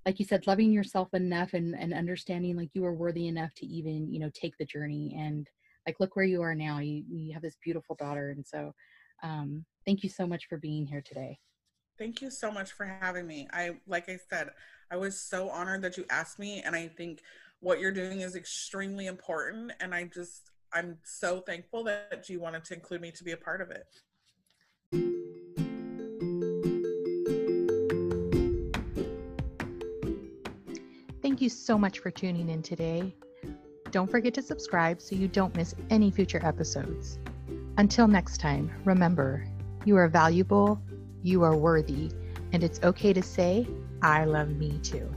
like 0.04 0.18
you 0.18 0.24
said 0.24 0.46
loving 0.46 0.72
yourself 0.72 1.12
enough 1.14 1.54
and 1.54 1.74
and 1.74 1.92
understanding 1.92 2.56
like 2.56 2.70
you 2.74 2.84
are 2.84 2.94
worthy 2.94 3.26
enough 3.26 3.52
to 3.56 3.66
even 3.66 4.12
you 4.12 4.20
know 4.20 4.30
take 4.34 4.56
the 4.58 4.64
journey 4.64 5.16
and 5.18 5.48
like 5.86 6.00
look 6.00 6.16
where 6.16 6.24
you 6.24 6.42
are 6.42 6.54
now. 6.54 6.78
You 6.78 7.04
you 7.08 7.32
have 7.32 7.42
this 7.42 7.58
beautiful 7.62 7.96
daughter 7.96 8.30
and 8.30 8.46
so 8.46 8.72
um 9.22 9.64
thank 9.86 10.02
you 10.02 10.10
so 10.10 10.26
much 10.26 10.46
for 10.48 10.58
being 10.58 10.86
here 10.86 11.02
today 11.04 11.38
Thank 11.98 12.20
you 12.20 12.30
so 12.30 12.50
much 12.50 12.72
for 12.72 12.84
having 12.84 13.26
me. 13.26 13.48
I, 13.52 13.76
like 13.86 14.08
I 14.08 14.18
said, 14.28 14.50
I 14.90 14.96
was 14.96 15.18
so 15.18 15.48
honored 15.48 15.80
that 15.82 15.96
you 15.96 16.04
asked 16.10 16.38
me. 16.38 16.62
And 16.64 16.76
I 16.76 16.88
think 16.88 17.22
what 17.60 17.80
you're 17.80 17.92
doing 17.92 18.20
is 18.20 18.36
extremely 18.36 19.06
important. 19.06 19.72
And 19.80 19.94
I 19.94 20.04
just, 20.04 20.50
I'm 20.74 20.98
so 21.04 21.40
thankful 21.40 21.84
that 21.84 22.28
you 22.28 22.38
wanted 22.38 22.64
to 22.64 22.74
include 22.74 23.00
me 23.00 23.12
to 23.12 23.24
be 23.24 23.32
a 23.32 23.36
part 23.36 23.62
of 23.62 23.70
it. 23.70 23.86
Thank 31.22 31.40
you 31.40 31.48
so 31.48 31.78
much 31.78 32.00
for 32.00 32.10
tuning 32.10 32.50
in 32.50 32.62
today. 32.62 33.14
Don't 33.90 34.10
forget 34.10 34.34
to 34.34 34.42
subscribe 34.42 35.00
so 35.00 35.16
you 35.16 35.28
don't 35.28 35.56
miss 35.56 35.74
any 35.88 36.10
future 36.10 36.44
episodes. 36.44 37.18
Until 37.78 38.06
next 38.06 38.38
time, 38.38 38.70
remember, 38.84 39.46
you 39.84 39.96
are 39.96 40.08
valuable, 40.08 40.80
you 41.26 41.42
are 41.42 41.56
worthy, 41.56 42.12
and 42.52 42.62
it's 42.62 42.80
okay 42.84 43.12
to 43.12 43.20
say, 43.20 43.66
I 44.00 44.24
love 44.24 44.50
me 44.50 44.78
too. 44.84 45.12